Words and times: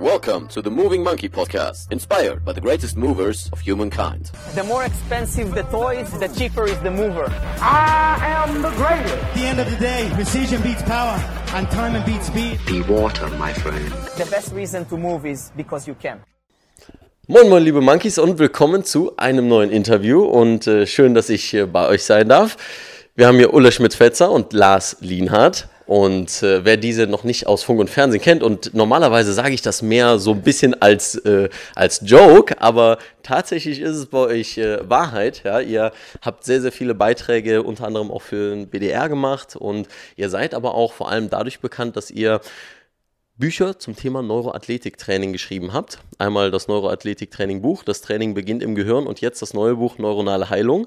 Welcome 0.00 0.48
to 0.48 0.60
the 0.60 0.72
Moving 0.72 1.04
Monkey 1.04 1.28
Podcast, 1.28 1.92
inspired 1.92 2.44
by 2.44 2.52
the 2.52 2.60
greatest 2.60 2.96
movers 2.96 3.48
of 3.52 3.60
humankind. 3.60 4.32
The 4.56 4.64
more 4.64 4.82
expensive 4.82 5.54
the 5.54 5.62
toys, 5.62 6.10
the 6.18 6.26
cheaper 6.26 6.64
is 6.64 6.76
the 6.80 6.90
mover. 6.90 7.26
I 7.60 8.18
am 8.20 8.60
the 8.60 8.70
greatest. 8.70 9.14
At 9.14 9.34
the 9.34 9.46
end 9.46 9.60
of 9.60 9.70
the 9.70 9.76
day, 9.76 10.10
precision 10.14 10.60
beats 10.62 10.82
power, 10.82 11.16
and 11.54 11.70
time 11.70 12.04
beats 12.04 12.26
speed. 12.26 12.58
Be 12.66 12.82
water, 12.82 13.28
my 13.38 13.52
friend. 13.52 13.86
The 14.16 14.26
best 14.28 14.52
reason 14.52 14.84
to 14.86 14.96
move 14.96 15.26
is 15.26 15.52
because 15.56 15.86
you 15.86 15.94
can. 15.94 16.18
Moin 17.28 17.48
Moin 17.48 17.62
liebe 17.62 17.80
Monkeys 17.80 18.18
und 18.18 18.40
willkommen 18.40 18.82
zu 18.82 19.16
einem 19.16 19.46
neuen 19.46 19.70
Interview 19.70 20.24
und 20.24 20.66
äh, 20.66 20.88
schön, 20.88 21.14
dass 21.14 21.30
ich 21.30 21.44
hier 21.44 21.68
bei 21.68 21.86
euch 21.86 22.02
sein 22.02 22.28
darf. 22.28 22.56
Wir 23.14 23.28
haben 23.28 23.36
hier 23.36 23.54
Ulla 23.54 23.70
Schmidt-Fetzer 23.70 24.28
und 24.28 24.52
Lars 24.54 24.96
Lienhardt. 24.98 25.68
Und 25.86 26.42
äh, 26.42 26.64
wer 26.64 26.76
diese 26.76 27.06
noch 27.06 27.24
nicht 27.24 27.46
aus 27.46 27.62
Funk 27.62 27.80
und 27.80 27.90
Fernsehen 27.90 28.22
kennt, 28.22 28.42
und 28.42 28.72
normalerweise 28.74 29.32
sage 29.32 29.54
ich 29.54 29.62
das 29.62 29.82
mehr 29.82 30.18
so 30.18 30.32
ein 30.32 30.42
bisschen 30.42 30.80
als, 30.80 31.16
äh, 31.16 31.50
als 31.74 32.00
Joke, 32.04 32.60
aber 32.60 32.98
tatsächlich 33.22 33.80
ist 33.80 33.96
es 33.96 34.06
bei 34.06 34.18
euch 34.18 34.56
äh, 34.56 34.88
Wahrheit. 34.88 35.42
Ja? 35.44 35.60
Ihr 35.60 35.92
habt 36.22 36.44
sehr, 36.44 36.62
sehr 36.62 36.72
viele 36.72 36.94
Beiträge, 36.94 37.62
unter 37.62 37.86
anderem 37.86 38.10
auch 38.10 38.22
für 38.22 38.50
den 38.50 38.68
BDR 38.68 39.08
gemacht 39.08 39.56
und 39.56 39.88
ihr 40.16 40.30
seid 40.30 40.54
aber 40.54 40.74
auch 40.74 40.92
vor 40.92 41.10
allem 41.10 41.28
dadurch 41.28 41.60
bekannt, 41.60 41.96
dass 41.96 42.10
ihr 42.10 42.40
Bücher 43.36 43.80
zum 43.80 43.96
Thema 43.96 44.22
Neuroathletiktraining 44.22 45.32
geschrieben 45.32 45.72
habt. 45.72 45.98
Einmal 46.18 46.52
das 46.52 46.68
Neuroathletiktraining-Buch, 46.68 47.82
das 47.82 48.00
Training 48.00 48.32
beginnt 48.32 48.62
im 48.62 48.76
Gehirn 48.76 49.06
und 49.08 49.20
jetzt 49.20 49.42
das 49.42 49.54
neue 49.54 49.74
Buch 49.74 49.98
Neuronale 49.98 50.50
Heilung. 50.50 50.86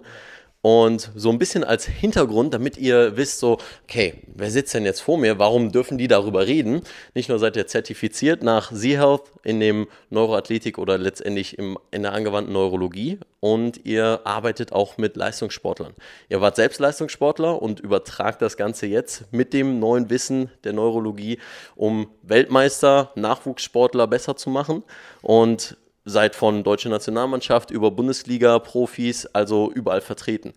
Und 0.61 1.11
so 1.15 1.29
ein 1.29 1.37
bisschen 1.37 1.63
als 1.63 1.85
Hintergrund, 1.85 2.53
damit 2.53 2.77
ihr 2.77 3.15
wisst, 3.15 3.39
so, 3.39 3.57
okay, 3.83 4.23
wer 4.33 4.51
sitzt 4.51 4.73
denn 4.73 4.85
jetzt 4.85 5.01
vor 5.01 5.17
mir? 5.17 5.39
Warum 5.39 5.71
dürfen 5.71 5.97
die 5.97 6.07
darüber 6.07 6.47
reden? 6.47 6.81
Nicht 7.13 7.29
nur 7.29 7.39
seid 7.39 7.55
ihr 7.55 7.67
zertifiziert 7.67 8.43
nach 8.43 8.73
Z-Health 8.73 9.31
in 9.43 9.59
dem 9.59 9.87
Neuroathletik 10.09 10.77
oder 10.77 10.97
letztendlich 10.97 11.57
im, 11.57 11.77
in 11.91 12.01
der 12.01 12.13
angewandten 12.13 12.53
Neurologie 12.53 13.19
und 13.39 13.85
ihr 13.85 14.21
arbeitet 14.23 14.73
auch 14.73 14.97
mit 14.97 15.15
Leistungssportlern. 15.15 15.93
Ihr 16.27 16.41
wart 16.41 16.55
selbst 16.55 16.79
Leistungssportler 16.79 17.61
und 17.61 17.79
übertragt 17.79 18.41
das 18.41 18.57
Ganze 18.57 18.87
jetzt 18.87 19.31
mit 19.31 19.53
dem 19.53 19.79
neuen 19.79 20.09
Wissen 20.09 20.49
der 20.63 20.73
Neurologie, 20.73 21.37
um 21.75 22.09
Weltmeister, 22.23 23.11
Nachwuchssportler 23.15 24.07
besser 24.07 24.35
zu 24.35 24.49
machen. 24.49 24.83
Und 25.21 25.77
seid 26.07 26.35
von 26.35 26.63
deutscher 26.63 26.89
Nationalmannschaft 26.89 27.69
über 27.69 27.91
Bundesliga, 27.91 28.59
Profis, 28.59 29.25
also 29.27 29.71
überall 29.71 30.01
vertreten. 30.01 30.53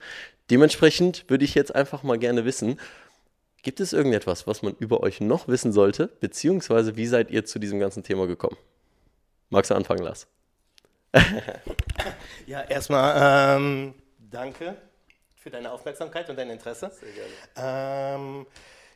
Dementsprechend 0.49 1.29
würde 1.29 1.45
ich 1.45 1.55
jetzt 1.55 1.75
einfach 1.75 2.03
mal 2.03 2.19
gerne 2.19 2.45
wissen, 2.45 2.81
gibt 3.63 3.81
es 3.81 3.93
irgendetwas, 3.93 4.47
was 4.47 4.63
man 4.63 4.75
über 4.79 5.01
euch 5.01 5.21
noch 5.21 5.49
wissen 5.49 5.73
sollte, 5.73 6.07
beziehungsweise 6.21 6.97
wie 6.97 7.07
seid 7.07 7.31
ihr 7.31 7.45
zu 7.45 7.59
diesem 7.59 7.81
ganzen 7.81 8.03
Thema 8.03 8.27
gekommen? 8.27 8.57
Magst 9.51 9.71
du 9.71 9.75
anfangen, 9.75 10.03
Lars? 10.03 10.29
ja, 12.47 12.63
erstmal 12.63 13.57
ähm, 13.57 13.95
danke 14.19 14.77
für 15.37 15.51
deine 15.51 15.73
Aufmerksamkeit 15.73 16.31
und 16.31 16.39
dein 16.39 16.51
Interesse. 16.51 16.93
Sehr 16.93 17.09
gerne. 17.13 18.15
Ähm, 18.17 18.47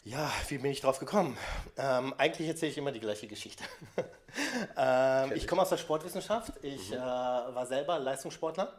ja, 0.05 0.31
wie 0.49 0.59
bin 0.59 0.71
ich 0.71 0.83
drauf 0.83 0.99
gekommen? 0.99 1.37
Ähm, 1.79 2.15
eigentlich 2.19 2.47
erzähle 2.47 2.73
ich 2.73 2.79
immer 2.79 2.93
die 2.93 3.01
gleiche 3.01 3.27
Geschichte. 3.27 3.65
ähm, 4.77 5.33
ich 5.35 5.47
komme 5.47 5.63
aus 5.63 5.71
der 5.71 5.79
Sportwissenschaft. 5.79 6.53
Ich 6.63 6.91
mhm. 6.91 6.97
äh, 6.97 6.99
war 6.99 7.67
selber 7.67 7.99
Leistungssportler 7.99 8.73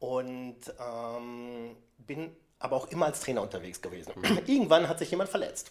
und 0.00 0.56
ähm, 0.80 1.76
bin 1.98 2.36
aber 2.58 2.76
auch 2.76 2.88
immer 2.88 3.06
als 3.06 3.20
Trainer 3.20 3.42
unterwegs 3.42 3.80
gewesen. 3.80 4.12
Mhm. 4.16 4.40
Irgendwann 4.46 4.88
hat 4.88 4.98
sich 4.98 5.10
jemand 5.10 5.30
verletzt. 5.30 5.70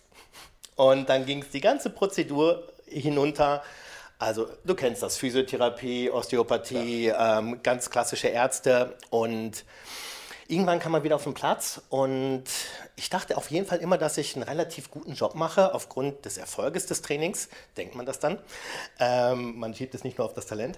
Und 0.77 1.09
dann 1.09 1.25
ging 1.25 1.42
es 1.42 1.49
die 1.49 1.61
ganze 1.61 1.89
Prozedur 1.89 2.72
hinunter. 2.86 3.61
Also 4.19 4.47
du 4.64 4.73
kennst 4.75 5.03
das, 5.03 5.17
Physiotherapie, 5.17 6.09
Osteopathie, 6.09 7.08
ja. 7.08 7.39
Ähm, 7.39 7.61
ganz 7.61 7.89
klassische 7.89 8.30
Ärzte 8.30 8.95
und 9.09 9.66
irgendwann 10.52 10.80
kam 10.80 10.92
man 10.92 11.04
wieder 11.04 11.16
auf 11.16 11.24
den 11.24 11.34
Platz 11.34 11.82
und 11.90 12.44
ich 12.95 13.10
dachte 13.10 13.38
auf 13.38 13.50
jeden 13.50 13.66
Fall 13.66 13.80
immer, 13.80 13.98
dass 13.98 14.17
ich 14.17 14.36
einen 14.36 14.44
relativ 14.44 14.92
guten 14.92 15.14
Job 15.14 15.34
mache, 15.34 15.73
aufgrund 15.73 16.26
des 16.26 16.38
Erfolges 16.38 16.86
des 16.86 17.02
Trainings, 17.02 17.48
denkt 17.78 17.95
man 17.95 18.06
das 18.06 18.20
dann. 18.20 18.38
Ähm, 19.00 19.58
man 19.58 19.73
schiebt 19.73 19.95
es 19.95 20.04
nicht 20.04 20.17
nur 20.17 20.28
auf 20.28 20.34
das 20.34 20.45
Talent. 20.45 20.78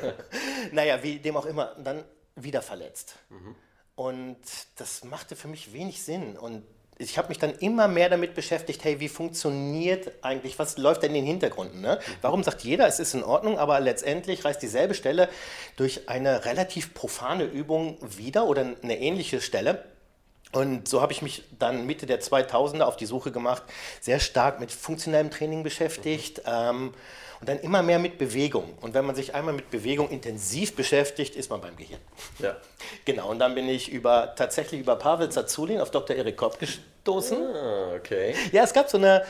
naja, 0.72 1.02
wie 1.02 1.18
dem 1.18 1.36
auch 1.36 1.46
immer, 1.46 1.76
dann 1.82 2.04
wieder 2.34 2.62
verletzt. 2.62 3.16
Mhm. 3.28 3.54
Und 3.94 4.38
das 4.76 5.04
machte 5.04 5.36
für 5.36 5.48
mich 5.48 5.72
wenig 5.72 6.02
Sinn. 6.02 6.36
Und 6.36 6.64
ich 6.98 7.18
habe 7.18 7.28
mich 7.28 7.38
dann 7.38 7.54
immer 7.58 7.88
mehr 7.88 8.08
damit 8.08 8.34
beschäftigt, 8.34 8.84
hey, 8.84 9.00
wie 9.00 9.08
funktioniert 9.08 10.12
eigentlich, 10.22 10.58
was 10.58 10.78
läuft 10.78 11.02
denn 11.02 11.10
in 11.10 11.22
den 11.22 11.26
Hintergründen? 11.26 11.80
Ne? 11.80 11.98
Warum 12.20 12.42
sagt 12.42 12.62
jeder, 12.62 12.86
es 12.86 13.00
ist 13.00 13.14
in 13.14 13.24
Ordnung, 13.24 13.58
aber 13.58 13.80
letztendlich 13.80 14.44
reißt 14.44 14.62
dieselbe 14.62 14.94
Stelle 14.94 15.28
durch 15.76 16.08
eine 16.08 16.44
relativ 16.44 16.94
profane 16.94 17.44
Übung 17.44 17.98
wieder 18.00 18.46
oder 18.46 18.74
eine 18.82 18.98
ähnliche 18.98 19.40
Stelle. 19.40 19.84
Und 20.54 20.88
so 20.88 21.00
habe 21.00 21.12
ich 21.12 21.20
mich 21.20 21.44
dann 21.58 21.86
Mitte 21.86 22.06
der 22.06 22.20
2000er 22.20 22.82
auf 22.82 22.96
die 22.96 23.06
Suche 23.06 23.32
gemacht, 23.32 23.62
sehr 24.00 24.20
stark 24.20 24.60
mit 24.60 24.70
funktionellem 24.72 25.30
Training 25.30 25.62
beschäftigt. 25.62 26.38
Mhm. 26.38 26.52
Ähm, 26.52 26.94
und 27.44 27.48
dann 27.48 27.60
immer 27.60 27.82
mehr 27.82 27.98
mit 27.98 28.16
Bewegung. 28.16 28.72
Und 28.80 28.94
wenn 28.94 29.04
man 29.04 29.14
sich 29.14 29.34
einmal 29.34 29.52
mit 29.52 29.70
Bewegung 29.70 30.08
intensiv 30.08 30.74
beschäftigt, 30.76 31.36
ist 31.36 31.50
man 31.50 31.60
beim 31.60 31.76
Gehirn. 31.76 32.00
Ja. 32.38 32.56
Genau, 33.04 33.30
und 33.30 33.38
dann 33.38 33.54
bin 33.54 33.68
ich 33.68 33.90
über, 33.90 34.34
tatsächlich 34.34 34.80
über 34.80 34.96
Pavel 34.96 35.28
Zazulin 35.30 35.80
auf 35.80 35.90
Dr. 35.90 36.16
Erik 36.16 36.38
Kopp 36.38 36.58
gestoßen. 36.58 37.36
Ah, 37.38 37.94
okay. 37.96 38.34
Ja, 38.52 38.62
es 38.62 38.72
gab 38.72 38.88
so 38.88 38.96
eine 38.96 39.24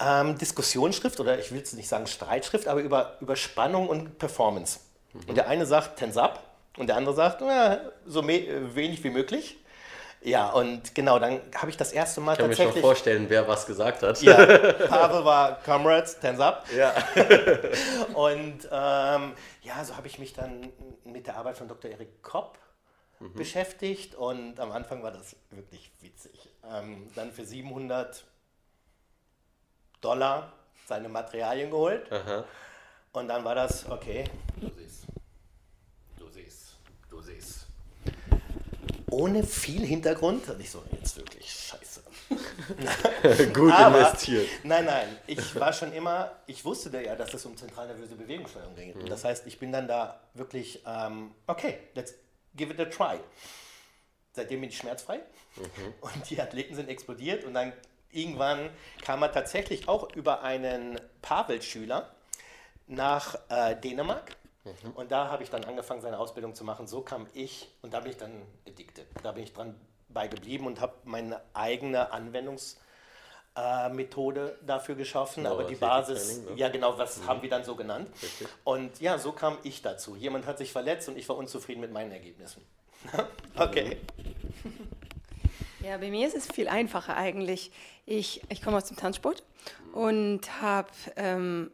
ähm, 0.00 0.36
Diskussionsschrift, 0.36 1.18
oder 1.20 1.38
ich 1.38 1.50
will 1.52 1.62
es 1.62 1.72
nicht 1.72 1.88
sagen 1.88 2.06
Streitschrift, 2.06 2.68
aber 2.68 2.80
über, 2.80 3.16
über 3.20 3.36
Spannung 3.36 3.88
und 3.88 4.18
Performance. 4.18 4.80
Mhm. 5.12 5.20
Und 5.28 5.36
der 5.36 5.48
eine 5.48 5.64
sagt 5.64 5.98
Tense 5.98 6.22
up 6.22 6.42
und 6.76 6.88
der 6.88 6.96
andere 6.96 7.14
sagt, 7.14 7.40
na, 7.40 7.80
so 8.06 8.26
wenig 8.26 9.02
wie 9.02 9.10
möglich. 9.10 9.56
Ja, 10.26 10.50
und 10.50 10.92
genau, 10.92 11.20
dann 11.20 11.40
habe 11.54 11.70
ich 11.70 11.76
das 11.76 11.92
erste 11.92 12.20
Mal 12.20 12.32
ich 12.32 12.38
kann 12.38 12.48
tatsächlich... 12.48 12.74
Mir 12.74 12.80
schon 12.80 12.82
vorstellen, 12.82 13.26
wer 13.28 13.46
was 13.46 13.64
gesagt 13.64 14.02
hat. 14.02 14.20
Ja, 14.22 14.34
Pavel 14.88 15.24
war 15.24 15.62
Comrades, 15.62 16.18
Tense 16.18 16.44
Up. 16.44 16.66
Ja. 16.76 16.92
und 18.14 18.68
ähm, 18.72 19.34
ja, 19.62 19.84
so 19.84 19.96
habe 19.96 20.08
ich 20.08 20.18
mich 20.18 20.32
dann 20.32 20.72
mit 21.04 21.28
der 21.28 21.36
Arbeit 21.36 21.56
von 21.56 21.68
Dr. 21.68 21.92
Erik 21.92 22.24
Kopp 22.24 22.58
mhm. 23.20 23.34
beschäftigt 23.34 24.16
und 24.16 24.58
am 24.58 24.72
Anfang 24.72 25.04
war 25.04 25.12
das 25.12 25.36
wirklich 25.50 25.92
witzig. 26.00 26.48
Ähm, 26.68 27.08
dann 27.14 27.30
für 27.30 27.44
700 27.44 28.24
Dollar 30.00 30.52
seine 30.86 31.08
Materialien 31.08 31.70
geholt 31.70 32.10
Aha. 32.10 32.44
und 33.12 33.28
dann 33.28 33.44
war 33.44 33.54
das, 33.54 33.88
okay, 33.88 34.24
du 34.60 34.70
siehst, 34.76 35.06
du 36.18 36.28
siehst, 36.28 36.76
du 37.10 37.20
siehst 37.20 37.66
ohne 39.16 39.42
viel 39.44 39.84
Hintergrund. 39.84 40.48
Und 40.48 40.60
ich 40.60 40.70
so, 40.70 40.82
jetzt 40.92 41.16
wirklich 41.16 41.50
scheiße. 41.50 42.02
Gut 43.52 43.72
Aber, 43.72 43.98
investiert. 43.98 44.46
Nein, 44.62 44.84
nein, 44.84 45.16
ich 45.26 45.54
war 45.54 45.72
schon 45.72 45.92
immer, 45.92 46.32
ich 46.46 46.64
wusste 46.64 46.90
ja, 47.02 47.16
dass 47.16 47.32
es 47.32 47.46
um 47.46 47.56
zentralnervöse 47.56 48.14
Bewegungssteuerung 48.14 48.74
ging. 48.74 48.96
Mhm. 48.96 49.06
Das 49.06 49.24
heißt, 49.24 49.46
ich 49.46 49.58
bin 49.58 49.72
dann 49.72 49.88
da 49.88 50.20
wirklich, 50.34 50.82
ähm, 50.86 51.32
okay, 51.46 51.78
let's 51.94 52.14
give 52.54 52.72
it 52.72 52.80
a 52.80 52.84
try. 52.84 53.18
Seitdem 54.32 54.60
bin 54.60 54.68
ich 54.68 54.76
schmerzfrei 54.76 55.20
mhm. 55.56 55.94
und 56.00 56.30
die 56.30 56.40
Athleten 56.40 56.74
sind 56.74 56.90
explodiert 56.90 57.44
und 57.44 57.54
dann 57.54 57.72
irgendwann 58.10 58.70
kam 59.02 59.22
er 59.22 59.32
tatsächlich 59.32 59.88
auch 59.88 60.14
über 60.14 60.42
einen 60.42 61.00
Pavel-Schüler 61.22 62.14
nach 62.86 63.38
äh, 63.48 63.76
Dänemark 63.76 64.36
Mhm. 64.82 64.92
Und 64.92 65.12
da 65.12 65.30
habe 65.30 65.42
ich 65.42 65.50
dann 65.50 65.64
angefangen, 65.64 66.00
seine 66.00 66.18
Ausbildung 66.18 66.54
zu 66.54 66.64
machen. 66.64 66.86
So 66.86 67.02
kam 67.02 67.26
ich 67.34 67.68
und 67.82 67.92
da 67.94 68.00
bin 68.00 68.10
ich 68.10 68.16
dann 68.16 68.42
addicted. 68.66 69.06
Da 69.22 69.32
bin 69.32 69.44
ich 69.44 69.52
dran 69.52 69.74
bei 70.08 70.28
geblieben 70.28 70.66
und 70.66 70.80
habe 70.80 70.94
meine 71.04 71.42
eigene 71.52 72.12
Anwendungsmethode 72.12 74.50
äh, 74.50 74.66
dafür 74.66 74.94
geschaffen. 74.94 75.44
Genau, 75.44 75.54
Aber 75.54 75.64
die 75.64 75.74
Basis, 75.74 76.38
ne? 76.38 76.52
ja 76.56 76.68
genau, 76.68 76.96
was 76.98 77.18
mhm. 77.18 77.26
haben 77.26 77.42
wir 77.42 77.50
dann 77.50 77.64
so 77.64 77.76
genannt? 77.76 78.08
Richtig. 78.22 78.48
Und 78.64 79.00
ja, 79.00 79.18
so 79.18 79.32
kam 79.32 79.58
ich 79.62 79.82
dazu. 79.82 80.16
Jemand 80.16 80.46
hat 80.46 80.56
sich 80.58 80.72
verletzt 80.72 81.08
und 81.08 81.18
ich 81.18 81.28
war 81.28 81.36
unzufrieden 81.36 81.80
mit 81.80 81.92
meinen 81.92 82.12
Ergebnissen. 82.12 82.64
okay. 83.58 83.98
Ja, 85.80 85.98
bei 85.98 86.10
mir 86.10 86.26
ist 86.26 86.34
es 86.34 86.50
viel 86.50 86.68
einfacher 86.68 87.16
eigentlich. 87.16 87.70
Ich, 88.06 88.42
ich 88.48 88.62
komme 88.62 88.78
aus 88.78 88.86
dem 88.86 88.96
Tanzsport 88.96 89.44
und 89.92 90.40
habe 90.60 90.88
ähm, 91.16 91.70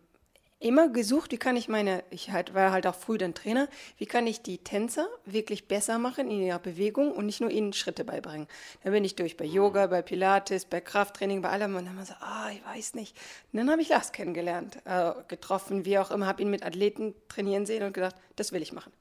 immer 0.62 0.88
gesucht, 0.88 1.32
wie 1.32 1.38
kann 1.38 1.56
ich 1.56 1.68
meine, 1.68 2.04
ich 2.10 2.30
halt, 2.30 2.54
war 2.54 2.72
halt 2.72 2.86
auch 2.86 2.94
früh 2.94 3.18
dann 3.18 3.34
Trainer, 3.34 3.68
wie 3.98 4.06
kann 4.06 4.26
ich 4.26 4.42
die 4.42 4.58
Tänzer 4.58 5.08
wirklich 5.24 5.68
besser 5.68 5.98
machen 5.98 6.30
in 6.30 6.40
ihrer 6.40 6.58
Bewegung 6.58 7.12
und 7.12 7.26
nicht 7.26 7.40
nur 7.40 7.50
ihnen 7.50 7.72
Schritte 7.72 8.04
beibringen. 8.04 8.46
Da 8.84 8.90
bin 8.90 9.04
ich 9.04 9.16
durch 9.16 9.36
bei 9.36 9.44
Yoga, 9.44 9.86
bei 9.88 10.02
Pilates, 10.02 10.64
bei 10.64 10.80
Krafttraining, 10.80 11.42
bei 11.42 11.50
allem 11.50 11.74
und 11.74 11.84
dann 11.84 11.90
haben 11.90 11.98
wir 11.98 12.06
so, 12.06 12.14
ah, 12.20 12.50
ich 12.52 12.64
weiß 12.64 12.94
nicht. 12.94 13.16
Und 13.52 13.58
dann 13.58 13.70
habe 13.70 13.82
ich 13.82 13.88
Lars 13.88 14.12
kennengelernt, 14.12 14.78
äh, 14.84 15.12
getroffen, 15.28 15.84
wie 15.84 15.98
auch 15.98 16.10
immer, 16.10 16.26
habe 16.26 16.42
ihn 16.42 16.50
mit 16.50 16.64
Athleten 16.64 17.14
trainieren 17.28 17.66
sehen 17.66 17.82
und 17.82 17.92
gedacht, 17.92 18.16
das 18.36 18.52
will 18.52 18.62
ich 18.62 18.72
machen. 18.72 18.92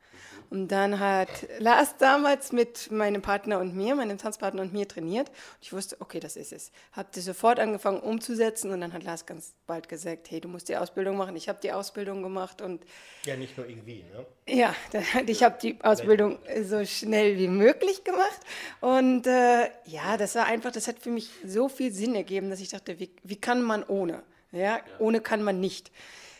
Und 0.52 0.68
dann 0.68 1.00
hat 1.00 1.30
Lars 1.60 1.96
damals 1.98 2.52
mit 2.52 2.92
meinem 2.92 3.22
Partner 3.22 3.60
und 3.60 3.74
mir, 3.74 3.96
meinem 3.96 4.18
Tanzpartner 4.18 4.62
und 4.62 4.74
mir 4.74 4.86
trainiert. 4.86 5.30
Und 5.30 5.58
ich 5.62 5.72
wusste, 5.72 5.96
okay, 6.02 6.20
das 6.20 6.36
ist 6.36 6.52
es. 6.52 6.74
Habe 6.92 7.08
das 7.16 7.24
sofort 7.24 7.58
angefangen 7.58 8.02
umzusetzen 8.02 8.70
und 8.72 8.82
dann 8.82 8.92
hat 8.92 9.04
Lars 9.04 9.26
ganz 9.26 9.54
bald 9.66 9.88
gesagt, 9.88 10.30
hey, 10.30 10.42
du 10.42 10.50
musst 10.50 10.68
die 10.68 10.76
Ausbildung 10.76 11.16
machen. 11.16 11.38
Ich 11.38 11.48
habe 11.52 11.60
die 11.62 11.72
Ausbildung 11.72 12.24
gemacht 12.24 12.62
und 12.62 12.84
Ja, 13.26 13.36
nicht 13.36 13.56
nur 13.58 13.68
irgendwie, 13.70 14.04
ne? 14.12 14.26
ja, 14.48 14.76
dann, 14.92 15.04
ich 15.28 15.44
habe 15.44 15.58
die 15.62 15.78
Ausbildung 15.84 16.40
so 16.64 16.84
schnell 16.86 17.38
wie 17.38 17.48
möglich 17.48 18.04
gemacht. 18.04 18.40
Und 18.80 19.28
äh, 19.28 19.70
ja, 19.86 20.18
das 20.18 20.36
war 20.36 20.46
einfach, 20.46 20.72
das 20.72 20.88
hat 20.88 21.00
für 21.00 21.10
mich 21.12 21.30
so 21.46 21.70
viel 21.70 21.92
Sinn 21.92 22.16
ergeben, 22.16 22.50
dass 22.50 22.60
ich 22.60 22.70
dachte, 22.70 23.00
wie, 23.00 23.12
wie 23.24 23.36
kann 23.36 23.62
man 23.62 23.84
ohne? 23.84 24.24
Ja, 24.52 24.80
ohne 25.00 25.22
kann 25.22 25.44
man 25.44 25.60
nicht. 25.60 25.92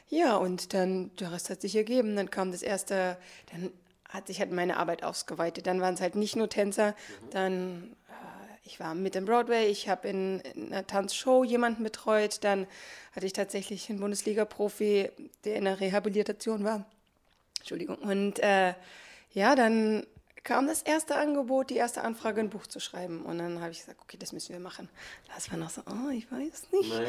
Ja, 0.10 0.36
und 0.36 0.74
dann, 0.74 1.12
der 1.20 1.32
Rest 1.32 1.50
hat 1.50 1.62
sich 1.62 1.76
ergeben. 1.76 2.16
Dann 2.18 2.30
kam 2.30 2.52
das 2.52 2.62
erste, 2.64 3.18
dann 3.54 3.72
hat 4.10 4.28
sich 4.28 4.42
halt 4.42 4.52
meine 4.52 4.76
Arbeit 4.76 5.04
ausgeweitet. 5.06 5.68
Dann 5.68 5.80
waren 5.80 5.94
es 5.94 6.02
halt 6.02 6.16
nicht 6.16 6.36
nur 6.36 6.50
Tänzer, 6.50 6.96
dann 7.30 7.96
äh, 8.01 8.01
ich 8.64 8.80
war 8.80 8.96
mit 8.96 9.16
im 9.16 9.26
Broadway, 9.26 9.68
ich 9.68 9.90
habe 9.90 10.08
in, 10.08 10.40
in 10.40 10.72
einer 10.72 10.86
Tanzshow 10.86 11.44
jemanden 11.44 11.84
betreut, 11.84 12.44
dann 12.44 12.68
hatte 13.14 13.26
ich 13.26 13.34
tatsächlich 13.34 13.90
einen 13.90 14.00
Bundesliga-Profi, 14.00 15.10
der 15.44 15.56
in 15.56 15.66
der 15.66 15.80
Rehabilitation 15.80 16.64
war. 16.64 16.86
Entschuldigung. 17.60 17.98
Und 17.98 18.40
äh, 18.40 18.74
ja, 19.34 19.56
dann 19.56 20.06
kam 20.44 20.68
das 20.68 20.82
erste 20.82 21.16
Angebot, 21.16 21.70
die 21.70 21.76
erste 21.76 22.02
Anfrage, 22.02 22.42
ein 22.42 22.50
Buch 22.50 22.66
zu 22.66 22.80
schreiben. 22.80 23.24
Und 23.24 23.38
dann 23.38 23.62
habe 23.62 23.72
ich 23.72 23.80
gesagt, 23.80 24.00
okay, 24.02 24.18
das 24.18 24.32
müssen 24.32 24.54
wir 24.54 24.60
machen. 24.60 24.90
Das 25.34 25.52
war 25.52 25.58
noch 25.58 25.70
so, 25.70 25.82
oh, 25.88 26.10
ich 26.10 26.32
weiß 26.32 26.72
nicht. 26.72 26.92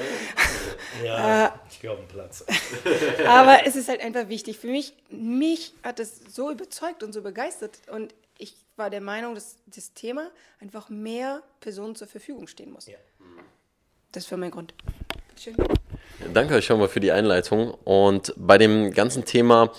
Ja, 1.05 1.59
ich 1.71 1.81
gehe 1.81 1.91
auf 1.91 1.99
den 1.99 2.09
Platz. 2.09 2.45
Aber 3.27 3.67
es 3.67 3.77
ist 3.77 3.89
halt 3.89 4.03
einfach 4.03 4.29
wichtig. 4.29 4.59
Für 4.59 4.67
mich, 4.67 4.95
mich 5.11 5.75
hat 5.83 6.01
es 6.01 6.21
so 6.29 6.51
überzeugt 6.51 7.03
und 7.03 7.13
so 7.13 7.23
begeistert. 7.23 7.79
Und 7.91 8.15
war 8.77 8.91
der 8.91 9.01
Meinung, 9.01 9.35
dass 9.35 9.57
das 9.67 9.93
Thema 9.95 10.31
einfach 10.61 10.89
mehr 10.89 11.43
Personen 11.61 11.95
zur 11.95 12.09
Verfügung 12.09 12.47
stehen 12.47 12.73
muss. 12.73 12.87
Ja. 12.87 12.99
Das 14.13 14.31
war 14.31 14.39
mein 14.39 14.51
Grund. 14.51 14.75
Schön. 15.39 15.57
Danke 16.33 16.55
euch 16.55 16.67
schon 16.67 16.79
mal 16.79 16.89
für 16.89 17.01
die 17.01 17.13
Einleitung. 17.13 17.73
Und 17.85 18.35
bei 18.37 18.59
dem 18.59 18.93
ganzen 18.93 19.25
Thema 19.25 19.73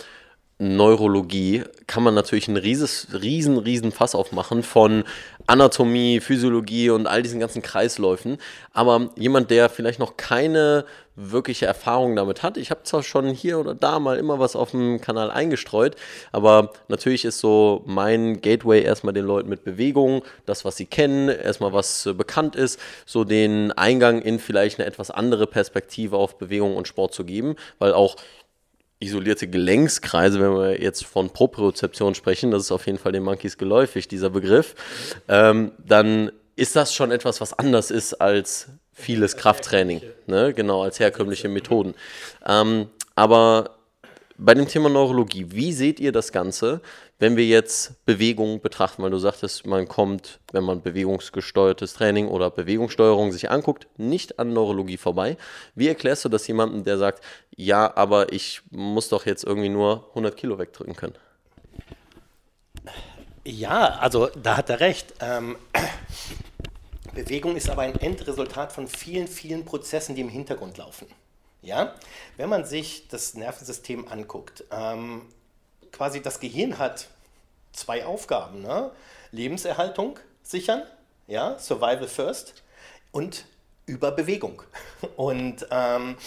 Neurologie 0.64 1.64
kann 1.88 2.04
man 2.04 2.16
natürlich 2.16 2.48
ein 2.48 2.56
rieses, 2.56 3.08
riesen, 3.12 3.58
riesen 3.58 3.92
Fass 3.92 4.16
aufmachen 4.16 4.64
von 4.64 5.04
Anatomie, 5.46 6.22
Physiologie 6.22 6.90
und 6.90 7.06
all 7.06 7.22
diesen 7.22 7.42
ganzen 7.42 7.62
Kreisläufen. 7.62 8.38
Aber 8.72 9.10
jemand, 9.18 9.52
der 9.52 9.70
vielleicht 9.70 10.00
noch 10.00 10.16
keine 10.16 10.86
wirkliche 11.16 11.66
Erfahrung 11.66 12.16
damit 12.16 12.42
hat, 12.42 12.58
ich 12.58 12.72
habe 12.72 12.84
zwar 12.84 13.04
schon 13.04 13.28
hier 13.30 13.60
oder 13.60 13.76
da 13.76 14.00
mal 14.00 14.18
immer 14.18 14.40
was 14.40 14.56
auf 14.56 14.72
dem 14.72 15.00
Kanal 15.00 15.30
eingestreut, 15.30 15.96
aber 16.32 16.72
natürlich 16.88 17.26
ist 17.26 17.40
so 17.40 17.84
mein 17.86 18.42
Gateway 18.42 18.82
erstmal 18.82 19.14
den 19.14 19.26
Leuten 19.26 19.50
mit 19.50 19.64
Bewegung, 19.64 20.24
das, 20.46 20.66
was 20.66 20.78
sie 20.78 20.86
kennen, 20.86 21.30
erstmal 21.30 21.74
was 21.74 22.08
äh, 22.08 22.14
bekannt 22.14 22.56
ist, 22.56 22.80
so 23.06 23.26
den 23.26 23.72
Eingang 23.74 24.22
in 24.22 24.40
vielleicht 24.40 24.80
eine 24.80 24.88
etwas 24.88 25.12
andere 25.12 25.46
Perspektive 25.46 26.18
auf 26.18 26.38
Bewegung 26.40 26.76
und 26.76 26.88
Sport 26.88 27.14
zu 27.14 27.26
geben, 27.26 27.58
weil 27.78 27.94
auch 27.94 28.16
isolierte 29.04 29.48
Gelenkskreise, 29.48 30.40
wenn 30.40 30.54
wir 30.54 30.82
jetzt 30.82 31.06
von 31.06 31.30
Propriozeption 31.30 32.16
sprechen, 32.16 32.52
das 32.52 32.64
ist 32.64 32.72
auf 32.72 32.86
jeden 32.86 32.98
Fall 32.98 33.12
den 33.12 33.24
Monkeys 33.24 33.58
geläufig, 33.58 34.08
dieser 34.08 34.30
Begriff, 34.30 34.76
ähm, 35.28 35.72
dann 35.86 36.32
ist 36.56 36.76
das 36.76 36.94
schon 36.94 37.12
etwas, 37.12 37.42
was 37.42 37.58
anders 37.58 37.92
ist 37.92 38.14
als 38.16 38.70
vieles 38.94 39.38
Krafttraining, 39.38 40.02
ne? 40.28 40.54
genau, 40.54 40.84
als 40.84 41.00
herkömmliche 41.00 41.50
Methoden. 41.50 41.96
Ähm, 42.46 42.90
aber 43.16 43.78
bei 44.38 44.54
dem 44.54 44.68
Thema 44.68 44.90
Neurologie, 44.90 45.48
wie 45.50 45.74
seht 45.74 46.00
ihr 46.00 46.12
das 46.12 46.32
Ganze, 46.32 46.82
wenn 47.20 47.38
wir 47.38 47.46
jetzt 47.46 48.06
Bewegung 48.06 48.62
betrachten? 48.62 49.04
Weil 49.04 49.12
du 49.12 49.18
sagtest, 49.18 49.66
man 49.66 49.88
kommt, 49.88 50.40
wenn 50.52 50.64
man 50.64 50.82
bewegungsgesteuertes 50.82 51.94
Training 51.94 52.28
oder 52.28 52.50
Bewegungssteuerung 52.50 53.32
sich 53.32 53.50
anguckt, 53.50 53.88
nicht 53.98 54.40
an 54.40 54.54
Neurologie 54.54 54.98
vorbei. 54.98 55.38
Wie 55.76 55.88
erklärst 55.88 56.26
du 56.26 56.30
das 56.30 56.48
jemandem, 56.48 56.84
der 56.84 56.98
sagt, 56.98 57.24
ja, 57.56 57.96
aber 57.96 58.34
ich 58.34 58.62
muss 58.72 59.10
doch 59.10 59.26
jetzt 59.26 59.44
irgendwie 59.44 59.70
nur 59.70 60.08
100 60.10 60.36
Kilo 60.36 60.60
wegdrücken 60.60 60.96
können? 60.96 61.16
Ja, 63.46 63.98
also 64.00 64.28
da 64.42 64.58
hat 64.58 64.70
er 64.70 64.80
recht. 64.80 65.14
Ähm, 65.20 65.58
Bewegung 67.14 67.56
ist 67.56 67.70
aber 67.70 67.84
ein 67.84 67.96
Endresultat 67.96 68.72
von 68.72 68.88
vielen, 68.88 69.28
vielen 69.28 69.66
Prozessen, 69.66 70.16
die 70.16 70.22
im 70.22 70.30
Hintergrund 70.30 70.78
laufen. 70.78 71.08
Ja? 71.62 71.96
Wenn 72.38 72.50
man 72.50 72.66
sich 72.66 73.08
das 73.08 73.34
Nervensystem 73.34 74.08
anguckt, 74.08 74.64
ähm, 74.72 75.24
quasi 75.94 76.22
das 76.22 76.42
Gehirn 76.42 76.78
hat 76.78 77.08
zwei 77.72 78.06
Aufgaben. 78.06 78.62
Ne? 78.62 78.92
Lebenserhaltung 79.32 80.20
sichern, 80.42 80.84
ja? 81.28 81.58
Survival 81.58 82.08
first 82.10 82.56
und 83.14 83.46
Überbewegung. 83.86 84.62
Und 85.16 85.66
ähm, 85.72 86.18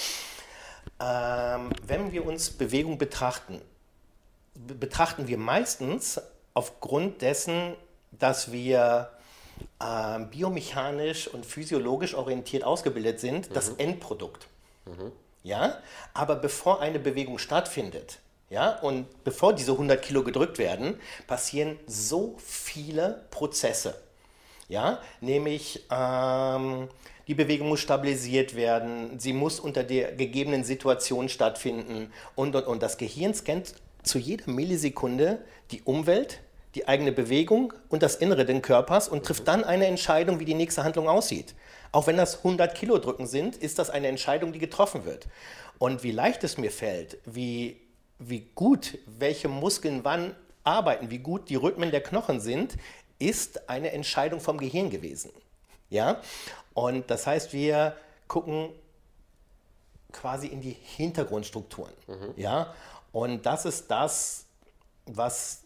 ähm, 1.00 1.70
wenn 1.86 2.12
wir 2.12 2.24
uns 2.26 2.50
Bewegung 2.50 2.96
betrachten, 2.98 3.60
be- 4.54 4.74
betrachten 4.74 5.26
wir 5.28 5.38
meistens 5.38 6.20
aufgrund 6.54 7.22
dessen, 7.22 7.74
dass 8.12 8.52
wir 8.52 9.10
ähm, 9.82 10.28
biomechanisch 10.30 11.28
und 11.28 11.44
physiologisch 11.46 12.14
orientiert 12.14 12.64
ausgebildet 12.64 13.20
sind, 13.20 13.54
das 13.54 13.70
Endprodukt. 13.70 14.46
Ja, 15.42 15.78
aber 16.14 16.36
bevor 16.36 16.80
eine 16.80 16.98
Bewegung 16.98 17.38
stattfindet, 17.38 18.18
ja, 18.48 18.78
und 18.78 19.24
bevor 19.24 19.54
diese 19.54 19.72
100 19.72 20.00
Kilo 20.00 20.22
gedrückt 20.22 20.58
werden, 20.58 21.00
passieren 21.26 21.78
so 21.86 22.36
viele 22.38 23.24
Prozesse. 23.30 23.94
Ja, 24.68 25.00
nämlich 25.20 25.84
ähm, 25.92 26.88
die 27.28 27.34
Bewegung 27.34 27.68
muss 27.68 27.80
stabilisiert 27.80 28.56
werden, 28.56 29.18
sie 29.18 29.32
muss 29.32 29.60
unter 29.60 29.84
der 29.84 30.12
gegebenen 30.12 30.64
Situation 30.64 31.28
stattfinden 31.28 32.12
und, 32.34 32.54
und, 32.54 32.66
und. 32.66 32.82
Das 32.82 32.98
Gehirn 32.98 33.34
scannt 33.34 33.74
zu 34.02 34.18
jeder 34.18 34.50
Millisekunde 34.50 35.38
die 35.70 35.82
Umwelt, 35.82 36.40
die 36.76 36.86
eigene 36.86 37.10
Bewegung 37.10 37.72
und 37.88 38.02
das 38.02 38.16
Innere 38.16 38.44
des 38.44 38.62
Körpers 38.62 39.08
und 39.08 39.24
trifft 39.24 39.48
dann 39.48 39.64
eine 39.64 39.86
Entscheidung, 39.86 40.40
wie 40.40 40.44
die 40.44 40.54
nächste 40.54 40.84
Handlung 40.84 41.08
aussieht. 41.08 41.54
Auch 41.90 42.06
wenn 42.06 42.16
das 42.16 42.38
100 42.38 42.74
Kilo 42.74 42.98
drücken 42.98 43.26
sind, 43.26 43.56
ist 43.56 43.78
das 43.78 43.90
eine 43.90 44.08
Entscheidung, 44.08 44.52
die 44.52 44.58
getroffen 44.58 45.04
wird. 45.04 45.26
Und 45.78 46.02
wie 46.02 46.12
leicht 46.12 46.44
es 46.44 46.58
mir 46.58 46.70
fällt, 46.70 47.18
wie, 47.24 47.80
wie 48.18 48.48
gut 48.54 48.98
welche 49.06 49.48
Muskeln 49.48 50.04
wann 50.04 50.34
arbeiten, 50.64 51.10
wie 51.10 51.18
gut 51.18 51.48
die 51.48 51.56
Rhythmen 51.56 51.90
der 51.90 52.02
Knochen 52.02 52.40
sind, 52.40 52.76
ist 53.18 53.68
eine 53.68 53.92
Entscheidung 53.92 54.40
vom 54.40 54.58
Gehirn 54.58 54.90
gewesen. 54.90 55.30
Ja? 55.90 56.20
Und 56.74 57.10
das 57.10 57.26
heißt, 57.26 57.52
wir 57.52 57.96
gucken 58.28 58.70
quasi 60.12 60.48
in 60.48 60.60
die 60.60 60.76
Hintergrundstrukturen. 60.96 61.92
Ja? 62.36 62.74
Und 63.12 63.46
das 63.46 63.64
ist 63.64 63.90
das, 63.90 64.46
was 65.06 65.62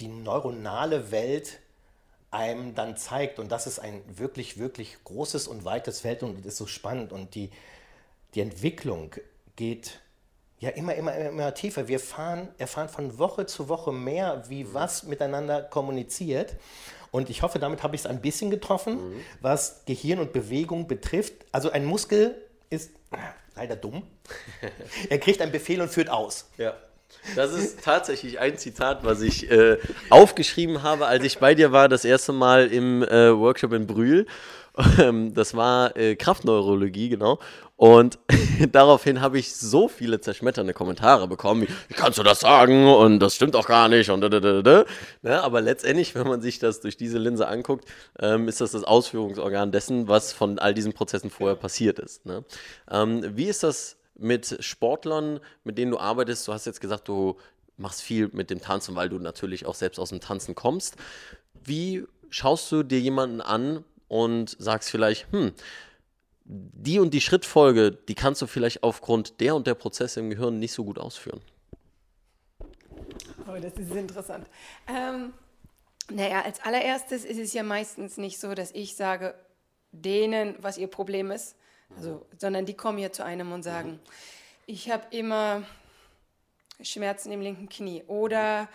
die 0.00 0.08
neuronale 0.08 1.10
Welt 1.10 1.58
einem 2.30 2.74
dann 2.74 2.96
zeigt. 2.96 3.38
Und 3.38 3.52
das 3.52 3.66
ist 3.66 3.78
ein 3.78 4.02
wirklich, 4.06 4.58
wirklich 4.58 4.96
großes 5.04 5.46
und 5.46 5.64
weites 5.64 6.00
Feld 6.00 6.22
und 6.22 6.46
ist 6.46 6.56
so 6.56 6.66
spannend. 6.66 7.12
Und 7.12 7.34
die, 7.34 7.50
die 8.34 8.40
Entwicklung 8.40 9.14
geht 9.56 10.00
ja 10.62 10.70
immer, 10.70 10.94
immer, 10.94 11.14
immer, 11.14 11.28
immer 11.28 11.54
tiefer. 11.54 11.88
Wir 11.88 11.98
fahren, 11.98 12.48
erfahren 12.56 12.88
von 12.88 13.18
Woche 13.18 13.46
zu 13.46 13.68
Woche 13.68 13.92
mehr, 13.92 14.44
wie 14.48 14.72
was 14.72 15.02
miteinander 15.02 15.60
kommuniziert. 15.60 16.54
Und 17.10 17.28
ich 17.30 17.42
hoffe, 17.42 17.58
damit 17.58 17.82
habe 17.82 17.96
ich 17.96 18.02
es 18.02 18.06
ein 18.06 18.20
bisschen 18.20 18.50
getroffen, 18.50 18.98
was 19.40 19.82
Gehirn 19.86 20.20
und 20.20 20.32
Bewegung 20.32 20.86
betrifft. 20.86 21.34
Also 21.50 21.70
ein 21.72 21.84
Muskel 21.84 22.36
ist 22.70 22.92
leider 23.56 23.74
dumm. 23.74 24.04
er 25.10 25.18
kriegt 25.18 25.42
einen 25.42 25.52
Befehl 25.52 25.80
und 25.82 25.88
führt 25.88 26.08
aus. 26.08 26.48
Ja. 26.58 26.74
Das 27.34 27.52
ist 27.52 27.82
tatsächlich 27.82 28.38
ein 28.38 28.56
Zitat, 28.56 29.04
was 29.04 29.20
ich 29.20 29.50
äh, 29.50 29.78
aufgeschrieben 30.10 30.82
habe, 30.82 31.06
als 31.06 31.24
ich 31.24 31.38
bei 31.38 31.54
dir 31.54 31.72
war, 31.72 31.88
das 31.88 32.04
erste 32.04 32.32
Mal 32.32 32.68
im 32.68 33.02
äh, 33.02 33.36
Workshop 33.36 33.72
in 33.72 33.86
Brühl. 33.86 34.26
Ähm, 34.98 35.34
Das 35.34 35.54
war 35.54 35.96
äh, 35.96 36.16
Kraftneurologie, 36.16 37.10
genau. 37.10 37.38
Und 37.76 38.18
daraufhin 38.72 39.20
habe 39.20 39.38
ich 39.38 39.54
so 39.54 39.88
viele 39.88 40.20
zerschmetternde 40.20 40.72
Kommentare 40.72 41.26
bekommen, 41.26 41.62
wie, 41.62 41.94
kannst 41.94 42.18
du 42.18 42.22
das 42.22 42.40
sagen 42.40 42.86
und 42.86 43.18
das 43.18 43.34
stimmt 43.34 43.54
doch 43.54 43.66
gar 43.66 43.88
nicht 43.88 44.08
und 44.10 44.20
da, 44.20 44.28
da, 44.28 44.40
da, 44.40 44.62
da. 44.62 44.84
Ne, 45.22 45.42
aber 45.42 45.60
letztendlich, 45.60 46.14
wenn 46.14 46.26
man 46.26 46.40
sich 46.40 46.58
das 46.58 46.80
durch 46.80 46.96
diese 46.96 47.18
Linse 47.18 47.48
anguckt, 47.48 47.86
ähm, 48.20 48.46
ist 48.48 48.60
das 48.60 48.72
das 48.72 48.84
Ausführungsorgan 48.84 49.72
dessen, 49.72 50.06
was 50.08 50.32
von 50.32 50.58
all 50.58 50.74
diesen 50.74 50.92
Prozessen 50.92 51.28
vorher 51.30 51.56
passiert 51.56 51.98
ist. 51.98 52.24
Ne? 52.24 52.44
Ähm, 52.90 53.36
wie 53.36 53.46
ist 53.46 53.62
das 53.64 53.96
mit 54.16 54.58
Sportlern, 54.60 55.40
mit 55.64 55.76
denen 55.76 55.90
du 55.90 55.98
arbeitest? 55.98 56.46
Du 56.46 56.52
hast 56.52 56.66
jetzt 56.66 56.80
gesagt, 56.80 57.08
du 57.08 57.36
machst 57.76 58.00
viel 58.00 58.30
mit 58.32 58.50
dem 58.50 58.60
Tanzen, 58.60 58.94
weil 58.94 59.08
du 59.08 59.18
natürlich 59.18 59.66
auch 59.66 59.74
selbst 59.74 59.98
aus 59.98 60.10
dem 60.10 60.20
Tanzen 60.20 60.54
kommst. 60.54 60.94
Wie 61.64 62.04
schaust 62.30 62.70
du 62.70 62.82
dir 62.82 63.00
jemanden 63.00 63.40
an 63.40 63.84
und 64.12 64.54
sagst 64.58 64.90
vielleicht, 64.90 65.32
hm, 65.32 65.52
die 66.44 66.98
und 66.98 67.14
die 67.14 67.22
Schrittfolge, 67.22 67.92
die 67.92 68.14
kannst 68.14 68.42
du 68.42 68.46
vielleicht 68.46 68.82
aufgrund 68.82 69.40
der 69.40 69.54
und 69.54 69.66
der 69.66 69.74
Prozesse 69.74 70.20
im 70.20 70.28
Gehirn 70.28 70.58
nicht 70.58 70.72
so 70.72 70.84
gut 70.84 70.98
ausführen? 70.98 71.40
Oh, 73.48 73.58
das 73.58 73.72
ist 73.72 73.94
interessant. 73.94 74.46
Ähm, 74.86 75.32
naja, 76.10 76.42
als 76.42 76.60
allererstes 76.60 77.24
ist 77.24 77.38
es 77.38 77.54
ja 77.54 77.62
meistens 77.62 78.18
nicht 78.18 78.38
so, 78.38 78.54
dass 78.54 78.70
ich 78.72 78.96
sage, 78.96 79.34
denen, 79.92 80.56
was 80.58 80.76
ihr 80.76 80.88
Problem 80.88 81.30
ist, 81.30 81.56
also, 81.96 82.26
sondern 82.36 82.66
die 82.66 82.74
kommen 82.74 82.98
ja 82.98 83.12
zu 83.12 83.24
einem 83.24 83.50
und 83.52 83.62
sagen, 83.62 83.98
ich 84.66 84.90
habe 84.90 85.04
immer 85.10 85.62
Schmerzen 86.82 87.32
im 87.32 87.40
linken 87.40 87.70
Knie 87.70 88.02
oder 88.08 88.68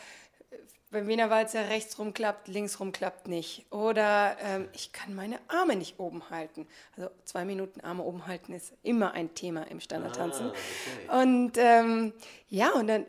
beim 0.91 1.07
Wiener 1.07 1.29
Walzer 1.29 1.69
rechts 1.69 1.99
rum 1.99 2.13
klappt, 2.13 2.47
links 2.47 2.79
rum 2.79 2.91
klappt 2.91 3.27
nicht. 3.27 3.65
Oder 3.71 4.37
ähm, 4.41 4.69
ich 4.73 4.93
kann 4.93 5.15
meine 5.15 5.39
Arme 5.47 5.75
nicht 5.75 5.99
oben 5.99 6.29
halten. 6.29 6.67
Also 6.95 7.09
zwei 7.25 7.45
Minuten 7.45 7.81
Arme 7.81 8.03
oben 8.03 8.25
halten 8.27 8.53
ist 8.53 8.73
immer 8.83 9.11
ein 9.11 9.33
Thema 9.33 9.63
im 9.63 9.79
Standardtanzen. 9.79 10.51
Und 11.11 11.53
ähm, 11.57 12.13
ja, 12.49 12.71
und 12.71 12.87
dann 12.87 13.05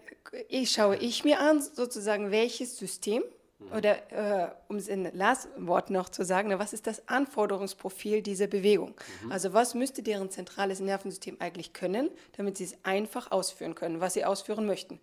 ich, 0.49 0.73
schaue 0.73 0.97
ich 0.97 1.25
mir 1.25 1.40
an, 1.40 1.61
sozusagen, 1.61 2.30
welches 2.30 2.76
System 2.76 3.23
oder 3.76 4.12
äh, 4.12 4.50
um 4.68 4.76
es 4.76 4.87
in 4.87 5.11
Lars 5.16 5.49
Wort 5.56 5.90
noch 5.90 6.08
zu 6.08 6.25
sagen, 6.25 6.56
was 6.58 6.73
ist 6.73 6.87
das 6.87 7.08
Anforderungsprofil 7.08 8.23
dieser 8.23 8.47
Bewegung? 8.47 8.94
Also 9.30 9.52
was 9.52 9.75
müsste 9.75 10.02
deren 10.02 10.30
zentrales 10.30 10.78
Nervensystem 10.78 11.37
eigentlich 11.40 11.73
können, 11.73 12.08
damit 12.37 12.56
sie 12.56 12.64
es 12.64 12.76
einfach 12.85 13.32
ausführen 13.32 13.75
können, 13.75 14.00
was 14.00 14.14
sie 14.14 14.25
ausführen 14.25 14.64
möchten? 14.64 15.00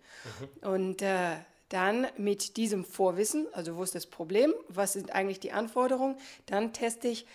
Und 0.62 1.02
äh, 1.02 1.36
dann 1.68 2.06
mit 2.16 2.56
diesem 2.56 2.84
Vorwissen, 2.84 3.46
also 3.52 3.76
wo 3.76 3.82
ist 3.82 3.94
das 3.94 4.06
Problem, 4.06 4.54
was 4.68 4.92
sind 4.92 5.12
eigentlich 5.12 5.40
die 5.40 5.52
Anforderungen, 5.52 6.16
dann 6.46 6.72
teste 6.72 7.08
ich, 7.08 7.26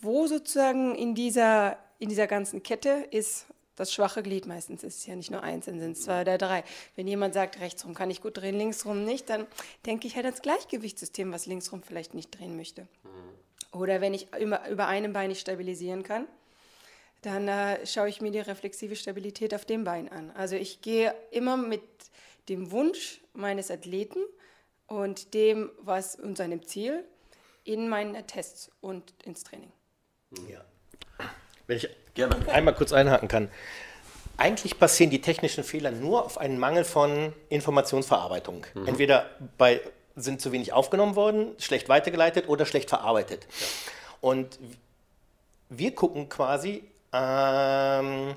wo 0.00 0.26
sozusagen 0.26 0.94
in 0.94 1.14
dieser, 1.14 1.78
in 1.98 2.08
dieser 2.08 2.26
ganzen 2.26 2.62
Kette 2.62 3.06
ist 3.10 3.46
das 3.76 3.92
schwache 3.92 4.22
Glied. 4.22 4.46
Meistens 4.46 4.82
ist 4.82 4.98
es 4.98 5.06
ja 5.06 5.16
nicht 5.16 5.30
nur 5.30 5.42
eins, 5.42 5.66
dann 5.66 5.78
sind 5.78 5.92
es 5.92 6.02
zwei 6.02 6.22
oder 6.22 6.36
drei. 6.36 6.64
Wenn 6.96 7.06
jemand 7.06 7.34
sagt, 7.34 7.60
rechtsrum 7.60 7.94
kann 7.94 8.10
ich 8.10 8.20
gut 8.20 8.36
drehen, 8.36 8.58
linksrum 8.58 9.04
nicht, 9.04 9.30
dann 9.30 9.46
denke 9.86 10.06
ich 10.06 10.16
halt 10.16 10.26
ans 10.26 10.42
Gleichgewichtssystem, 10.42 11.32
was 11.32 11.46
linksrum 11.46 11.82
vielleicht 11.82 12.14
nicht 12.14 12.38
drehen 12.38 12.56
möchte. 12.56 12.86
Oder 13.72 14.00
wenn 14.00 14.14
ich 14.14 14.28
über, 14.40 14.68
über 14.68 14.86
einem 14.86 15.12
Bein 15.12 15.28
nicht 15.28 15.40
stabilisieren 15.40 16.02
kann, 16.02 16.26
dann 17.22 17.48
äh, 17.48 17.84
schaue 17.86 18.08
ich 18.08 18.20
mir 18.20 18.30
die 18.30 18.38
reflexive 18.38 18.96
Stabilität 18.96 19.54
auf 19.54 19.64
dem 19.64 19.84
Bein 19.84 20.08
an. 20.08 20.30
Also 20.30 20.56
ich 20.56 20.80
gehe 20.82 21.14
immer 21.30 21.56
mit 21.56 21.82
dem 22.48 22.70
Wunsch 22.70 23.20
meines 23.32 23.70
Athleten 23.70 24.20
und 24.86 25.34
dem, 25.34 25.70
was 25.80 26.16
und 26.16 26.36
seinem 26.36 26.66
Ziel 26.66 27.04
in 27.64 27.88
meine 27.88 28.26
Tests 28.26 28.70
und 28.80 29.14
ins 29.24 29.44
Training. 29.44 29.72
Ja. 30.48 30.64
Wenn 31.66 31.76
ich 31.76 31.88
Gerne. 32.14 32.36
einmal 32.48 32.74
kurz 32.74 32.92
einhaken 32.92 33.28
kann. 33.28 33.50
Eigentlich 34.38 34.78
passieren 34.78 35.10
die 35.10 35.20
technischen 35.20 35.64
Fehler 35.64 35.90
nur 35.90 36.24
auf 36.24 36.38
einen 36.38 36.58
Mangel 36.58 36.84
von 36.84 37.32
Informationsverarbeitung. 37.48 38.66
Entweder 38.86 39.30
bei, 39.58 39.80
sind 40.16 40.40
zu 40.40 40.52
wenig 40.52 40.72
aufgenommen 40.72 41.16
worden, 41.16 41.54
schlecht 41.58 41.88
weitergeleitet 41.88 42.48
oder 42.48 42.64
schlecht 42.64 42.88
verarbeitet. 42.88 43.46
Und 44.20 44.58
wir 45.68 45.94
gucken 45.94 46.28
quasi 46.28 46.84
ähm, 47.12 48.34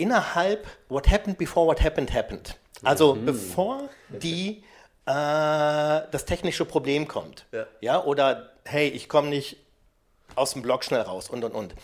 innerhalb 0.00 0.66
what 0.88 1.10
happened 1.10 1.38
before 1.38 1.66
what 1.66 1.82
happened 1.82 2.12
happened. 2.12 2.56
Also 2.82 3.14
bevor 3.14 3.88
die 4.08 4.64
äh, 5.04 5.12
das 6.10 6.24
technische 6.24 6.64
Problem 6.64 7.06
kommt. 7.06 7.46
Ja. 7.52 7.66
ja 7.80 8.04
oder 8.04 8.52
hey, 8.64 8.88
ich 8.88 9.08
komme 9.08 9.28
nicht 9.28 9.58
aus 10.34 10.52
dem 10.52 10.62
Block 10.62 10.84
schnell 10.84 11.02
raus 11.02 11.28
und 11.28 11.44
und 11.44 11.52
und. 11.52 11.74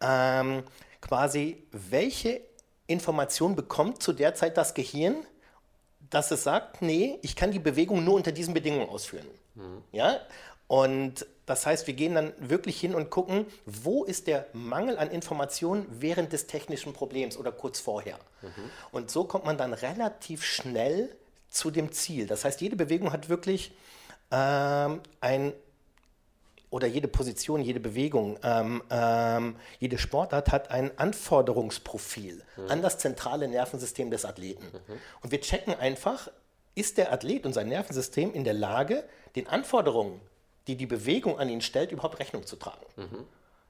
Ähm, 0.00 0.64
quasi, 1.00 1.62
welche 1.70 2.40
Information 2.86 3.56
bekommt 3.56 4.02
zu 4.02 4.12
der 4.12 4.34
Zeit 4.34 4.56
das 4.56 4.74
Gehirn, 4.74 5.16
dass 6.10 6.30
es 6.30 6.42
sagt, 6.44 6.82
nee, 6.82 7.18
ich 7.22 7.36
kann 7.36 7.50
die 7.50 7.58
Bewegung 7.58 8.04
nur 8.04 8.14
unter 8.14 8.32
diesen 8.32 8.54
Bedingungen 8.54 8.88
ausführen. 8.88 9.26
Ja? 9.92 10.20
Und 10.68 11.26
das 11.46 11.64
heißt, 11.64 11.86
wir 11.86 11.94
gehen 11.94 12.14
dann 12.14 12.32
wirklich 12.38 12.78
hin 12.78 12.94
und 12.94 13.08
gucken, 13.08 13.46
wo 13.64 14.04
ist 14.04 14.26
der 14.26 14.46
Mangel 14.52 14.98
an 14.98 15.10
Informationen 15.10 15.86
während 15.88 16.32
des 16.32 16.48
technischen 16.48 16.92
Problems 16.92 17.36
oder 17.36 17.52
kurz 17.52 17.78
vorher. 17.78 18.18
Und 18.90 19.10
so 19.10 19.24
kommt 19.24 19.44
man 19.44 19.56
dann 19.56 19.72
relativ 19.72 20.44
schnell 20.44 21.14
zu 21.48 21.70
dem 21.70 21.92
Ziel. 21.92 22.26
Das 22.26 22.44
heißt, 22.44 22.60
jede 22.60 22.74
Bewegung 22.76 23.12
hat 23.12 23.28
wirklich 23.28 23.72
ähm, 24.32 25.00
ein 25.20 25.52
oder 26.70 26.88
jede 26.88 27.06
Position, 27.06 27.62
jede 27.62 27.78
Bewegung, 27.78 28.38
ähm, 28.42 28.82
ähm, 28.90 29.56
jede 29.78 29.98
Sportart 29.98 30.50
hat 30.50 30.72
ein 30.72 30.90
Anforderungsprofil 30.98 32.42
an 32.68 32.82
das 32.82 32.98
zentrale 32.98 33.46
Nervensystem 33.46 34.10
des 34.10 34.24
Athleten. 34.24 34.66
Und 35.22 35.30
wir 35.30 35.40
checken 35.40 35.74
einfach, 35.74 36.28
ist 36.74 36.98
der 36.98 37.12
Athlet 37.12 37.46
und 37.46 37.52
sein 37.52 37.68
Nervensystem 37.68 38.34
in 38.34 38.42
der 38.42 38.52
Lage, 38.52 39.04
den 39.36 39.46
Anforderungen, 39.46 40.20
die 40.66 40.76
die 40.76 40.86
Bewegung 40.86 41.38
an 41.38 41.48
ihn 41.48 41.60
stellt, 41.60 41.92
überhaupt 41.92 42.18
Rechnung 42.18 42.46
zu 42.46 42.56
tragen. 42.56 42.84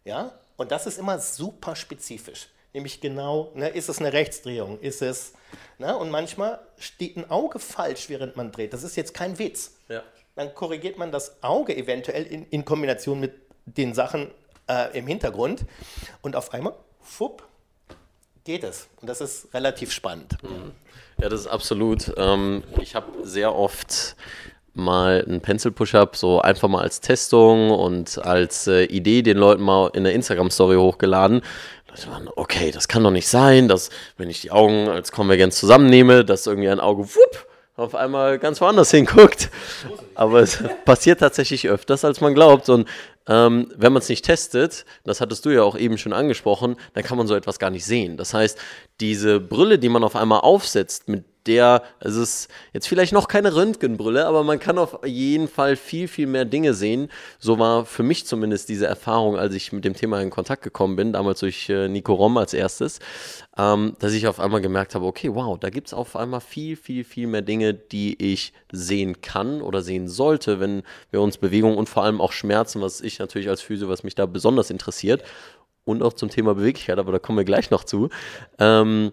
Ja? 0.04 0.32
Und 0.56 0.70
das 0.70 0.86
ist 0.86 0.98
immer 0.98 1.18
super 1.18 1.76
spezifisch. 1.76 2.48
Nämlich 2.72 3.00
genau, 3.00 3.52
ne, 3.54 3.68
ist 3.68 3.88
es 3.88 3.98
eine 4.00 4.12
Rechtsdrehung, 4.12 4.78
ist 4.80 5.00
es, 5.00 5.32
ne, 5.78 5.96
und 5.96 6.10
manchmal 6.10 6.60
steht 6.78 7.16
ein 7.16 7.30
Auge 7.30 7.58
falsch, 7.58 8.10
während 8.10 8.36
man 8.36 8.52
dreht. 8.52 8.72
Das 8.74 8.82
ist 8.82 8.96
jetzt 8.96 9.14
kein 9.14 9.38
Witz 9.38 9.76
Ja. 9.88 10.02
dann 10.34 10.54
korrigiert 10.54 10.98
man 10.98 11.10
das 11.10 11.42
Auge 11.42 11.74
eventuell 11.74 12.24
in, 12.24 12.46
in 12.50 12.64
Kombination 12.66 13.18
mit 13.18 13.32
den 13.64 13.94
Sachen 13.94 14.30
äh, 14.68 14.96
im 14.98 15.06
Hintergrund 15.06 15.64
und 16.20 16.36
auf 16.36 16.52
einmal, 16.52 16.74
fupp, 17.00 17.44
geht 18.44 18.62
es. 18.62 18.88
Und 19.00 19.08
das 19.08 19.20
ist 19.22 19.52
relativ 19.54 19.90
spannend. 19.90 20.36
Ja, 21.18 21.28
das 21.30 21.40
ist 21.40 21.46
absolut. 21.46 22.12
Ähm, 22.18 22.62
ich 22.80 22.94
habe 22.94 23.26
sehr 23.26 23.54
oft 23.54 24.16
mal 24.76 25.24
einen 25.26 25.40
Pencil 25.40 25.72
Push-Up 25.72 26.16
so 26.16 26.40
einfach 26.40 26.68
mal 26.68 26.82
als 26.82 27.00
Testung 27.00 27.70
und 27.70 28.24
als 28.24 28.66
äh, 28.66 28.84
Idee 28.84 29.22
den 29.22 29.38
Leuten 29.38 29.62
mal 29.62 29.90
in 29.94 30.04
der 30.04 30.12
Instagram-Story 30.12 30.76
hochgeladen. 30.76 31.42
Okay, 32.34 32.72
das 32.72 32.88
kann 32.88 33.02
doch 33.02 33.10
nicht 33.10 33.26
sein, 33.26 33.68
dass 33.68 33.88
wenn 34.18 34.28
ich 34.28 34.42
die 34.42 34.50
Augen 34.50 34.88
als 34.88 35.12
Konvergenz 35.12 35.58
zusammennehme, 35.58 36.26
dass 36.26 36.46
irgendwie 36.46 36.68
ein 36.68 36.80
Auge 36.80 37.04
wupp, 37.04 37.46
auf 37.76 37.94
einmal 37.94 38.38
ganz 38.38 38.60
woanders 38.60 38.90
hinguckt. 38.90 39.50
Aber 40.14 40.40
es 40.40 40.62
passiert 40.84 41.20
tatsächlich 41.20 41.68
öfters, 41.68 42.04
als 42.04 42.20
man 42.20 42.34
glaubt. 42.34 42.68
Und 42.68 42.88
ähm, 43.28 43.72
wenn 43.76 43.92
man 43.92 44.02
es 44.02 44.08
nicht 44.08 44.24
testet, 44.24 44.84
das 45.04 45.20
hattest 45.20 45.44
du 45.44 45.50
ja 45.50 45.62
auch 45.62 45.76
eben 45.76 45.98
schon 45.98 46.12
angesprochen, 46.12 46.76
dann 46.94 47.04
kann 47.04 47.18
man 47.18 47.26
so 47.26 47.34
etwas 47.34 47.58
gar 47.58 47.70
nicht 47.70 47.84
sehen. 47.84 48.16
Das 48.16 48.34
heißt, 48.34 48.58
diese 49.00 49.40
Brille, 49.40 49.78
die 49.78 49.88
man 49.88 50.04
auf 50.04 50.16
einmal 50.16 50.40
aufsetzt, 50.40 51.08
mit 51.08 51.24
der, 51.46 51.82
es 52.00 52.16
ist 52.16 52.48
jetzt 52.72 52.88
vielleicht 52.88 53.12
noch 53.12 53.28
keine 53.28 53.54
Röntgenbrille, 53.54 54.26
aber 54.26 54.44
man 54.44 54.58
kann 54.58 54.78
auf 54.78 54.98
jeden 55.04 55.48
Fall 55.48 55.76
viel, 55.76 56.08
viel 56.08 56.26
mehr 56.26 56.44
Dinge 56.44 56.74
sehen. 56.74 57.08
So 57.38 57.58
war 57.58 57.84
für 57.84 58.02
mich 58.02 58.26
zumindest 58.26 58.68
diese 58.68 58.86
Erfahrung, 58.86 59.36
als 59.36 59.54
ich 59.54 59.72
mit 59.72 59.84
dem 59.84 59.94
Thema 59.94 60.20
in 60.20 60.30
Kontakt 60.30 60.62
gekommen 60.62 60.96
bin, 60.96 61.12
damals 61.12 61.40
durch 61.40 61.68
äh, 61.68 61.88
Nico 61.88 62.14
Rom 62.14 62.36
als 62.36 62.54
erstes, 62.54 62.98
ähm, 63.56 63.96
dass 63.98 64.12
ich 64.12 64.26
auf 64.26 64.40
einmal 64.40 64.60
gemerkt 64.60 64.94
habe, 64.94 65.06
okay, 65.06 65.34
wow, 65.34 65.58
da 65.58 65.70
gibt 65.70 65.88
es 65.88 65.94
auf 65.94 66.16
einmal 66.16 66.40
viel, 66.40 66.76
viel, 66.76 67.04
viel 67.04 67.26
mehr 67.26 67.42
Dinge, 67.42 67.74
die 67.74 68.32
ich 68.32 68.52
sehen 68.72 69.20
kann 69.20 69.62
oder 69.62 69.82
sehen 69.82 70.08
sollte, 70.08 70.60
wenn 70.60 70.82
wir 71.10 71.20
uns 71.20 71.38
Bewegung 71.38 71.76
und 71.76 71.88
vor 71.88 72.04
allem 72.04 72.20
auch 72.20 72.32
Schmerzen, 72.32 72.80
was 72.80 73.00
ich 73.00 73.18
natürlich 73.18 73.48
als 73.48 73.60
Physio, 73.60 73.88
was 73.88 74.02
mich 74.02 74.14
da 74.14 74.26
besonders 74.26 74.70
interessiert, 74.70 75.22
und 75.86 76.02
auch 76.02 76.12
zum 76.12 76.28
Thema 76.28 76.54
Beweglichkeit, 76.54 76.98
aber 76.98 77.12
da 77.12 77.18
kommen 77.18 77.38
wir 77.38 77.44
gleich 77.44 77.70
noch 77.70 77.84
zu, 77.84 78.10
ähm, 78.58 79.12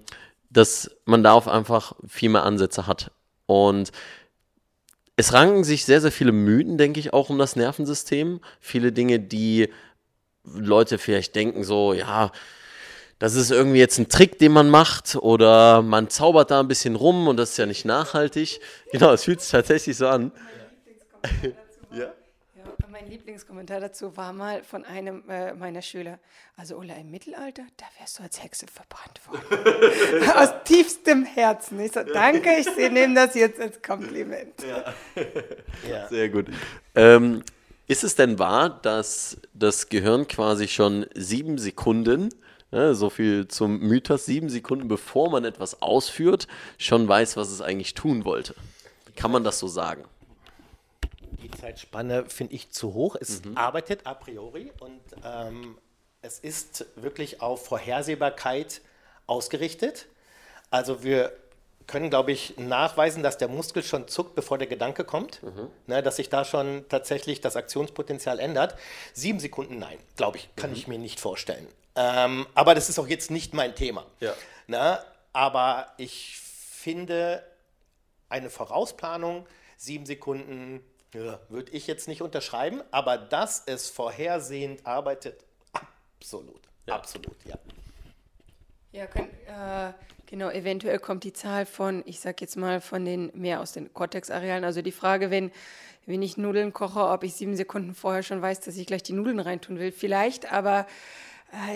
dass 0.53 0.91
man 1.05 1.23
darauf 1.23 1.47
einfach 1.47 1.93
viel 2.07 2.29
mehr 2.29 2.43
Ansätze 2.43 2.87
hat. 2.87 3.11
Und 3.45 3.91
es 5.15 5.33
ranken 5.33 5.63
sich 5.63 5.85
sehr, 5.85 6.01
sehr 6.01 6.11
viele 6.11 6.31
Mythen, 6.31 6.77
denke 6.77 6.99
ich, 6.99 7.13
auch 7.13 7.29
um 7.29 7.37
das 7.37 7.55
Nervensystem. 7.55 8.39
Viele 8.59 8.91
Dinge, 8.91 9.19
die 9.19 9.69
Leute 10.43 10.97
vielleicht 10.97 11.35
denken, 11.35 11.63
so, 11.63 11.93
ja, 11.93 12.31
das 13.19 13.35
ist 13.35 13.51
irgendwie 13.51 13.79
jetzt 13.79 13.99
ein 13.99 14.09
Trick, 14.09 14.37
den 14.39 14.51
man 14.51 14.69
macht 14.69 15.15
oder 15.15 15.81
man 15.81 16.09
zaubert 16.09 16.51
da 16.51 16.59
ein 16.59 16.67
bisschen 16.67 16.95
rum 16.95 17.27
und 17.27 17.37
das 17.37 17.51
ist 17.51 17.57
ja 17.57 17.65
nicht 17.65 17.85
nachhaltig. 17.85 18.59
Genau, 18.91 19.13
es 19.13 19.23
fühlt 19.23 19.39
sich 19.41 19.51
tatsächlich 19.51 19.97
so 19.97 20.07
an. 20.07 20.31
Ja, 21.91 22.11
mein 22.89 23.09
Lieblingskommentar 23.09 23.79
dazu 23.79 24.15
war 24.15 24.33
mal 24.33 24.63
von 24.63 24.85
einem 24.85 25.29
äh, 25.29 25.53
meiner 25.53 25.81
Schüler. 25.81 26.19
Also 26.55 26.77
Ulla, 26.77 26.95
im 26.95 27.11
Mittelalter, 27.11 27.63
da 27.77 27.85
wärst 27.99 28.19
du 28.19 28.23
als 28.23 28.43
Hexe 28.43 28.65
verbrannt 28.67 29.19
worden. 29.27 30.29
Aus 30.35 30.49
tiefstem 30.63 31.25
Herzen. 31.25 31.79
Ich 31.79 31.91
so, 31.91 32.03
danke, 32.03 32.49
ich 32.59 32.67
nehme 32.91 33.15
das 33.15 33.35
jetzt 33.35 33.59
als 33.59 33.81
Kompliment. 33.81 34.53
Ja. 35.89 36.07
Sehr 36.07 36.29
gut. 36.29 36.47
Ähm, 36.95 37.43
ist 37.87 38.03
es 38.03 38.15
denn 38.15 38.39
wahr, 38.39 38.79
dass 38.81 39.37
das 39.53 39.89
Gehirn 39.89 40.27
quasi 40.27 40.67
schon 40.67 41.05
sieben 41.13 41.57
Sekunden, 41.57 42.29
ja, 42.71 42.93
so 42.93 43.09
viel 43.09 43.47
zum 43.47 43.79
Mythos, 43.79 44.25
sieben 44.25 44.49
Sekunden 44.49 44.87
bevor 44.87 45.29
man 45.29 45.45
etwas 45.45 45.81
ausführt, 45.81 46.47
schon 46.77 47.07
weiß, 47.07 47.37
was 47.37 47.51
es 47.51 47.61
eigentlich 47.61 47.93
tun 47.93 48.23
wollte? 48.25 48.55
Kann 49.15 49.31
man 49.31 49.43
das 49.43 49.59
so 49.59 49.67
sagen? 49.67 50.05
Die 51.43 51.51
Zeitspanne 51.51 52.25
finde 52.29 52.53
ich 52.53 52.71
zu 52.71 52.93
hoch. 52.93 53.15
Es 53.19 53.41
arbeitet 53.55 54.07
a 54.07 54.13
priori 54.13 54.71
und 54.79 55.01
ähm, 55.23 55.77
es 56.21 56.39
ist 56.39 56.85
wirklich 56.95 57.41
auf 57.41 57.65
Vorhersehbarkeit 57.65 58.81
ausgerichtet. 59.27 60.07
Also 60.69 61.03
wir 61.03 61.33
können, 61.85 62.09
glaube 62.09 62.31
ich, 62.31 62.57
nachweisen, 62.57 63.23
dass 63.23 63.37
der 63.37 63.49
Muskel 63.49 63.83
schon 63.83 64.07
zuckt, 64.07 64.35
bevor 64.35 64.57
der 64.57 64.67
Gedanke 64.67 65.03
kommt. 65.03 65.41
Ne, 65.85 66.01
dass 66.01 66.15
sich 66.15 66.29
da 66.29 66.45
schon 66.45 66.85
tatsächlich 66.87 67.41
das 67.41 67.55
Aktionspotenzial 67.55 68.39
ändert. 68.39 68.75
Sieben 69.13 69.39
Sekunden, 69.39 69.79
nein, 69.79 69.97
glaube 70.15 70.37
ich, 70.37 70.49
kann 70.55 70.71
ich 70.71 70.87
mir 70.87 70.97
nicht 70.97 71.19
vorstellen. 71.19 71.67
Ähm, 71.95 72.47
aber 72.55 72.73
das 72.73 72.89
ist 72.89 72.99
auch 72.99 73.07
jetzt 73.07 73.31
nicht 73.31 73.53
mein 73.53 73.75
Thema. 73.75 74.05
Ja. 74.19 74.33
Na, 74.67 75.03
aber 75.33 75.87
ich 75.97 76.39
finde 76.39 77.43
eine 78.29 78.49
Vorausplanung, 78.49 79.45
sieben 79.77 80.05
Sekunden, 80.05 80.83
ja, 81.13 81.39
würde 81.49 81.71
ich 81.71 81.87
jetzt 81.87 82.07
nicht 82.07 82.21
unterschreiben, 82.21 82.81
aber 82.91 83.17
dass 83.17 83.63
es 83.65 83.89
vorhersehend 83.89 84.85
arbeitet, 84.85 85.43
absolut. 85.73 86.61
Absolut, 86.87 87.37
ja. 87.45 87.57
Ja, 88.91 89.07
kann, 89.07 89.27
äh, 89.47 89.93
genau, 90.27 90.49
eventuell 90.49 90.99
kommt 90.99 91.23
die 91.23 91.33
Zahl 91.33 91.65
von, 91.65 92.03
ich 92.05 92.19
sag 92.19 92.41
jetzt 92.41 92.57
mal, 92.57 92.81
von 92.81 93.05
den 93.05 93.31
mehr 93.33 93.59
aus 93.61 93.71
den 93.71 93.91
Cortex-Arealen. 93.93 94.63
Also 94.63 94.81
die 94.81 94.91
Frage, 94.91 95.31
wenn, 95.31 95.51
wenn 96.05 96.21
ich 96.21 96.37
Nudeln 96.37 96.73
koche, 96.73 97.07
ob 97.07 97.23
ich 97.23 97.33
sieben 97.33 97.55
Sekunden 97.55 97.95
vorher 97.95 98.21
schon 98.21 98.41
weiß, 98.41 98.59
dass 98.59 98.77
ich 98.77 98.85
gleich 98.85 99.01
die 99.01 99.13
Nudeln 99.13 99.39
reintun 99.39 99.79
will. 99.79 99.91
Vielleicht, 99.91 100.51
aber 100.51 100.85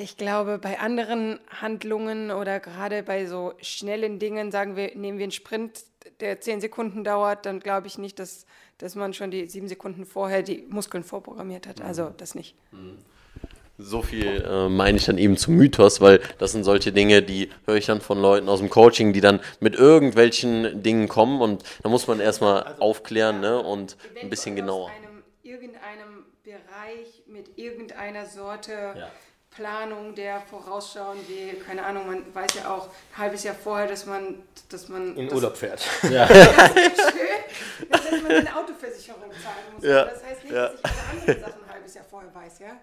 ich 0.01 0.17
glaube, 0.17 0.57
bei 0.57 0.79
anderen 0.79 1.39
Handlungen 1.49 2.31
oder 2.31 2.59
gerade 2.59 3.03
bei 3.03 3.25
so 3.25 3.53
schnellen 3.61 4.19
Dingen, 4.19 4.51
sagen 4.51 4.75
wir, 4.75 4.95
nehmen 4.95 5.17
wir 5.17 5.25
einen 5.25 5.31
Sprint, 5.31 5.83
der 6.19 6.41
zehn 6.41 6.61
Sekunden 6.61 7.03
dauert, 7.03 7.45
dann 7.45 7.59
glaube 7.59 7.87
ich 7.87 7.97
nicht, 7.97 8.17
dass, 8.19 8.45
dass 8.77 8.95
man 8.95 9.13
schon 9.13 9.29
die 9.29 9.47
sieben 9.47 9.67
Sekunden 9.67 10.05
vorher 10.05 10.41
die 10.41 10.65
Muskeln 10.69 11.03
vorprogrammiert 11.03 11.67
hat. 11.67 11.81
Also 11.81 12.11
das 12.17 12.33
nicht. 12.33 12.55
So 13.77 14.01
viel 14.01 14.43
äh, 14.43 14.69
meine 14.69 14.97
ich 14.97 15.05
dann 15.05 15.19
eben 15.19 15.37
zum 15.37 15.55
Mythos, 15.55 16.01
weil 16.01 16.21
das 16.39 16.53
sind 16.53 16.63
solche 16.63 16.91
Dinge, 16.91 17.21
die 17.21 17.49
höre 17.65 17.75
ich 17.75 17.85
dann 17.85 18.01
von 18.01 18.19
Leuten 18.19 18.49
aus 18.49 18.59
dem 18.59 18.71
Coaching, 18.71 19.13
die 19.13 19.21
dann 19.21 19.39
mit 19.59 19.75
irgendwelchen 19.75 20.81
Dingen 20.81 21.07
kommen 21.07 21.41
und 21.41 21.63
da 21.83 21.89
muss 21.89 22.07
man 22.07 22.19
erstmal 22.19 22.75
aufklären 22.79 23.41
ne, 23.41 23.61
und 23.61 23.97
ein 24.19 24.29
bisschen 24.31 24.55
genauer. 24.55 24.85
Aus 24.85 24.91
einem, 24.97 25.23
irgendeinem 25.43 26.25
Bereich 26.43 27.23
mit 27.27 27.59
irgendeiner 27.59 28.25
Sorte 28.25 28.71
Ja. 28.71 29.11
Planung, 29.57 30.13
der 30.13 30.39
vorausschauen 30.41 31.17
will, 31.27 31.55
keine 31.65 31.83
Ahnung, 31.83 32.05
man 32.05 32.35
weiß 32.35 32.53
ja 32.57 32.75
auch 32.75 32.85
ein 32.85 33.17
halbes 33.17 33.43
Jahr 33.43 33.55
vorher, 33.55 33.87
dass 33.87 34.05
man, 34.05 34.43
dass 34.69 34.87
man 34.87 35.17
In 35.17 35.25
das, 35.25 35.33
Urlaub 35.33 35.57
fährt. 35.57 35.83
Das 36.03 36.29
ist 36.29 37.11
schön, 37.11 37.89
dass 37.89 38.11
man 38.21 38.31
eine 38.31 38.55
Autoversicherung 38.55 39.31
zahlen 39.31 39.73
muss. 39.73 39.83
Ja, 39.83 40.05
Das 40.05 40.23
heißt 40.23 40.43
nicht, 40.43 40.53
ja. 40.53 40.67
dass 40.67 40.79
ich 40.79 40.85
alle 40.85 41.21
anderen 41.21 41.41
Sachen 41.41 41.63
ein 41.63 41.73
halbes 41.73 41.93
Jahr 41.95 42.05
vorher 42.07 42.35
weiß, 42.35 42.59
ja? 42.59 42.77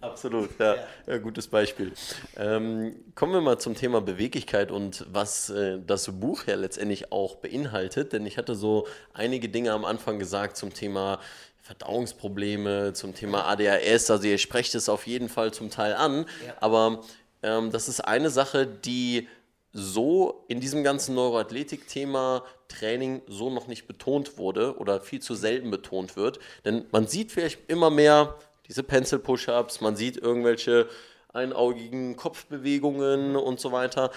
Absolut, 0.00 0.58
ja. 0.58 0.76
ja. 1.06 1.18
gutes 1.18 1.48
Beispiel. 1.48 1.92
Ähm, 2.36 2.96
kommen 3.14 3.32
wir 3.32 3.40
mal 3.40 3.58
zum 3.58 3.74
Thema 3.74 4.00
Beweglichkeit 4.00 4.70
und 4.70 5.06
was 5.10 5.48
äh, 5.48 5.78
das 5.86 6.10
Buch 6.20 6.46
ja 6.46 6.54
letztendlich 6.54 7.12
auch 7.12 7.36
beinhaltet. 7.36 8.12
Denn 8.12 8.26
ich 8.26 8.36
hatte 8.36 8.54
so 8.54 8.86
einige 9.14 9.48
Dinge 9.48 9.72
am 9.72 9.84
Anfang 9.84 10.18
gesagt 10.18 10.56
zum 10.56 10.72
Thema 10.72 11.18
Verdauungsprobleme, 11.66 12.92
zum 12.92 13.12
Thema 13.14 13.44
ADHS. 13.46 14.08
Also 14.10 14.28
ihr 14.28 14.38
sprecht 14.38 14.74
es 14.76 14.88
auf 14.88 15.06
jeden 15.08 15.28
Fall 15.28 15.52
zum 15.52 15.68
Teil 15.68 15.94
an. 15.94 16.26
Aber 16.60 17.02
ähm, 17.42 17.72
das 17.72 17.88
ist 17.88 18.00
eine 18.00 18.30
Sache, 18.30 18.66
die 18.68 19.26
so 19.72 20.44
in 20.46 20.60
diesem 20.60 20.84
ganzen 20.84 21.16
Neuroathletik-Thema 21.16 22.44
Training 22.68 23.20
so 23.26 23.50
noch 23.50 23.66
nicht 23.66 23.88
betont 23.88 24.38
wurde 24.38 24.78
oder 24.78 25.00
viel 25.00 25.20
zu 25.20 25.34
selten 25.34 25.72
betont 25.72 26.16
wird. 26.16 26.38
Denn 26.64 26.86
man 26.92 27.08
sieht 27.08 27.32
vielleicht 27.32 27.68
immer 27.68 27.90
mehr 27.90 28.36
diese 28.68 28.84
Pencil-Push-Ups, 28.84 29.80
man 29.80 29.96
sieht 29.96 30.16
irgendwelche 30.16 30.88
einaugigen 31.32 32.16
Kopfbewegungen 32.16 33.34
und 33.34 33.58
so 33.58 33.72
weiter. 33.72 34.12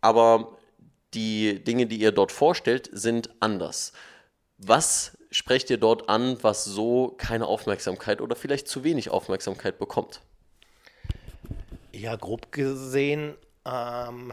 Aber 0.00 0.56
die 1.14 1.62
Dinge, 1.62 1.86
die 1.86 1.96
ihr 1.96 2.12
dort 2.12 2.30
vorstellt, 2.30 2.88
sind 2.92 3.30
anders. 3.40 3.92
Was 4.56 5.18
sprecht 5.32 5.70
ihr 5.70 5.78
dort 5.78 6.08
an, 6.08 6.40
was 6.42 6.64
so 6.64 7.14
keine 7.18 7.46
Aufmerksamkeit 7.46 8.20
oder 8.20 8.36
vielleicht 8.36 8.68
zu 8.68 8.84
wenig 8.84 9.10
Aufmerksamkeit 9.10 9.78
bekommt? 9.78 10.20
Ja, 11.90 12.16
grob 12.16 12.52
gesehen 12.52 13.34
ähm, 13.64 14.32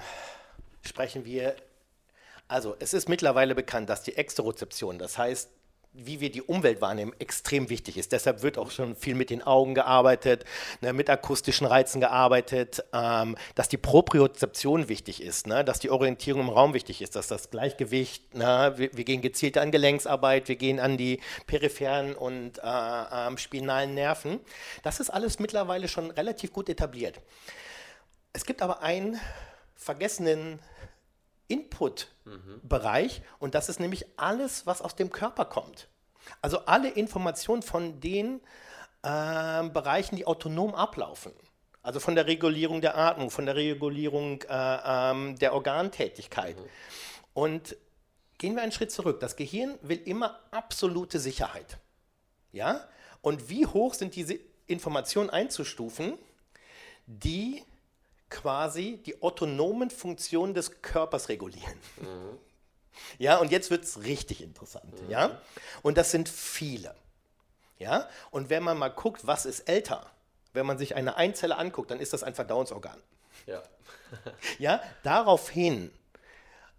sprechen 0.86 1.26
wir, 1.26 1.56
also 2.48 2.76
es 2.80 2.94
ist 2.94 3.10
mittlerweile 3.10 3.56
bekannt, 3.56 3.90
dass 3.90 4.04
die 4.04 4.16
Exterozeption, 4.16 5.00
das 5.00 5.18
heißt, 5.18 5.50
wie 5.94 6.20
wir 6.20 6.32
die 6.32 6.42
Umwelt 6.42 6.82
wahrnehmen, 6.82 7.14
extrem 7.20 7.70
wichtig 7.70 7.98
ist. 7.98 8.12
Deshalb 8.12 8.44
wird 8.44 8.58
auch 8.58 8.70
schon 8.70 8.96
viel 8.96 9.16
mit 9.16 9.30
den 9.30 9.42
Augen 9.42 9.74
gearbeitet, 9.74 10.46
ne, 10.82 10.94
mit 10.94 11.10
akustischen 11.10 11.66
Reizen 11.66 12.00
gearbeitet, 12.00 12.84
ähm, 12.94 13.36
dass 13.56 13.70
die 13.70 13.78
Propriozeption 13.78 14.88
wichtig 14.88 15.22
ist, 15.22 15.48
ne, 15.48 15.66
dass 15.66 15.80
die 15.80 15.90
Orientierung 15.90 16.42
im 16.42 16.50
Raum 16.50 16.74
wichtig 16.74 17.02
ist, 17.02 17.16
dass 17.16 17.28
das 17.28 17.50
Gleichgewicht, 17.50 18.36
ne, 18.36 18.74
wir, 18.78 18.96
wir 18.96 19.04
gehen 19.04 19.22
gezielt 19.22 19.58
an 19.58 19.72
Gelenksarbeit, 19.72 20.48
wir 20.48 20.56
gehen 20.56 20.80
an 20.80 20.98
die 20.98 21.20
peripheren 21.48 22.16
und 22.16 22.60
äh, 22.60 22.62
ähm, 22.64 23.38
spinalen 23.38 23.96
Nerven. 23.96 24.40
Das 24.84 25.00
ist 25.00 25.10
alles 25.10 25.40
mittlerweile 25.40 25.88
schon 25.88 26.12
relativ 26.12 26.54
gut 26.54 26.70
etabliert. 26.70 27.20
Es 28.32 28.46
gibt 28.46 28.62
aber 28.62 28.84
einen 28.84 29.20
vergessenen 29.76 30.60
Input-Bereich 31.50 33.22
und 33.40 33.54
das 33.56 33.68
ist 33.68 33.80
nämlich 33.80 34.06
alles, 34.18 34.66
was 34.66 34.82
aus 34.82 34.96
dem 34.96 35.12
Körper 35.12 35.46
kommt. 35.46 35.90
Also 36.42 36.60
alle 36.66 36.90
Informationen 36.90 37.62
von 37.62 38.00
den 38.00 38.40
ähm, 39.04 39.74
Bereichen, 39.74 40.16
die 40.16 40.26
autonom 40.26 40.74
ablaufen. 40.76 41.34
Also 41.82 42.00
von 42.00 42.16
der 42.16 42.28
Regulierung 42.28 42.82
der 42.82 42.98
Atmung, 42.98 43.32
von 43.32 43.46
der 43.46 43.56
Regulierung 43.56 44.42
äh, 44.44 44.48
ähm, 44.50 45.38
der 45.40 45.54
Organtätigkeit. 45.54 46.58
Und 47.34 47.76
gehen 48.38 48.56
wir 48.56 48.64
einen 48.64 48.72
Schritt 48.72 48.92
zurück. 48.92 49.20
Das 49.20 49.36
Gehirn 49.36 49.78
will 49.82 49.98
immer 49.98 50.40
absolute 50.52 51.20
Sicherheit. 51.20 51.78
Ja? 52.52 52.88
Und 53.22 53.50
wie 53.50 53.66
hoch 53.66 53.94
sind 53.94 54.16
diese 54.16 54.40
Informationen 54.68 55.30
einzustufen, 55.30 56.18
die 57.06 57.64
quasi 58.30 59.02
die 59.06 59.22
autonomen 59.22 59.90
Funktionen 59.90 60.54
des 60.54 60.82
Körpers 60.82 61.30
regulieren? 61.30 61.80
Ja, 63.18 63.38
und 63.38 63.52
jetzt 63.52 63.72
wird 63.72 63.84
es 63.84 64.04
richtig 64.04 64.42
interessant. 64.42 64.94
Ja? 65.08 65.42
Und 65.82 65.98
das 65.98 66.12
sind 66.12 66.30
viele. 66.30 66.96
Ja? 67.78 68.10
Und 68.32 68.50
wenn 68.50 68.64
man 68.64 68.78
mal 68.78 68.90
guckt, 68.90 69.26
was 69.26 69.46
ist 69.46 69.62
älter, 69.62 70.06
wenn 70.54 70.66
man 70.66 70.78
sich 70.78 70.96
eine 70.96 71.16
Einzelle 71.16 71.58
anguckt, 71.58 71.92
dann 71.92 72.00
ist 72.00 72.14
das 72.14 72.24
ein 72.24 72.36
Verdauungsorgan. 72.36 72.98
Ja. 73.46 73.64
Ja, 74.58 74.82
daraufhin 75.04 75.92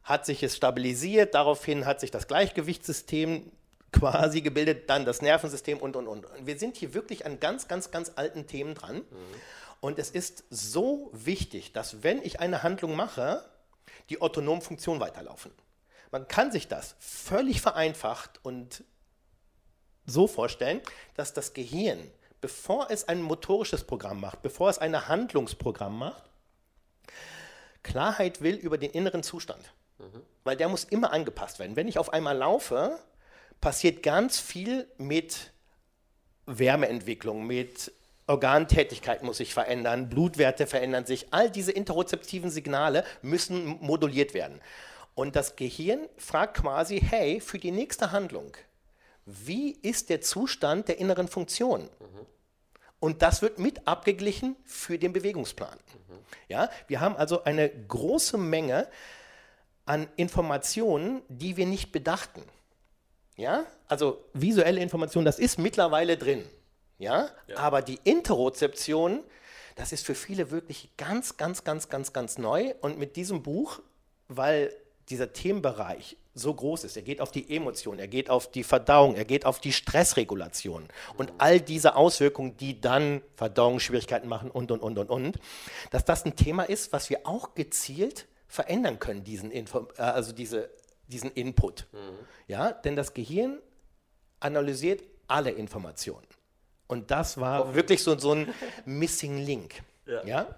hat 0.03 0.27
sich 0.27 0.43
es 0.43 0.57
stabilisiert, 0.57 1.35
daraufhin 1.37 1.87
hat 1.87 2.01
sich 2.01 2.11
das 2.11 2.27
Gleichgewichtssystem 2.27 3.53
quasi 3.93 4.41
gebildet, 4.41 4.91
dann 4.91 5.05
das 5.05 5.23
Nervensystem 5.23 5.79
und, 5.79 5.95
und, 5.95 6.09
und. 6.09 6.27
Und 6.27 6.47
wir 6.47 6.59
sind 6.59 6.77
hier 6.77 6.93
wirklich 6.93 7.27
an 7.27 7.39
ganz, 7.39 7.69
ganz, 7.69 7.93
ganz 7.93 8.13
alten 8.17 8.49
Themen 8.49 8.75
dran. 8.75 9.03
Und 9.81 9.99
es 9.99 10.11
ist 10.11 10.45
so 10.51 11.11
wichtig, 11.13 11.73
dass 11.73 12.03
wenn 12.03 12.23
ich 12.23 12.41
eine 12.41 12.63
Handlung 12.63 12.95
mache, 12.97 13.45
die 14.11 14.21
autonomen 14.21 14.63
Funktionen 14.63 15.01
weiterlaufen. 15.01 15.53
Man 16.11 16.29
kann 16.29 16.53
sich 16.53 16.69
das 16.69 16.97
völlig 16.99 17.61
vereinfacht 17.61 18.41
und 18.43 18.85
so 20.07 20.27
vorstellen, 20.27 20.81
dass 21.15 21.33
das 21.33 21.55
Gehirn, 21.55 22.11
bevor 22.41 22.91
es 22.91 23.09
ein 23.09 23.23
motorisches 23.23 23.85
Programm 23.85 24.21
macht, 24.21 24.43
bevor 24.43 24.69
es 24.69 24.79
ein 24.79 25.09
Handlungsprogramm 25.09 25.99
macht, 25.99 26.25
Klarheit 27.83 28.43
will 28.43 28.57
über 28.57 28.77
den 28.77 28.91
inneren 28.91 29.23
Zustand. 29.23 29.73
Weil 30.45 30.57
der 30.57 30.69
muss 30.69 30.85
immer 30.85 31.13
angepasst 31.13 31.59
werden. 31.59 31.77
Wenn 31.77 31.89
ich 31.89 31.99
auf 31.99 32.13
einmal 32.13 32.37
laufe, 32.37 32.99
passiert 33.61 34.03
ganz 34.03 34.39
viel 34.39 34.91
mit 34.97 35.53
Wärmeentwicklung, 36.47 37.47
mit 37.47 37.93
Organtätigkeit 38.31 39.23
muss 39.23 39.39
sich 39.39 39.53
verändern, 39.53 40.09
Blutwerte 40.09 40.67
verändern 40.67 41.05
sich. 41.05 41.27
All 41.33 41.51
diese 41.51 41.73
interozeptiven 41.73 42.49
Signale 42.49 43.05
müssen 43.23 43.79
moduliert 43.81 44.35
werden. 44.35 44.61
Und 45.15 45.35
das 45.35 45.57
Gehirn 45.57 46.09
fragt 46.17 46.59
quasi, 46.59 47.01
hey, 47.01 47.41
für 47.41 47.59
die 47.59 47.73
nächste 47.73 48.13
Handlung, 48.13 48.57
wie 49.27 49.73
ist 49.73 50.11
der 50.11 50.21
Zustand 50.21 50.89
der 50.89 50.99
inneren 50.99 51.29
Funktion? 51.29 51.91
Und 53.01 53.23
das 53.23 53.43
wird 53.43 53.59
mit 53.59 53.89
abgeglichen 53.89 54.57
für 54.65 54.99
den 54.99 55.13
Bewegungsplan. 55.13 55.79
Ja, 56.49 56.71
wir 56.87 57.01
haben 57.01 57.17
also 57.17 57.45
eine 57.45 57.69
große 57.69 58.39
Menge 58.39 58.87
an 59.87 60.07
Informationen, 60.17 61.23
die 61.29 61.57
wir 61.57 61.67
nicht 61.67 61.91
bedachten. 61.91 62.43
Ja, 63.37 63.65
also 63.89 64.25
visuelle 64.35 64.81
Information, 64.81 65.25
das 65.25 65.39
ist 65.39 65.59
mittlerweile 65.59 66.17
drin. 66.17 66.45
Ja, 67.01 67.31
aber 67.57 67.81
die 67.81 67.99
Interozeption, 68.05 69.25
das 69.75 69.91
ist 69.93 70.05
für 70.05 70.15
viele 70.15 70.51
wirklich 70.51 70.91
ganz, 70.99 71.39
ganz, 71.39 71.65
ganz, 71.65 71.89
ganz, 71.89 72.13
ganz 72.13 72.37
neu. 72.37 72.75
Und 72.83 72.99
mit 72.99 73.17
diesem 73.17 73.43
Buch, 73.43 73.81
weil 74.29 74.71
dieser 75.09 75.33
Themenbereich 75.33 76.19
so 76.35 76.53
groß 76.53 76.85
ist, 76.85 76.97
er 76.97 77.03
geht 77.03 77.23
auf 77.23 77.31
die 77.31 77.57
Emotion, 77.57 77.99
er 77.99 78.07
geht 78.07 78.29
auf 78.29 78.51
die 78.51 78.63
Verdauung, 78.63 79.17
er 79.17 79.25
geht 79.25 79.47
auf 79.47 79.61
die 79.61 79.73
Stressregulation 79.73 80.89
und 81.17 81.33
all 81.39 81.61
diese 81.61 81.97
Auswirkungen, 81.97 82.57
die 82.59 82.81
dann 82.81 83.23
Verdauungsschwierigkeiten 83.35 84.29
machen 84.29 84.51
und, 84.51 84.71
und, 84.71 84.81
und, 84.81 84.99
und, 84.99 85.11
und, 85.11 85.39
dass 85.91 86.05
das 86.05 86.25
ein 86.25 86.37
Thema 86.37 86.65
ist, 86.65 86.93
was 86.93 87.11
wir 87.11 87.27
auch 87.27 87.55
gezielt 87.55 88.27
verändern 88.47 88.99
können, 88.99 89.25
diesen, 89.25 89.51
Info, 89.51 89.89
äh, 89.97 90.03
also 90.03 90.33
diese, 90.33 90.71
diesen 91.09 91.33
Input. 91.33 91.87
Ja, 92.47 92.73
denn 92.73 92.95
das 92.95 93.15
Gehirn 93.15 93.59
analysiert 94.39 95.03
alle 95.27 95.51
Informationen. 95.51 96.27
Und 96.91 97.13
das 97.13 97.39
war 97.39 97.73
wirklich 97.77 98.03
so, 98.03 98.19
so 98.19 98.33
ein 98.33 98.53
Missing 98.85 99.39
Link. 99.39 99.83
Ja. 100.27 100.49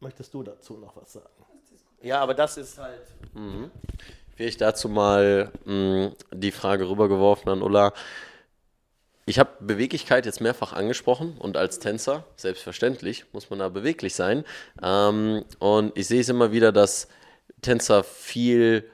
möchtest 0.00 0.34
du 0.34 0.42
dazu 0.42 0.76
noch 0.76 0.94
was 0.96 1.14
sagen? 1.14 1.26
Ja, 2.02 2.20
aber 2.20 2.34
das 2.34 2.58
ist 2.58 2.76
halt. 2.76 3.00
Will 3.32 3.70
ich 4.36 4.58
dazu 4.58 4.90
mal 4.90 5.50
mh, 5.64 6.12
die 6.34 6.52
Frage 6.52 6.90
rübergeworfen 6.90 7.50
an 7.50 7.62
Ulla. 7.62 7.94
Ich 9.24 9.38
habe 9.38 9.50
Beweglichkeit 9.60 10.26
jetzt 10.26 10.42
mehrfach 10.42 10.74
angesprochen 10.74 11.38
und 11.38 11.56
als 11.56 11.78
Tänzer, 11.78 12.24
selbstverständlich, 12.36 13.24
muss 13.32 13.48
man 13.48 13.60
da 13.60 13.70
beweglich 13.70 14.14
sein. 14.14 14.44
Ähm, 14.82 15.44
und 15.58 15.96
ich 15.96 16.06
sehe 16.06 16.20
es 16.20 16.28
immer 16.28 16.52
wieder, 16.52 16.70
dass 16.70 17.08
Tänzer 17.62 18.04
viel 18.04 18.90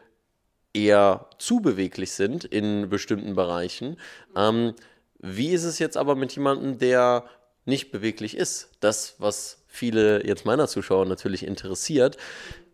eher 0.72 1.26
zu 1.38 1.60
beweglich 1.60 2.12
sind 2.12 2.44
in 2.44 2.88
bestimmten 2.88 3.34
Bereichen. 3.34 3.98
Ähm, 4.36 4.74
wie 5.18 5.50
ist 5.50 5.64
es 5.64 5.78
jetzt 5.78 5.96
aber 5.96 6.14
mit 6.14 6.34
jemandem, 6.34 6.78
der 6.78 7.24
nicht 7.64 7.90
beweglich 7.90 8.36
ist? 8.36 8.70
Das, 8.80 9.16
was 9.18 9.64
viele 9.66 10.26
jetzt 10.26 10.44
meiner 10.44 10.68
Zuschauer 10.68 11.06
natürlich 11.06 11.46
interessiert. 11.46 12.16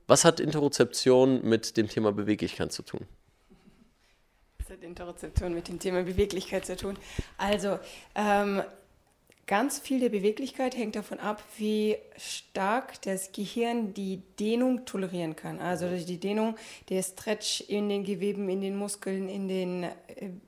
Was 0.07 0.25
hat 0.25 0.41
Interozeption 0.41 1.43
mit 1.43 1.77
dem 1.77 1.89
Thema 1.89 2.13
Beweglichkeit 2.13 2.73
zu 2.73 2.83
tun? 2.83 3.07
Das 4.59 4.71
hat 4.71 4.83
Interozeption 4.83 5.55
mit 5.55 5.69
dem 5.69 5.79
Thema 5.79 6.03
Beweglichkeit 6.03 6.65
zu 6.65 6.77
tun. 6.77 6.97
Also, 7.39 7.79
ähm, 8.15 8.63
ganz 9.47 9.79
viel 9.79 10.01
der 10.01 10.09
Beweglichkeit 10.09 10.77
hängt 10.77 10.97
davon 10.97 11.21
ab, 11.21 11.43
wie 11.59 11.97
stark 12.17 13.01
das 13.03 13.33
Gehirn 13.33 13.95
die 13.95 14.23
Dehnung 14.39 14.85
tolerieren 14.85 15.37
kann. 15.37 15.61
Also 15.61 15.89
durch 15.89 16.07
die 16.07 16.19
Dehnung, 16.19 16.57
der 16.89 17.03
Stretch 17.03 17.63
in 17.69 17.89
den 17.89 18.05
Geweben, 18.05 18.49
in 18.49 18.61
den 18.61 18.77
Muskeln, 18.77 19.29
in 19.29 19.49
den 19.49 19.85
äh, 19.85 19.91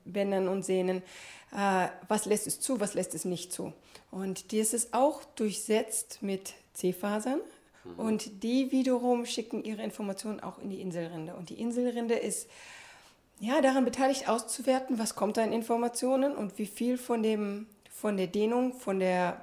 Bändern 0.05 0.47
und 0.47 0.63
Sehnen. 0.63 1.03
Äh, 1.51 1.87
was 2.07 2.25
lässt 2.25 2.47
es 2.47 2.59
zu, 2.59 2.79
was 2.79 2.93
lässt 2.93 3.13
es 3.13 3.25
nicht 3.25 3.51
zu? 3.51 3.73
Und 4.11 4.53
das 4.53 4.73
ist 4.73 4.93
auch 4.93 5.23
durchsetzt 5.35 6.19
mit 6.21 6.53
C-Fasern. 6.73 7.41
Und 7.95 8.43
die 8.43 8.71
wiederum 8.73 9.25
schicken 9.25 9.63
ihre 9.63 9.81
Informationen 9.81 10.41
auch 10.41 10.59
in 10.59 10.69
die 10.69 10.81
Inselrinde. 10.81 11.35
Und 11.35 11.49
die 11.49 11.59
Inselrinde 11.59 12.15
ist 12.15 12.49
ja, 13.39 13.61
daran 13.61 13.85
beteiligt 13.85 14.27
auszuwerten, 14.27 14.97
was 14.97 15.15
kommt 15.15 15.37
da 15.37 15.43
in 15.43 15.53
Informationen 15.53 16.35
und 16.35 16.57
wie 16.57 16.65
viel 16.65 16.97
von, 16.97 17.21
dem, 17.21 17.67
von 17.99 18.17
der 18.17 18.27
Dehnung, 18.27 18.73
von 18.73 18.99
der, 18.99 19.41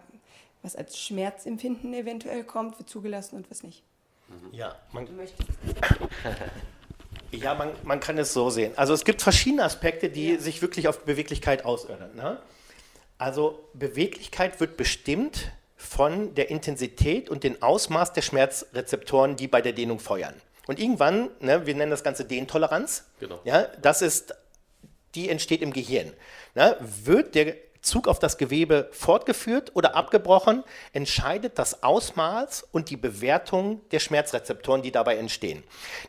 was 0.62 0.76
als 0.76 0.98
Schmerzempfinden 0.98 1.92
eventuell 1.94 2.44
kommt, 2.44 2.78
wird 2.78 2.88
zugelassen 2.88 3.36
und 3.36 3.50
was 3.50 3.62
nicht. 3.62 3.82
Ja, 4.52 4.76
man. 4.92 5.08
Ja, 7.30 7.54
man, 7.54 7.70
man 7.82 7.98
kann 7.98 8.16
es 8.18 8.32
so 8.32 8.48
sehen. 8.48 8.72
Also 8.76 8.94
es 8.94 9.04
gibt 9.04 9.20
verschiedene 9.20 9.64
Aspekte, 9.64 10.08
die 10.08 10.36
sich 10.36 10.62
wirklich 10.62 10.86
auf 10.86 11.00
Beweglichkeit 11.04 11.64
auswirken. 11.64 12.14
Ne? 12.14 12.38
Also 13.18 13.58
Beweglichkeit 13.74 14.60
wird 14.60 14.76
bestimmt 14.76 15.50
von 15.76 16.36
der 16.36 16.50
Intensität 16.50 17.28
und 17.28 17.42
dem 17.42 17.60
Ausmaß 17.60 18.12
der 18.12 18.22
Schmerzrezeptoren, 18.22 19.34
die 19.34 19.48
bei 19.48 19.60
der 19.62 19.72
Dehnung 19.72 19.98
feuern. 19.98 20.34
Und 20.68 20.78
irgendwann, 20.78 21.28
ne, 21.40 21.66
wir 21.66 21.74
nennen 21.74 21.90
das 21.90 22.04
Ganze 22.04 22.24
Dehntoleranz, 22.24 23.04
Genau. 23.18 23.40
ja, 23.44 23.62
das 23.82 24.00
ist, 24.00 24.34
die 25.16 25.28
entsteht 25.28 25.60
im 25.60 25.72
Gehirn. 25.72 26.12
Ne? 26.54 26.76
Wird 26.80 27.34
der 27.34 27.56
Zug 27.84 28.08
auf 28.08 28.18
das 28.18 28.38
Gewebe 28.38 28.88
fortgeführt 28.92 29.72
oder 29.74 29.94
abgebrochen, 29.94 30.64
entscheidet 30.92 31.58
das 31.58 31.82
Ausmaß 31.82 32.66
und 32.72 32.90
die 32.90 32.96
Bewertung 32.96 33.86
der 33.90 34.00
Schmerzrezeptoren, 34.00 34.82
die 34.82 34.90
dabei 34.90 35.16
entstehen. 35.16 35.62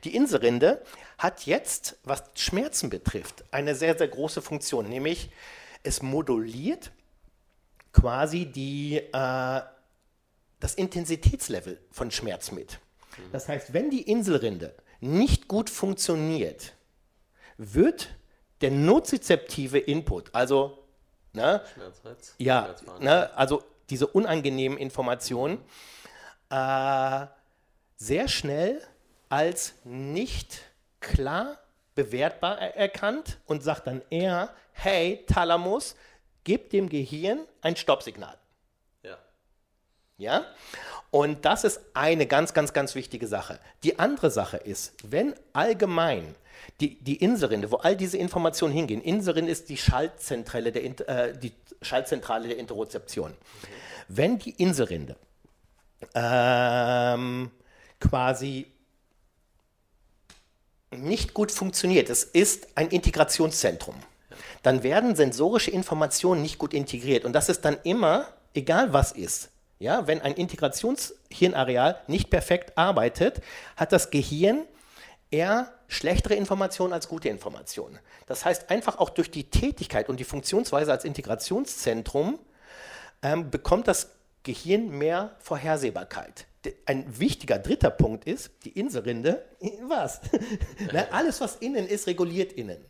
Die 0.03 0.15
Inselrinde 0.15 0.81
hat 1.17 1.45
jetzt, 1.45 1.97
was 2.03 2.23
Schmerzen 2.35 2.89
betrifft, 2.89 3.43
eine 3.51 3.75
sehr, 3.75 3.97
sehr 3.97 4.07
große 4.07 4.41
Funktion, 4.41 4.88
nämlich 4.88 5.29
es 5.83 6.01
moduliert 6.01 6.91
quasi 7.91 8.45
die, 8.45 8.97
äh, 8.97 9.61
das 10.59 10.75
Intensitätslevel 10.75 11.79
von 11.91 12.09
Schmerz 12.09 12.51
mit. 12.51 12.79
Das 13.31 13.47
heißt, 13.47 13.73
wenn 13.73 13.89
die 13.89 14.01
Inselrinde 14.01 14.75
nicht 14.99 15.47
gut 15.47 15.69
funktioniert, 15.69 16.73
wird 17.57 18.09
der 18.61 18.71
nozizeptive 18.71 19.77
Input, 19.77 20.33
also 20.33 20.84
ne, 21.35 21.61
Schmerzreiz? 21.73 22.35
ja, 22.37 22.75
ne, 22.99 23.29
also 23.35 23.63
diese 23.89 24.07
unangenehmen 24.07 24.77
Informationen, 24.77 25.59
äh, 26.49 27.25
sehr 27.97 28.27
schnell 28.27 28.81
als 29.29 29.73
nicht 29.83 30.61
klar 30.99 31.57
bewertbar 31.93 32.59
er 32.59 32.75
erkannt 32.75 33.37
und 33.45 33.63
sagt 33.63 33.87
dann 33.87 34.01
eher, 34.09 34.53
hey, 34.73 35.23
Thalamus, 35.27 35.95
gib 36.43 36.69
dem 36.69 36.89
Gehirn 36.89 37.39
ein 37.61 37.75
Stoppsignal. 37.75 38.37
Ja. 39.03 39.17
Ja? 40.17 40.45
Und 41.09 41.45
das 41.45 41.63
ist 41.63 41.79
eine 41.93 42.27
ganz, 42.27 42.53
ganz, 42.53 42.73
ganz 42.73 42.95
wichtige 42.95 43.27
Sache. 43.27 43.59
Die 43.83 43.97
andere 43.99 44.29
Sache 44.29 44.57
ist, 44.57 44.93
wenn 45.03 45.33
allgemein 45.53 46.35
die, 46.80 47.01
die 47.04 47.17
Inselrinde, 47.17 47.71
wo 47.71 47.78
all 47.78 47.95
diese 47.95 48.17
Informationen 48.17 48.73
hingehen, 48.73 49.01
Inselrinde 49.01 49.51
ist 49.51 49.69
die 49.69 49.78
Schaltzentrale 49.78 50.71
der, 50.71 51.10
äh, 51.10 51.38
die 51.38 51.54
Schaltzentrale 51.82 52.47
der 52.47 52.58
Interozeption. 52.58 53.34
Wenn 54.08 54.39
die 54.39 54.51
Inselrinde 54.51 55.15
ähm, 56.13 57.51
quasi 57.99 58.67
nicht 60.91 61.34
gut 61.34 61.51
funktioniert, 61.51 62.10
es 62.10 62.23
ist 62.23 62.67
ein 62.75 62.89
Integrationszentrum, 62.89 63.95
dann 64.63 64.84
werden 64.84 65.15
sensorische 65.15 65.71
Informationen 65.71 66.41
nicht 66.41 66.58
gut 66.58 66.73
integriert. 66.73 67.25
Und 67.25 67.34
das 67.34 67.49
ist 67.49 67.65
dann 67.65 67.78
immer, 67.84 68.28
egal 68.54 68.93
was 68.93 69.12
ist, 69.12 69.49
ja, 69.78 70.08
wenn 70.08 70.21
ein 70.21 70.34
Integrationshirnareal 70.34 71.99
nicht 72.08 72.30
perfekt 72.30 72.78
arbeitet, 72.78 73.41
hat 73.75 73.91
das 73.91 74.10
Gehirn 74.10 74.63
eher 75.32 75.73
schlechtere 75.87 76.35
Informationen 76.35 76.93
als 76.93 77.07
gute 77.07 77.29
Informationen. 77.29 77.99
Das 78.25 78.45
heißt, 78.45 78.69
einfach 78.69 78.97
auch 78.97 79.09
durch 79.09 79.31
die 79.31 79.49
Tätigkeit 79.49 80.09
und 80.09 80.19
die 80.19 80.23
Funktionsweise 80.23 80.91
als 80.91 81.05
Integrationszentrum 81.05 82.39
ähm, 83.21 83.49
bekommt 83.51 83.87
das 83.87 84.11
Gehirn 84.43 84.89
mehr 84.89 85.35
Vorhersehbarkeit. 85.39 86.45
Ein 86.85 87.19
wichtiger 87.19 87.59
dritter 87.59 87.91
Punkt 87.91 88.25
ist, 88.25 88.51
die 88.63 88.77
Inselrinde, 88.79 89.45
was? 89.87 90.21
ne, 90.91 91.11
alles, 91.11 91.41
was 91.41 91.57
innen 91.57 91.87
ist, 91.87 92.07
reguliert 92.07 92.53
innen. 92.53 92.83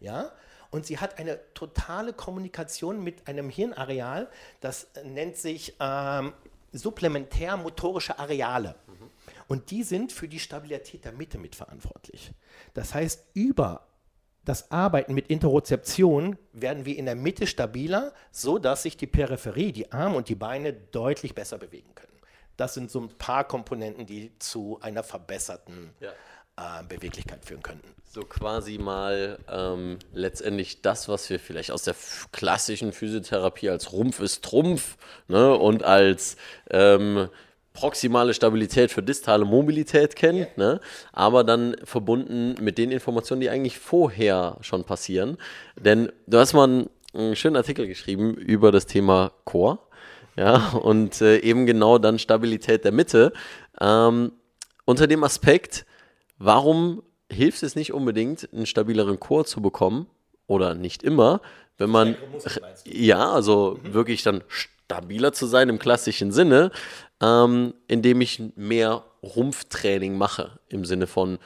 Ja. 0.00 0.30
Und 0.70 0.86
sie 0.86 0.98
hat 0.98 1.18
eine 1.18 1.38
totale 1.54 2.12
Kommunikation 2.12 3.02
mit 3.02 3.26
einem 3.28 3.50
Hirnareal, 3.50 4.28
das 4.60 4.88
nennt 5.04 5.36
sich 5.36 5.76
ähm, 5.80 6.32
supplementär-motorische 6.76 8.18
Areale. 8.18 8.76
Und 9.48 9.70
die 9.70 9.82
sind 9.82 10.12
für 10.12 10.28
die 10.28 10.40
Stabilität 10.40 11.04
der 11.04 11.12
Mitte 11.12 11.38
mitverantwortlich. 11.38 12.32
Das 12.74 12.94
heißt, 12.94 13.26
über 13.34 13.86
das 14.44 14.70
Arbeiten 14.70 15.14
mit 15.14 15.28
Interozeption 15.28 16.38
werden 16.52 16.84
wir 16.84 16.96
in 16.96 17.06
der 17.06 17.16
Mitte 17.16 17.46
stabiler, 17.46 18.12
so 18.30 18.58
dass 18.58 18.84
sich 18.84 18.96
die 18.96 19.06
Peripherie, 19.06 19.72
die 19.72 19.92
Arme 19.92 20.16
und 20.16 20.28
die 20.28 20.34
Beine 20.34 20.72
deutlich 20.72 21.34
besser 21.34 21.58
bewegen 21.58 21.94
können. 21.94 22.12
Das 22.56 22.74
sind 22.74 22.90
so 22.90 23.00
ein 23.00 23.08
paar 23.08 23.44
Komponenten, 23.44 24.06
die 24.06 24.36
zu 24.38 24.78
einer 24.80 25.02
verbesserten 25.02 25.90
Ja. 26.00 26.12
Äh, 26.56 26.82
Beweglichkeit 26.88 27.44
führen 27.44 27.62
könnten. 27.62 27.88
So 28.08 28.22
quasi 28.22 28.78
mal 28.78 29.38
ähm, 29.50 29.98
letztendlich 30.14 30.80
das, 30.80 31.08
was 31.08 31.28
wir 31.28 31.38
vielleicht 31.38 31.70
aus 31.70 31.82
der 31.82 31.94
klassischen 32.32 32.92
Physiotherapie 32.92 33.68
als 33.68 33.92
Rumpf 33.92 34.20
ist 34.20 34.42
Trumpf 34.42 34.96
ne, 35.28 35.54
und 35.54 35.82
als 35.82 36.36
ähm, 36.70 37.28
proximale 37.74 38.32
Stabilität 38.32 38.90
für 38.90 39.02
distale 39.02 39.44
Mobilität 39.44 40.16
kennen, 40.16 40.46
ne, 40.56 40.80
aber 41.12 41.44
dann 41.44 41.76
verbunden 41.84 42.54
mit 42.58 42.78
den 42.78 42.90
Informationen, 42.90 43.42
die 43.42 43.50
eigentlich 43.50 43.78
vorher 43.78 44.56
schon 44.62 44.84
passieren. 44.84 45.36
Denn 45.78 46.10
du 46.26 46.38
hast 46.38 46.54
mal 46.54 46.64
einen, 46.64 46.90
einen 47.12 47.36
schönen 47.36 47.56
Artikel 47.56 47.86
geschrieben 47.86 48.34
über 48.34 48.72
das 48.72 48.86
Thema 48.86 49.32
Core. 49.44 49.78
Ja, 50.36 50.68
und 50.82 51.22
äh, 51.22 51.38
eben 51.38 51.64
genau 51.64 51.96
dann 51.96 52.18
Stabilität 52.18 52.84
der 52.84 52.92
Mitte. 52.92 53.32
Ähm, 53.80 54.32
unter 54.84 55.06
dem 55.06 55.24
Aspekt, 55.24 55.85
warum 56.38 57.02
hilft 57.30 57.62
es 57.62 57.76
nicht 57.76 57.92
unbedingt, 57.92 58.48
einen 58.52 58.66
stabileren 58.66 59.20
Chor 59.20 59.44
zu 59.44 59.60
bekommen? 59.60 60.06
Oder 60.46 60.74
nicht 60.74 61.02
immer, 61.02 61.40
wenn 61.76 61.90
man. 61.90 62.16
Ja, 62.84 63.32
also 63.32 63.80
wirklich 63.82 64.22
dann 64.22 64.44
stabiler 64.48 65.32
zu 65.32 65.46
sein 65.46 65.68
im 65.68 65.80
klassischen 65.80 66.30
Sinne, 66.30 66.70
ähm, 67.20 67.74
indem 67.88 68.20
ich 68.20 68.40
mehr 68.54 69.02
Rumpftraining 69.22 70.16
mache, 70.16 70.60
im 70.68 70.84
Sinne 70.84 71.08
von 71.08 71.38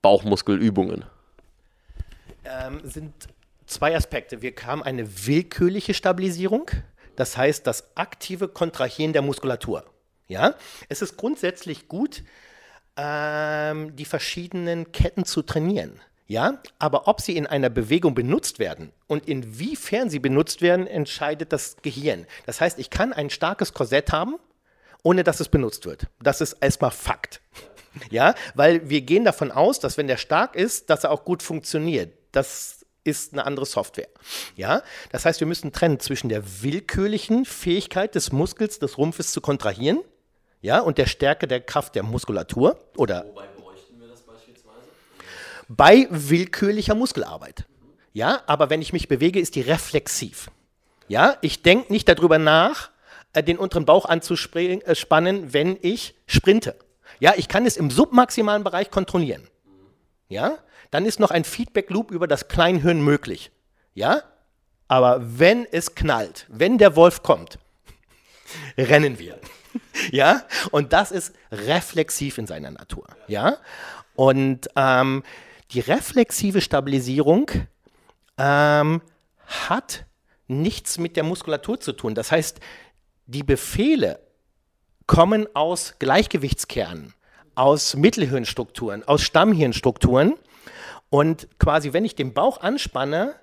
Bauchmuskelübungen. 0.00 1.04
ähm, 2.44 2.80
sind 2.84 3.12
zwei 3.66 3.96
Aspekte. 3.96 4.40
Wir 4.40 4.54
haben 4.64 4.82
eine 4.82 5.26
willkürliche 5.26 5.94
Stabilisierung, 5.94 6.70
das 7.16 7.36
heißt 7.36 7.66
das 7.66 7.96
aktive 7.96 8.48
Kontrahieren 8.48 9.12
der 9.12 9.22
Muskulatur. 9.22 9.84
Ja? 10.28 10.54
Es 10.88 11.02
ist 11.02 11.16
grundsätzlich 11.16 11.88
gut, 11.88 12.22
ähm, 12.96 13.94
die 13.96 14.04
verschiedenen 14.04 14.92
Ketten 14.92 15.24
zu 15.24 15.42
trainieren. 15.42 16.00
Ja, 16.28 16.60
aber 16.80 17.06
ob 17.06 17.20
sie 17.20 17.36
in 17.36 17.46
einer 17.46 17.70
Bewegung 17.70 18.16
benutzt 18.16 18.58
werden 18.58 18.92
und 19.06 19.28
inwiefern 19.28 20.10
sie 20.10 20.18
benutzt 20.18 20.60
werden, 20.60 20.88
entscheidet 20.88 21.52
das 21.52 21.76
Gehirn. 21.82 22.26
Das 22.46 22.60
heißt, 22.60 22.80
ich 22.80 22.90
kann 22.90 23.12
ein 23.12 23.30
starkes 23.30 23.72
Korsett 23.72 24.10
haben 24.10 24.36
ohne 25.06 25.22
dass 25.22 25.38
es 25.38 25.48
benutzt 25.48 25.86
wird. 25.86 26.08
Das 26.20 26.40
ist 26.40 26.54
erstmal 26.54 26.90
Fakt. 26.90 27.40
Ja, 28.10 28.34
weil 28.54 28.90
wir 28.90 29.00
gehen 29.00 29.24
davon 29.24 29.50
aus, 29.50 29.80
dass 29.80 29.96
wenn 29.96 30.06
der 30.06 30.18
stark 30.18 30.54
ist, 30.54 30.90
dass 30.90 31.04
er 31.04 31.10
auch 31.10 31.24
gut 31.24 31.42
funktioniert. 31.42 32.12
Das 32.30 32.84
ist 33.04 33.32
eine 33.32 33.46
andere 33.46 33.64
Software. 33.64 34.08
Ja, 34.54 34.82
das 35.12 35.24
heißt, 35.24 35.40
wir 35.40 35.46
müssen 35.46 35.72
trennen 35.72 35.98
zwischen 35.98 36.28
der 36.28 36.62
willkürlichen 36.62 37.46
Fähigkeit 37.46 38.14
des 38.14 38.32
Muskels, 38.32 38.78
des 38.80 38.98
Rumpfes 38.98 39.32
zu 39.32 39.40
kontrahieren, 39.40 40.00
ja, 40.66 40.80
und 40.80 40.98
der 40.98 41.06
Stärke 41.06 41.46
der 41.46 41.60
Kraft 41.60 41.94
der 41.94 42.02
Muskulatur 42.02 42.76
oder 42.96 43.24
Wobei 43.24 43.46
bräuchten 43.56 44.00
wir 44.00 44.08
das 44.08 44.22
beispielsweise? 44.22 44.88
bei 45.68 46.08
willkürlicher 46.10 46.96
Muskelarbeit. 46.96 47.66
Ja, 48.12 48.42
aber 48.46 48.68
wenn 48.68 48.82
ich 48.82 48.92
mich 48.92 49.06
bewege, 49.06 49.38
ist 49.38 49.54
die 49.54 49.60
reflexiv. 49.60 50.50
Ja, 51.06 51.36
ich 51.40 51.62
denke 51.62 51.92
nicht 51.92 52.08
darüber 52.08 52.38
nach, 52.38 52.90
äh, 53.32 53.44
den 53.44 53.58
unteren 53.58 53.84
Bauch 53.84 54.06
anzuspannen, 54.06 55.52
wenn 55.52 55.78
ich 55.82 56.16
sprinte. 56.26 56.74
Ja, 57.20 57.34
ich 57.36 57.46
kann 57.46 57.64
es 57.64 57.76
im 57.76 57.88
submaximalen 57.88 58.64
Bereich 58.64 58.90
kontrollieren. 58.90 59.46
Ja, 60.28 60.58
dann 60.90 61.06
ist 61.06 61.20
noch 61.20 61.30
ein 61.30 61.44
Feedback 61.44 61.90
Loop 61.90 62.10
über 62.10 62.26
das 62.26 62.48
Kleinhirn 62.48 63.00
möglich. 63.02 63.52
Ja, 63.94 64.22
aber 64.88 65.20
wenn 65.38 65.64
es 65.64 65.94
knallt, 65.94 66.44
wenn 66.48 66.76
der 66.76 66.96
Wolf 66.96 67.22
kommt, 67.22 67.60
rennen 68.76 69.20
wir. 69.20 69.38
Ja, 70.12 70.42
und 70.70 70.92
das 70.92 71.10
ist 71.10 71.34
reflexiv 71.50 72.38
in 72.38 72.46
seiner 72.46 72.70
Natur. 72.70 73.06
Ja, 73.26 73.58
und 74.14 74.68
ähm, 74.76 75.22
die 75.72 75.80
reflexive 75.80 76.60
Stabilisierung 76.60 77.50
ähm, 78.38 79.02
hat 79.46 80.04
nichts 80.48 80.98
mit 80.98 81.16
der 81.16 81.24
Muskulatur 81.24 81.80
zu 81.80 81.92
tun. 81.92 82.14
Das 82.14 82.30
heißt, 82.30 82.60
die 83.26 83.42
Befehle 83.42 84.20
kommen 85.06 85.48
aus 85.54 85.94
Gleichgewichtskernen, 85.98 87.14
aus 87.54 87.96
Mittelhirnstrukturen, 87.96 89.02
aus 89.04 89.22
Stammhirnstrukturen. 89.22 90.34
Und 91.10 91.48
quasi, 91.58 91.92
wenn 91.92 92.04
ich 92.04 92.14
den 92.14 92.34
Bauch 92.34 92.60
anspanne, 92.60 93.34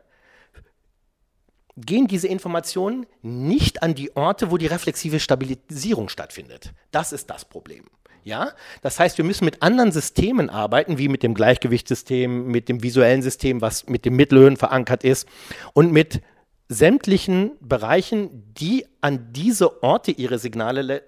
gehen 1.77 2.07
diese 2.07 2.27
Informationen 2.27 3.05
nicht 3.21 3.83
an 3.83 3.95
die 3.95 4.15
Orte, 4.15 4.51
wo 4.51 4.57
die 4.57 4.67
reflexive 4.67 5.19
Stabilisierung 5.19 6.09
stattfindet. 6.09 6.73
Das 6.91 7.11
ist 7.11 7.29
das 7.29 7.45
Problem. 7.45 7.85
Ja, 8.23 8.53
das 8.81 8.99
heißt, 8.99 9.17
wir 9.17 9.25
müssen 9.25 9.43
mit 9.43 9.61
anderen 9.61 9.91
Systemen 9.91 10.49
arbeiten, 10.49 10.97
wie 10.97 11.09
mit 11.09 11.23
dem 11.23 11.33
Gleichgewichtssystem, 11.33 12.47
mit 12.47 12.69
dem 12.69 12.81
visuellen 12.81 13.21
System, 13.21 13.61
was 13.61 13.87
mit 13.87 14.05
dem 14.05 14.15
Mittelhirn 14.15 14.55
verankert 14.55 15.03
ist 15.03 15.27
und 15.73 15.91
mit 15.91 16.21
sämtlichen 16.69 17.51
Bereichen, 17.59 18.53
die 18.53 18.85
an 19.01 19.33
diese 19.33 19.83
Orte 19.83 20.11
ihre 20.11 20.39
Signale 20.39 21.03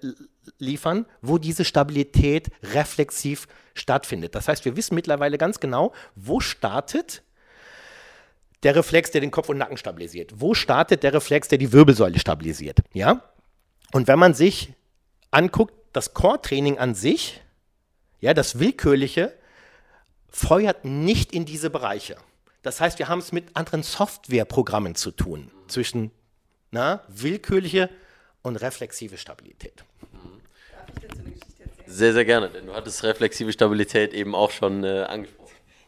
liefern, 0.58 1.06
wo 1.22 1.38
diese 1.38 1.64
Stabilität 1.64 2.48
reflexiv 2.74 3.48
stattfindet. 3.74 4.34
Das 4.34 4.48
heißt, 4.48 4.64
wir 4.64 4.76
wissen 4.76 4.94
mittlerweile 4.94 5.38
ganz 5.38 5.58
genau, 5.58 5.92
wo 6.14 6.40
startet 6.40 7.22
der 8.66 8.74
Reflex, 8.74 9.12
der 9.12 9.20
den 9.20 9.30
Kopf 9.30 9.48
und 9.48 9.58
Nacken 9.58 9.76
stabilisiert? 9.76 10.40
Wo 10.40 10.52
startet 10.52 11.04
der 11.04 11.14
Reflex, 11.14 11.46
der 11.46 11.58
die 11.58 11.72
Wirbelsäule 11.72 12.18
stabilisiert? 12.18 12.80
Ja? 12.92 13.22
Und 13.92 14.08
wenn 14.08 14.18
man 14.18 14.34
sich 14.34 14.72
anguckt, 15.30 15.72
das 15.92 16.14
Core-Training 16.14 16.76
an 16.76 16.96
sich, 16.96 17.40
ja, 18.18 18.34
das 18.34 18.58
Willkürliche, 18.58 19.32
feuert 20.28 20.84
nicht 20.84 21.32
in 21.32 21.44
diese 21.44 21.70
Bereiche. 21.70 22.16
Das 22.62 22.80
heißt, 22.80 22.98
wir 22.98 23.06
haben 23.06 23.20
es 23.20 23.30
mit 23.30 23.54
anderen 23.54 23.84
Softwareprogrammen 23.84 24.96
zu 24.96 25.12
tun, 25.12 25.52
zwischen 25.68 26.10
na, 26.72 27.04
willkürliche 27.06 27.88
und 28.42 28.56
reflexive 28.56 29.16
Stabilität. 29.16 29.84
Sehr, 31.86 32.12
sehr 32.12 32.24
gerne, 32.24 32.50
denn 32.50 32.66
du 32.66 32.74
hattest 32.74 33.04
reflexive 33.04 33.52
Stabilität 33.52 34.12
eben 34.12 34.34
auch 34.34 34.50
schon 34.50 34.82
äh, 34.82 35.04
angesprochen. 35.04 35.45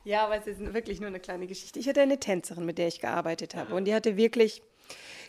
Ja, 0.08 0.24
aber 0.24 0.38
es 0.38 0.46
ist 0.46 0.72
wirklich 0.72 1.00
nur 1.00 1.08
eine 1.08 1.20
kleine 1.20 1.46
Geschichte. 1.46 1.78
Ich 1.78 1.86
hatte 1.86 2.00
eine 2.00 2.18
Tänzerin, 2.18 2.64
mit 2.64 2.78
der 2.78 2.88
ich 2.88 2.98
gearbeitet 3.00 3.54
habe 3.54 3.74
und 3.74 3.84
die 3.84 3.92
hatte 3.94 4.16
wirklich 4.16 4.62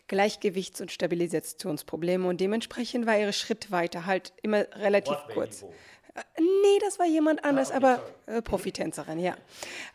Gleichgewichts- 0.07 0.79
und 0.79 0.89
Stabilisationsprobleme 0.89 2.25
und 2.25 2.39
dementsprechend 2.39 3.05
war 3.05 3.19
ihre 3.19 3.33
Schrittweite 3.33 4.05
halt 4.05 4.31
immer 4.41 4.65
relativ 4.77 5.17
kurz. 5.33 5.63
Äh, 5.63 6.21
Nee, 6.37 6.79
das 6.81 6.97
war 6.99 7.05
jemand 7.05 7.43
anders, 7.45 7.71
aber 7.71 8.01
äh, 8.25 8.41
Profitänzerin, 8.41 9.19
ja. 9.19 9.37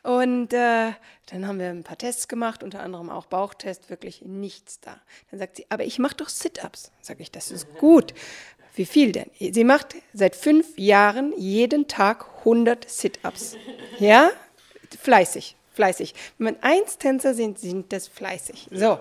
Und 0.03 0.53
äh, 0.53 0.93
dann 1.27 1.47
haben 1.47 1.59
wir 1.59 1.69
ein 1.69 1.83
paar 1.83 1.99
Tests 1.99 2.29
gemacht, 2.29 2.63
unter 2.63 2.81
anderem 2.81 3.11
auch 3.11 3.27
Bauchtest, 3.27 3.91
wirklich 3.91 4.23
nichts 4.23 4.81
da. 4.81 5.01
Dann 5.31 5.41
sagt 5.41 5.57
sie, 5.57 5.67
aber 5.69 5.85
ich 5.85 5.99
mache 5.99 6.17
doch 6.17 6.29
Sit-Ups. 6.29 6.93
Sag 7.03 7.21
ich, 7.21 7.31
das 7.31 7.51
ist 7.51 7.75
gut. 7.79 8.15
Wie 8.75 8.87
viel 8.87 9.13
denn? 9.13 9.31
Sie 9.39 9.65
macht 9.65 9.97
seit 10.13 10.35
fünf 10.35 10.79
Jahren 10.79 11.33
jeden 11.37 11.89
Tag 11.89 12.27
100 12.41 12.89
Sit-Ups. 12.89 13.57
Ja? 13.99 14.31
Fleißig, 14.97 15.57
fleißig. 15.73 16.15
Wenn 16.39 16.55
man 16.55 16.63
eins 16.63 16.99
Tänzer 16.99 17.35
sind, 17.35 17.59
sind 17.59 17.93
das 17.93 18.09
fleißig. 18.09 18.69
So, 18.71 18.99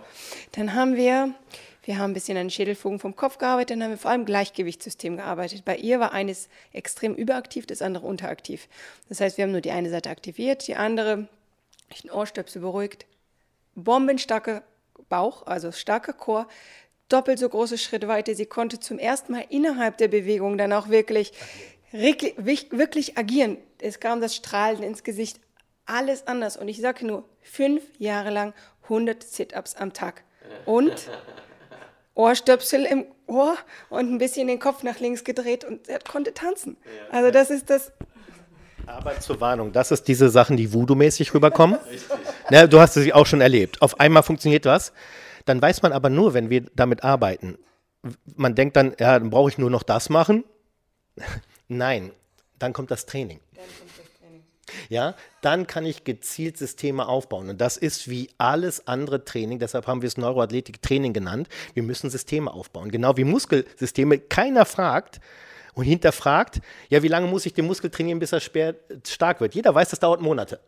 dann 0.53 0.73
haben 0.73 0.95
wir, 0.95 1.33
wir 1.83 1.97
haben 1.97 2.11
ein 2.11 2.13
bisschen 2.13 2.37
an 2.37 2.45
den 2.45 2.49
Schädelfugen 2.51 2.99
vom 2.99 3.15
Kopf 3.15 3.37
gearbeitet, 3.37 3.71
dann 3.71 3.83
haben 3.83 3.91
wir 3.91 3.97
vor 3.97 4.11
allem 4.11 4.25
Gleichgewichtssystem 4.25 5.17
gearbeitet. 5.17 5.65
Bei 5.65 5.75
ihr 5.75 5.99
war 5.99 6.11
eines 6.11 6.49
extrem 6.71 7.15
überaktiv, 7.15 7.65
das 7.65 7.81
andere 7.81 8.05
unteraktiv. 8.05 8.67
Das 9.09 9.21
heißt, 9.21 9.37
wir 9.37 9.43
haben 9.43 9.51
nur 9.51 9.61
die 9.61 9.71
eine 9.71 9.89
Seite 9.89 10.09
aktiviert, 10.09 10.67
die 10.67 10.75
andere 10.75 11.27
durch 11.89 12.01
den 12.01 12.11
Ohrstöpsel 12.11 12.61
beruhigt. 12.61 13.05
Bombenstarker 13.75 14.63
Bauch, 15.09 15.45
also 15.45 15.71
starker 15.71 16.13
Chor, 16.13 16.47
doppelt 17.09 17.37
so 17.37 17.49
große 17.49 17.77
Schrittweite. 17.77 18.33
Sie 18.33 18.45
konnte 18.45 18.79
zum 18.79 18.97
ersten 18.97 19.33
Mal 19.33 19.45
innerhalb 19.49 19.97
der 19.97 20.07
Bewegung 20.07 20.57
dann 20.57 20.73
auch 20.73 20.89
wirklich, 20.89 21.33
wirklich 21.91 23.17
agieren. 23.17 23.57
Es 23.79 23.99
kam 23.99 24.21
das 24.21 24.35
Strahlen 24.35 24.81
ins 24.81 25.03
Gesicht, 25.03 25.39
alles 25.85 26.27
anders. 26.27 26.57
Und 26.57 26.67
ich 26.67 26.81
sage 26.81 27.05
nur, 27.05 27.27
fünf 27.41 27.83
Jahre 27.97 28.29
lang 28.29 28.53
100 28.83 29.23
Sit-Ups 29.23 29.75
am 29.75 29.93
Tag. 29.93 30.23
Und 30.65 30.93
Ohrstöpsel 32.15 32.85
im 32.85 33.05
Ohr 33.27 33.57
und 33.89 34.11
ein 34.11 34.17
bisschen 34.17 34.47
den 34.47 34.59
Kopf 34.59 34.83
nach 34.83 34.99
links 34.99 35.23
gedreht 35.23 35.65
und 35.65 35.87
er 35.87 35.99
konnte 35.99 36.33
tanzen. 36.33 36.77
Also 37.11 37.31
das 37.31 37.49
ist 37.49 37.69
das. 37.69 37.91
Aber 38.85 39.19
zur 39.19 39.39
Warnung, 39.39 39.71
das 39.71 39.91
ist 39.91 40.07
diese 40.07 40.29
Sachen, 40.29 40.57
die 40.57 40.73
Voodoo-mäßig 40.73 41.33
rüberkommen. 41.33 41.79
Ne, 42.49 42.67
du 42.67 42.81
hast 42.81 42.95
sie 42.95 43.13
auch 43.13 43.25
schon 43.25 43.39
erlebt. 43.39 43.81
Auf 43.81 44.01
einmal 44.01 44.21
funktioniert 44.21 44.65
was. 44.65 44.91
Dann 45.45 45.61
weiß 45.61 45.81
man 45.81 45.93
aber 45.93 46.09
nur, 46.09 46.33
wenn 46.33 46.49
wir 46.49 46.65
damit 46.75 47.05
arbeiten. 47.05 47.57
Man 48.35 48.53
denkt 48.53 48.75
dann, 48.75 48.95
ja, 48.99 49.17
dann 49.17 49.29
brauche 49.29 49.49
ich 49.49 49.57
nur 49.57 49.69
noch 49.69 49.81
das 49.81 50.09
machen. 50.09 50.43
Nein, 51.69 52.11
dann 52.59 52.73
kommt 52.73 52.91
das 52.91 53.05
Training. 53.05 53.39
Ja, 54.89 55.15
dann 55.41 55.67
kann 55.67 55.85
ich 55.85 56.03
gezielt 56.03 56.57
Systeme 56.57 57.07
aufbauen. 57.07 57.49
Und 57.49 57.61
das 57.61 57.77
ist 57.77 58.09
wie 58.09 58.29
alles 58.37 58.87
andere 58.87 59.25
Training, 59.25 59.59
deshalb 59.59 59.87
haben 59.87 60.01
wir 60.01 60.07
es 60.07 60.17
Neuroathletik-Training 60.17 61.13
genannt. 61.13 61.47
Wir 61.73 61.83
müssen 61.83 62.09
Systeme 62.09 62.53
aufbauen. 62.53 62.91
Genau 62.91 63.17
wie 63.17 63.23
Muskelsysteme. 63.23 64.19
Keiner 64.19 64.65
fragt 64.65 65.19
und 65.73 65.85
hinterfragt, 65.85 66.61
ja, 66.89 67.03
wie 67.03 67.07
lange 67.07 67.27
muss 67.27 67.45
ich 67.45 67.53
den 67.53 67.65
Muskel 67.65 67.89
trainieren, 67.89 68.19
bis 68.19 68.31
er 68.31 68.39
schwer, 68.39 68.75
stark 69.07 69.41
wird? 69.41 69.55
Jeder 69.55 69.73
weiß, 69.73 69.89
das 69.89 69.99
dauert 69.99 70.21
Monate. 70.21 70.59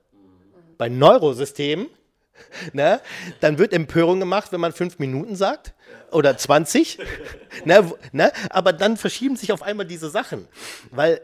Bei 0.77 0.89
Neurosystemen, 0.89 1.87
ne, 2.73 2.99
dann 3.39 3.57
wird 3.57 3.73
Empörung 3.73 4.19
gemacht, 4.19 4.51
wenn 4.51 4.59
man 4.59 4.73
fünf 4.73 4.99
Minuten 4.99 5.35
sagt 5.35 5.73
oder 6.11 6.37
20. 6.37 6.99
ne, 7.65 7.91
ne, 8.11 8.31
aber 8.49 8.73
dann 8.73 8.97
verschieben 8.97 9.35
sich 9.35 9.51
auf 9.51 9.61
einmal 9.61 9.85
diese 9.85 10.09
Sachen, 10.09 10.47
weil 10.91 11.21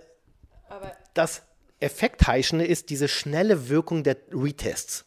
das 1.13 1.43
Effektheischende 1.81 2.65
ist 2.65 2.89
diese 2.89 3.07
schnelle 3.07 3.69
Wirkung 3.69 4.03
der 4.03 4.17
Retests. 4.31 5.05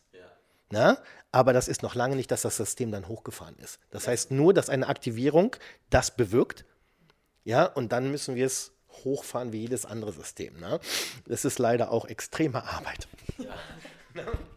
Na? 0.71 0.99
Aber 1.33 1.53
das 1.53 1.67
ist 1.69 1.83
noch 1.83 1.95
lange 1.95 2.17
nicht, 2.17 2.31
dass 2.31 2.43
das 2.43 2.57
System 2.57 2.93
dann 2.93 3.09
hochgefahren 3.09 3.57
ist. 3.59 3.81
Das 3.91 4.07
heißt 4.07 4.31
nur, 4.31 4.55
dass 4.55 4.69
eine 4.69 4.89
Aktivierung 4.89 5.57
das 5.91 6.17
bewirkt. 6.17 6.65
Ja, 7.43 7.65
und 7.65 7.93
dann 7.93 8.11
müssen 8.11 8.37
wir 8.37 8.47
es 8.47 8.73
hochfahren 9.05 9.53
wie 9.53 9.63
jedes 9.63 9.85
andere 9.85 10.13
System. 10.13 10.59
Ne? 10.61 10.79
Das 11.27 11.45
ist 11.45 11.59
leider 11.59 11.91
auch 11.91 12.07
extreme 12.07 12.63
Arbeit. 12.65 13.09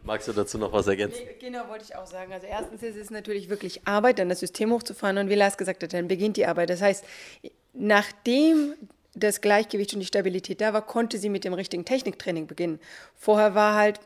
Magst 0.04 0.28
du 0.28 0.32
dazu 0.32 0.56
noch 0.56 0.72
was 0.72 0.86
ergänzen? 0.86 1.20
Genau, 1.40 1.68
wollte 1.68 1.84
ich 1.84 1.96
auch 1.96 2.06
sagen. 2.06 2.32
Also 2.32 2.46
erstens 2.46 2.82
ist 2.82 2.96
es 2.96 3.10
natürlich 3.10 3.48
wirklich 3.48 3.86
Arbeit, 3.86 4.20
dann 4.20 4.28
das 4.28 4.40
System 4.40 4.72
hochzufahren 4.72 5.18
und 5.18 5.28
wie 5.28 5.34
Lars 5.34 5.58
gesagt 5.58 5.82
hat, 5.82 5.92
dann 5.92 6.06
beginnt 6.06 6.36
die 6.36 6.46
Arbeit. 6.46 6.70
Das 6.70 6.80
heißt, 6.80 7.04
nachdem 7.72 8.74
das 9.14 9.40
Gleichgewicht 9.40 9.94
und 9.94 10.00
die 10.00 10.06
Stabilität 10.06 10.60
da 10.60 10.72
war, 10.72 10.82
konnte 10.82 11.18
sie 11.18 11.28
mit 11.28 11.44
dem 11.44 11.54
richtigen 11.54 11.84
Techniktraining 11.84 12.46
beginnen. 12.46 12.78
Vorher 13.16 13.54
war 13.54 13.74
halt 13.74 14.00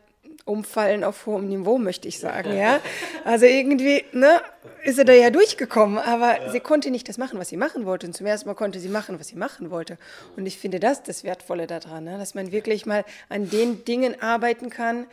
Umfallen 0.44 1.04
auf 1.04 1.26
hohem 1.26 1.48
Niveau, 1.48 1.78
möchte 1.78 2.08
ich 2.08 2.18
sagen, 2.18 2.56
ja. 2.56 2.80
Also 3.24 3.46
irgendwie, 3.46 4.04
ne, 4.12 4.40
ist 4.82 4.96
sie 4.96 5.04
da 5.04 5.12
ja 5.12 5.30
durchgekommen, 5.30 5.98
aber 5.98 6.50
sie 6.50 6.58
konnte 6.58 6.90
nicht 6.90 7.08
das 7.08 7.16
machen, 7.16 7.38
was 7.38 7.48
sie 7.48 7.56
machen 7.56 7.86
wollte. 7.86 8.08
Und 8.08 8.14
zum 8.14 8.26
ersten 8.26 8.48
Mal 8.48 8.54
konnte 8.54 8.80
sie 8.80 8.88
machen, 8.88 9.20
was 9.20 9.28
sie 9.28 9.36
machen 9.36 9.70
wollte. 9.70 9.98
Und 10.36 10.46
ich 10.46 10.58
finde 10.58 10.80
das 10.80 11.02
das 11.04 11.22
Wertvolle 11.22 11.68
daran, 11.68 12.04
ne? 12.04 12.18
dass 12.18 12.34
man 12.34 12.50
wirklich 12.50 12.86
mal 12.86 13.04
an 13.28 13.50
den 13.50 13.84
Dingen 13.84 14.20
arbeiten 14.20 14.68
kann, 14.68 15.06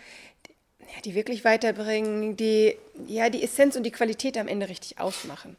ja, 0.95 1.01
die 1.05 1.13
wirklich 1.13 1.45
weiterbringen, 1.45 2.35
die 2.35 2.75
ja 3.05 3.29
die 3.29 3.43
Essenz 3.43 3.75
und 3.75 3.83
die 3.83 3.91
Qualität 3.91 4.35
am 4.37 4.47
Ende 4.47 4.67
richtig 4.67 4.99
ausmachen. 4.99 5.57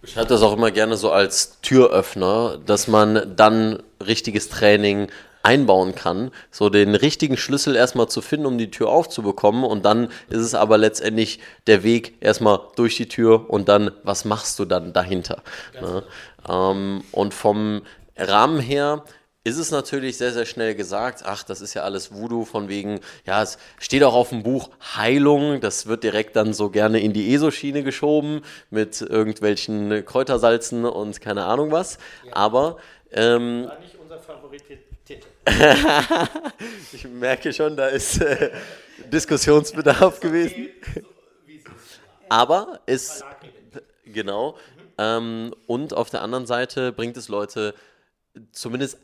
Beschreibe 0.00 0.28
das 0.28 0.42
auch 0.42 0.52
immer 0.52 0.70
gerne 0.70 0.96
so 0.96 1.10
als 1.10 1.60
Türöffner, 1.60 2.58
dass 2.64 2.88
man 2.88 3.34
dann 3.36 3.82
richtiges 4.04 4.48
Training 4.48 5.08
einbauen 5.42 5.94
kann, 5.94 6.30
so 6.50 6.68
den 6.68 6.94
richtigen 6.94 7.36
Schlüssel 7.36 7.76
erstmal 7.76 8.08
zu 8.08 8.20
finden, 8.20 8.46
um 8.46 8.58
die 8.58 8.70
Tür 8.70 8.88
aufzubekommen 8.88 9.64
und 9.64 9.84
dann 9.84 10.08
ist 10.28 10.40
es 10.40 10.54
aber 10.54 10.78
letztendlich 10.78 11.40
der 11.66 11.82
Weg 11.82 12.16
erstmal 12.20 12.60
durch 12.76 12.96
die 12.96 13.08
Tür 13.08 13.48
und 13.48 13.68
dann, 13.68 13.90
was 14.02 14.24
machst 14.24 14.58
du 14.58 14.64
dann 14.64 14.92
dahinter? 14.92 15.42
Ne? 15.80 16.02
Ähm, 16.48 17.02
und 17.12 17.34
vom 17.34 17.82
Rahmen 18.16 18.60
her 18.60 19.04
ist 19.48 19.58
es 19.58 19.70
natürlich 19.70 20.16
sehr, 20.16 20.32
sehr 20.32 20.46
schnell 20.46 20.74
gesagt, 20.74 21.22
ach, 21.24 21.42
das 21.42 21.60
ist 21.60 21.74
ja 21.74 21.82
alles 21.82 22.12
Voodoo 22.12 22.44
von 22.44 22.68
wegen, 22.68 23.00
ja, 23.26 23.42
es 23.42 23.58
steht 23.78 24.02
auch 24.04 24.14
auf 24.14 24.28
dem 24.28 24.42
Buch 24.42 24.70
Heilung, 24.96 25.60
das 25.60 25.86
wird 25.86 26.04
direkt 26.04 26.36
dann 26.36 26.52
so 26.52 26.70
gerne 26.70 27.00
in 27.00 27.12
die 27.12 27.34
ESO-Schiene 27.34 27.82
geschoben 27.82 28.42
mit 28.70 29.00
irgendwelchen 29.00 30.04
Kräutersalzen 30.04 30.84
und 30.84 31.20
keine 31.20 31.44
Ahnung 31.44 31.72
was, 31.72 31.98
ja. 32.26 32.36
aber... 32.36 32.76
Ähm, 33.10 33.64
War 33.66 33.78
nicht 33.80 33.96
unser 33.98 34.18
Favorit 34.18 34.62
ich 36.92 37.04
merke 37.08 37.52
schon, 37.52 37.76
da 37.76 37.86
ist 37.86 38.20
äh, 38.20 38.50
Diskussionsbedarf 39.10 40.20
gewesen. 40.20 40.68
Aber 42.28 42.80
es, 42.84 43.24
genau, 44.04 44.58
ähm, 44.98 45.54
und 45.66 45.94
auf 45.94 46.10
der 46.10 46.22
anderen 46.22 46.46
Seite 46.46 46.92
bringt 46.92 47.16
es 47.16 47.28
Leute, 47.28 47.74
zumindest, 48.52 48.98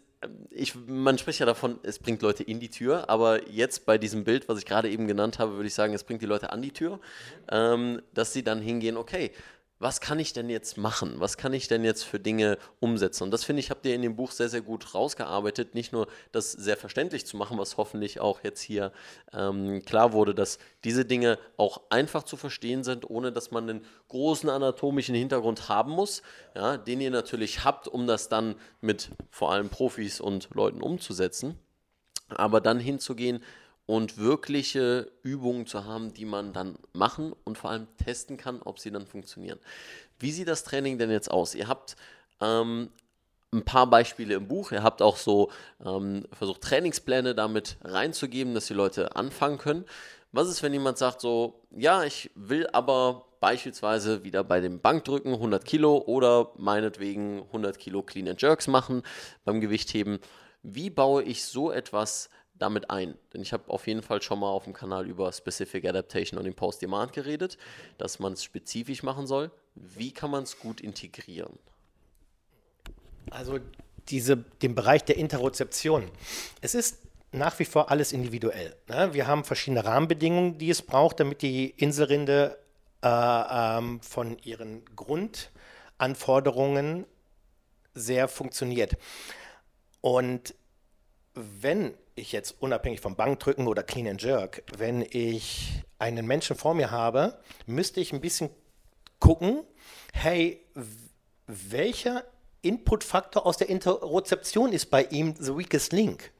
ich, 0.50 0.74
man 0.86 1.18
spricht 1.18 1.40
ja 1.40 1.46
davon, 1.46 1.78
es 1.82 1.98
bringt 1.98 2.22
Leute 2.22 2.42
in 2.42 2.60
die 2.60 2.68
Tür, 2.68 3.08
aber 3.08 3.48
jetzt 3.48 3.86
bei 3.86 3.98
diesem 3.98 4.24
Bild, 4.24 4.48
was 4.48 4.58
ich 4.58 4.66
gerade 4.66 4.90
eben 4.90 5.06
genannt 5.06 5.38
habe, 5.38 5.54
würde 5.54 5.66
ich 5.66 5.74
sagen, 5.74 5.94
es 5.94 6.04
bringt 6.04 6.22
die 6.22 6.26
Leute 6.26 6.52
an 6.52 6.62
die 6.62 6.70
Tür, 6.70 7.00
ähm, 7.50 8.02
dass 8.12 8.32
sie 8.32 8.42
dann 8.42 8.60
hingehen, 8.60 8.96
okay, 8.96 9.30
was 9.84 10.00
kann 10.00 10.18
ich 10.18 10.32
denn 10.32 10.48
jetzt 10.48 10.78
machen? 10.78 11.16
Was 11.18 11.36
kann 11.36 11.52
ich 11.52 11.68
denn 11.68 11.84
jetzt 11.84 12.04
für 12.04 12.18
Dinge 12.18 12.56
umsetzen? 12.80 13.24
Und 13.24 13.30
das 13.32 13.44
finde 13.44 13.60
ich, 13.60 13.68
habt 13.68 13.84
ihr 13.84 13.94
in 13.94 14.00
dem 14.00 14.16
Buch 14.16 14.30
sehr, 14.30 14.48
sehr 14.48 14.62
gut 14.62 14.94
rausgearbeitet. 14.94 15.74
Nicht 15.74 15.92
nur 15.92 16.06
das 16.32 16.52
sehr 16.52 16.78
verständlich 16.78 17.26
zu 17.26 17.36
machen, 17.36 17.58
was 17.58 17.76
hoffentlich 17.76 18.18
auch 18.18 18.42
jetzt 18.42 18.62
hier 18.62 18.92
ähm, 19.34 19.82
klar 19.84 20.14
wurde, 20.14 20.34
dass 20.34 20.58
diese 20.84 21.04
Dinge 21.04 21.38
auch 21.58 21.82
einfach 21.90 22.22
zu 22.22 22.38
verstehen 22.38 22.82
sind, 22.82 23.10
ohne 23.10 23.30
dass 23.30 23.50
man 23.50 23.68
einen 23.68 23.84
großen 24.08 24.48
anatomischen 24.48 25.14
Hintergrund 25.14 25.68
haben 25.68 25.92
muss, 25.92 26.22
ja, 26.54 26.78
den 26.78 27.02
ihr 27.02 27.10
natürlich 27.10 27.62
habt, 27.62 27.86
um 27.86 28.06
das 28.06 28.30
dann 28.30 28.54
mit 28.80 29.10
vor 29.28 29.52
allem 29.52 29.68
Profis 29.68 30.18
und 30.18 30.48
Leuten 30.54 30.80
umzusetzen. 30.80 31.58
Aber 32.30 32.62
dann 32.62 32.80
hinzugehen, 32.80 33.42
und 33.86 34.18
wirkliche 34.18 35.10
Übungen 35.22 35.66
zu 35.66 35.84
haben, 35.84 36.14
die 36.14 36.24
man 36.24 36.52
dann 36.52 36.78
machen 36.92 37.34
und 37.44 37.58
vor 37.58 37.70
allem 37.70 37.86
testen 38.02 38.36
kann, 38.36 38.62
ob 38.62 38.78
sie 38.78 38.90
dann 38.90 39.06
funktionieren. 39.06 39.58
Wie 40.18 40.32
sieht 40.32 40.48
das 40.48 40.64
Training 40.64 40.98
denn 40.98 41.10
jetzt 41.10 41.30
aus? 41.30 41.54
Ihr 41.54 41.68
habt 41.68 41.96
ähm, 42.40 42.90
ein 43.52 43.64
paar 43.64 43.88
Beispiele 43.88 44.34
im 44.34 44.48
Buch. 44.48 44.72
Ihr 44.72 44.82
habt 44.82 45.02
auch 45.02 45.16
so 45.16 45.50
ähm, 45.84 46.26
versucht, 46.32 46.62
Trainingspläne 46.62 47.34
damit 47.34 47.76
reinzugeben, 47.82 48.54
dass 48.54 48.66
die 48.66 48.74
Leute 48.74 49.16
anfangen 49.16 49.58
können. 49.58 49.84
Was 50.32 50.48
ist, 50.48 50.62
wenn 50.62 50.72
jemand 50.72 50.98
sagt 50.98 51.20
so, 51.20 51.62
ja, 51.70 52.02
ich 52.02 52.30
will 52.34 52.66
aber 52.72 53.26
beispielsweise 53.38 54.24
wieder 54.24 54.42
bei 54.42 54.60
dem 54.60 54.80
Bankdrücken 54.80 55.34
100 55.34 55.64
Kilo 55.64 55.98
oder 55.98 56.50
meinetwegen 56.56 57.42
100 57.42 57.78
Kilo 57.78 58.02
Clean 58.02 58.28
and 58.28 58.40
Jerks 58.40 58.66
machen 58.66 59.02
beim 59.44 59.60
Gewichtheben. 59.60 60.18
Wie 60.62 60.90
baue 60.90 61.22
ich 61.22 61.44
so 61.44 61.70
etwas 61.70 62.30
damit 62.64 62.90
ein. 62.90 63.14
Denn 63.32 63.42
ich 63.42 63.52
habe 63.52 63.64
auf 63.68 63.86
jeden 63.86 64.02
Fall 64.02 64.22
schon 64.22 64.40
mal 64.40 64.48
auf 64.48 64.64
dem 64.64 64.72
Kanal 64.72 65.06
über 65.06 65.30
Specific 65.32 65.84
Adaptation 65.84 66.38
und 66.38 66.44
den 66.44 66.54
Post-Demand 66.54 67.12
geredet, 67.12 67.58
dass 67.98 68.18
man 68.18 68.32
es 68.32 68.42
spezifisch 68.42 69.02
machen 69.02 69.26
soll. 69.26 69.50
Wie 69.74 70.12
kann 70.12 70.30
man 70.30 70.44
es 70.44 70.58
gut 70.58 70.80
integrieren? 70.80 71.58
Also 73.30 73.58
diese, 74.08 74.36
den 74.36 74.74
Bereich 74.74 75.04
der 75.04 75.16
Interozeption. 75.16 76.10
Es 76.60 76.74
ist 76.74 76.98
nach 77.32 77.58
wie 77.58 77.64
vor 77.64 77.90
alles 77.90 78.12
individuell. 78.12 78.76
Ne? 78.88 79.12
Wir 79.12 79.26
haben 79.26 79.42
verschiedene 79.44 79.84
Rahmenbedingungen, 79.84 80.58
die 80.58 80.70
es 80.70 80.82
braucht, 80.82 81.18
damit 81.20 81.42
die 81.42 81.70
Inselrinde 81.70 82.58
äh, 83.02 83.08
ähm, 83.08 84.00
von 84.00 84.38
ihren 84.38 84.84
Grundanforderungen 84.96 87.06
sehr 87.92 88.28
funktioniert. 88.28 88.96
Und 90.00 90.54
wenn 91.34 91.94
ich 92.14 92.32
jetzt 92.32 92.56
unabhängig 92.60 93.00
vom 93.00 93.16
Bankdrücken 93.16 93.66
oder 93.66 93.82
Clean 93.82 94.06
and 94.06 94.22
Jerk, 94.22 94.62
wenn 94.76 95.02
ich 95.02 95.82
einen 95.98 96.26
Menschen 96.26 96.56
vor 96.56 96.74
mir 96.74 96.90
habe, 96.90 97.38
müsste 97.66 98.00
ich 98.00 98.12
ein 98.12 98.20
bisschen 98.20 98.50
gucken, 99.18 99.64
hey, 100.12 100.60
welcher 101.46 102.24
Inputfaktor 102.62 103.44
aus 103.46 103.56
der 103.56 103.68
Interozeption 103.68 104.72
ist 104.72 104.86
bei 104.86 105.04
ihm 105.04 105.34
the 105.38 105.56
weakest 105.56 105.92
link? 105.92 106.30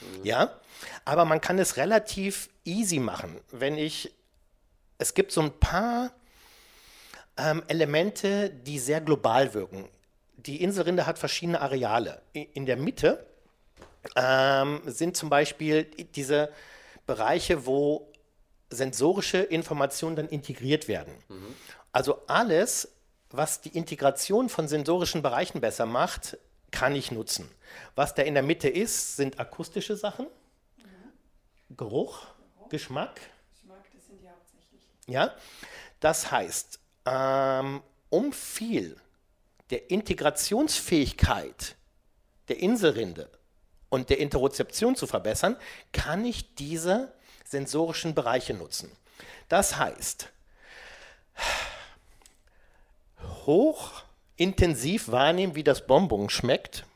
Mhm. 0.00 0.24
Ja, 0.24 0.60
aber 1.04 1.24
man 1.24 1.40
kann 1.40 1.58
es 1.58 1.76
relativ 1.76 2.50
easy 2.64 2.98
machen, 2.98 3.40
wenn 3.50 3.78
ich, 3.78 4.12
es 4.98 5.14
gibt 5.14 5.32
so 5.32 5.42
ein 5.42 5.52
paar 5.52 6.12
ähm, 7.36 7.62
Elemente, 7.68 8.50
die 8.50 8.78
sehr 8.78 9.00
global 9.00 9.54
wirken. 9.54 9.88
Die 10.36 10.62
Inselrinde 10.62 11.06
hat 11.06 11.18
verschiedene 11.18 11.60
Areale. 11.60 12.22
In 12.32 12.66
der 12.66 12.76
Mitte 12.76 13.26
ähm, 14.16 14.82
sind 14.86 15.16
zum 15.16 15.28
Beispiel 15.28 15.84
diese 15.84 16.52
Bereiche, 17.06 17.66
wo 17.66 18.10
sensorische 18.70 19.38
Informationen 19.38 20.16
dann 20.16 20.28
integriert 20.28 20.88
werden. 20.88 21.14
Mhm. 21.28 21.54
Also 21.92 22.22
alles, 22.26 22.88
was 23.30 23.60
die 23.60 23.76
Integration 23.76 24.48
von 24.48 24.66
sensorischen 24.68 25.22
Bereichen 25.22 25.60
besser 25.60 25.86
macht, 25.86 26.38
kann 26.70 26.96
ich 26.96 27.12
nutzen. 27.12 27.50
Was 27.94 28.14
da 28.14 28.22
in 28.22 28.34
der 28.34 28.42
Mitte 28.42 28.68
ist, 28.68 29.16
sind 29.16 29.38
akustische 29.38 29.96
Sachen, 29.96 30.26
mhm. 30.78 31.76
Geruch, 31.76 32.26
Geruch, 32.56 32.68
Geschmack. 32.70 33.20
Geschmack, 33.54 33.84
das 33.94 34.06
sind 34.06 34.20
die 34.20 34.28
hauptsächlich. 34.28 34.80
Ja, 35.06 35.34
das 36.00 36.30
heißt, 36.30 36.80
ähm, 37.04 37.82
um 38.08 38.32
viel 38.32 38.96
der 39.70 39.90
Integrationsfähigkeit 39.90 41.76
der 42.48 42.58
Inselrinde 42.58 43.30
und 43.92 44.08
der 44.08 44.18
Interozeption 44.18 44.96
zu 44.96 45.06
verbessern, 45.06 45.54
kann 45.92 46.24
ich 46.24 46.54
diese 46.54 47.12
sensorischen 47.44 48.14
Bereiche 48.14 48.54
nutzen. 48.54 48.90
Das 49.50 49.76
heißt, 49.76 50.30
hochintensiv 53.44 55.10
wahrnehmen, 55.10 55.54
wie 55.54 55.62
das 55.62 55.86
Bonbon 55.86 56.30
schmeckt. 56.30 56.86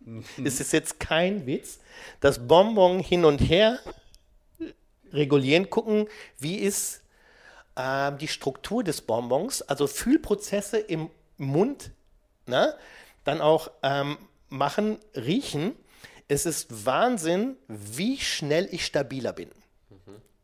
Mhm. 0.00 0.24
Es 0.44 0.58
ist 0.58 0.72
jetzt 0.72 0.98
kein 0.98 1.46
Witz. 1.46 1.78
Das 2.18 2.48
Bonbon 2.48 2.98
hin 2.98 3.24
und 3.24 3.38
her 3.38 3.78
regulieren, 5.12 5.70
gucken, 5.70 6.08
wie 6.40 6.56
ist 6.56 7.02
äh, 7.76 8.10
die 8.16 8.26
Struktur 8.26 8.82
des 8.82 9.00
Bonbons, 9.00 9.62
also 9.62 9.86
Fühlprozesse 9.86 10.78
im 10.78 11.08
Mund, 11.38 11.92
ne? 12.46 12.74
dann 13.22 13.40
auch 13.40 13.70
ähm, 13.84 14.18
machen, 14.52 14.98
riechen. 15.16 15.74
Es 16.28 16.46
ist 16.46 16.86
Wahnsinn, 16.86 17.56
wie 17.68 18.18
schnell 18.18 18.68
ich 18.70 18.86
stabiler 18.86 19.32
bin. 19.32 19.50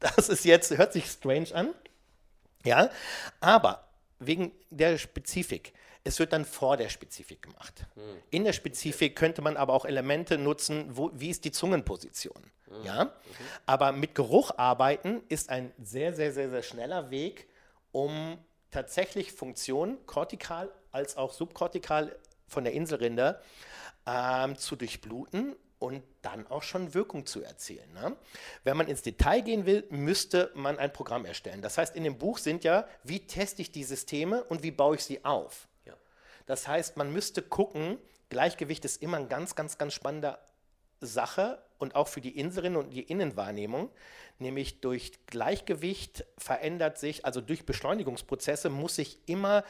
Das 0.01 0.29
ist 0.29 0.45
jetzt, 0.45 0.77
hört 0.77 0.93
sich 0.93 1.07
strange 1.07 1.55
an. 1.55 1.75
Ja, 2.65 2.91
aber 3.41 3.89
wegen 4.19 4.53
der 4.71 4.99
Spezifik. 4.99 5.73
Es 6.05 6.19
wird 6.19 6.33
dann 6.33 6.45
vor 6.45 6.77
der 6.77 6.89
Spezifik 6.89 7.43
gemacht. 7.43 7.87
Mhm. 7.95 8.01
In 8.31 8.45
der 8.45 8.53
Spezifik 8.53 9.17
könnte 9.17 9.43
man 9.43 9.57
aber 9.57 9.75
auch 9.75 9.85
Elemente 9.85 10.39
nutzen, 10.39 10.87
wo, 10.97 11.11
wie 11.13 11.31
ist 11.31 11.45
die 11.45 11.53
Zungenposition. 11.53 12.43
Mhm. 12.71 12.85
Ja? 12.85 13.05
Mhm. 13.05 13.11
Aber 13.67 13.93
mit 13.93 14.15
Geruch 14.15 14.53
arbeiten 14.57 15.23
ist 15.29 15.51
ein 15.51 15.73
sehr, 15.83 16.15
sehr, 16.15 16.33
sehr, 16.33 16.49
sehr 16.51 16.63
schneller 16.63 17.11
Weg, 17.11 17.49
um 17.93 18.39
tatsächlich 18.71 19.33
Funktionen, 19.33 19.99
kortikal 20.07 20.71
als 20.93 21.17
auch 21.17 21.33
subkortikal 21.33 22.17
von 22.47 22.65
der 22.65 22.73
Inselrinde, 22.73 23.41
ähm, 24.09 24.57
zu 24.57 24.77
durchbluten 24.77 25.55
und 25.79 26.03
dann 26.23 26.47
auch 26.49 26.63
schon 26.63 26.95
Wirkung 26.95 27.27
zu 27.27 27.43
erzielen. 27.43 27.93
Ne? 27.93 28.17
Wenn 28.65 28.77
man 28.77 28.89
ins 28.89 29.03
Detail 29.03 29.43
gehen 29.43 29.67
will, 29.67 29.85
müsste 29.91 30.51
man 30.55 30.79
ein 30.79 30.93
Programm 30.93 31.25
erstellen. 31.25 31.63
Das 31.63 31.79
heißt, 31.79 31.95
in 31.95 32.05
dem 32.05 32.19
Buch 32.19 32.39
sind 32.39 32.65
ja, 32.65 32.87
wie 33.05 33.21
teste 33.21 33.63
ich 33.63 33.71
die 33.71 33.85
Systeme 33.85 34.43
und 34.45 34.63
wie 34.63 34.71
baue 34.71 34.97
ich 34.97 35.05
sie 35.05 35.25
auf. 35.25 35.69
Ja. 35.85 35.95
Das 36.47 36.67
heißt, 36.67 36.97
man 36.97 37.13
müsste 37.13 37.43
gucken, 37.43 37.99
Gleichgewicht 38.31 38.85
ist 38.85 39.03
immer 39.03 39.19
eine 39.19 39.29
ganz, 39.29 39.55
ganz, 39.55 39.79
ganz 39.79 39.95
spannende 39.95 40.39
Sache 41.01 41.63
und 41.79 41.95
auch 41.95 42.09
für 42.09 42.21
die 42.21 42.37
Inselin 42.37 42.77
und 42.77 42.91
die 42.91 43.03
Innenwahrnehmung. 43.03 43.91
Nämlich 44.41 44.81
durch 44.81 45.13
Gleichgewicht 45.27 46.25
verändert 46.37 46.99
sich, 46.99 47.25
also 47.25 47.41
durch 47.41 47.67
Beschleunigungsprozesse 47.67 48.69
muss 48.69 48.97
sich 48.97 49.21
immer 49.27 49.65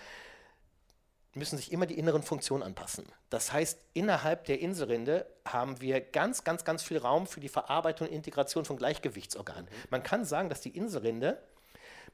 müssen 1.38 1.56
sich 1.56 1.72
immer 1.72 1.86
die 1.86 1.98
inneren 1.98 2.22
Funktionen 2.22 2.62
anpassen. 2.62 3.06
Das 3.30 3.52
heißt, 3.52 3.78
innerhalb 3.94 4.44
der 4.44 4.60
Inselrinde 4.60 5.26
haben 5.44 5.80
wir 5.80 6.00
ganz, 6.00 6.44
ganz, 6.44 6.64
ganz 6.64 6.82
viel 6.82 6.98
Raum 6.98 7.26
für 7.26 7.40
die 7.40 7.48
Verarbeitung 7.48 8.08
und 8.08 8.14
Integration 8.14 8.64
von 8.64 8.76
Gleichgewichtsorganen. 8.76 9.68
Man 9.90 10.02
kann 10.02 10.24
sagen, 10.24 10.48
dass 10.48 10.60
die 10.60 10.76
Inselrinde 10.76 11.42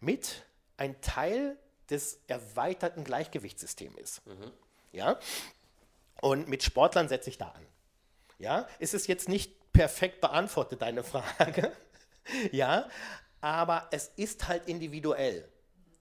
mit 0.01 0.45
ein 0.77 1.01
Teil 1.01 1.57
des 1.91 2.21
erweiterten 2.27 3.05
Gleichgewichtssystems 3.05 3.97
ist. 3.99 4.23
Ja? 4.93 5.19
Und 6.21 6.49
mit 6.49 6.63
Sportlern 6.63 7.09
setze 7.09 7.31
ich 7.31 7.39
da 7.39 7.49
an. 7.49 7.67
Ja? 8.39 8.69
Es 8.79 8.95
ist 8.95 9.07
jetzt 9.07 9.29
nicht 9.29 9.73
perfekt 9.73 10.21
beantwortet, 10.21 10.83
deine 10.83 11.03
Frage. 11.03 11.73
ja, 12.53 12.89
aber 13.41 13.89
es 13.91 14.09
ist 14.17 14.49
halt 14.49 14.69
individuell. 14.69 15.49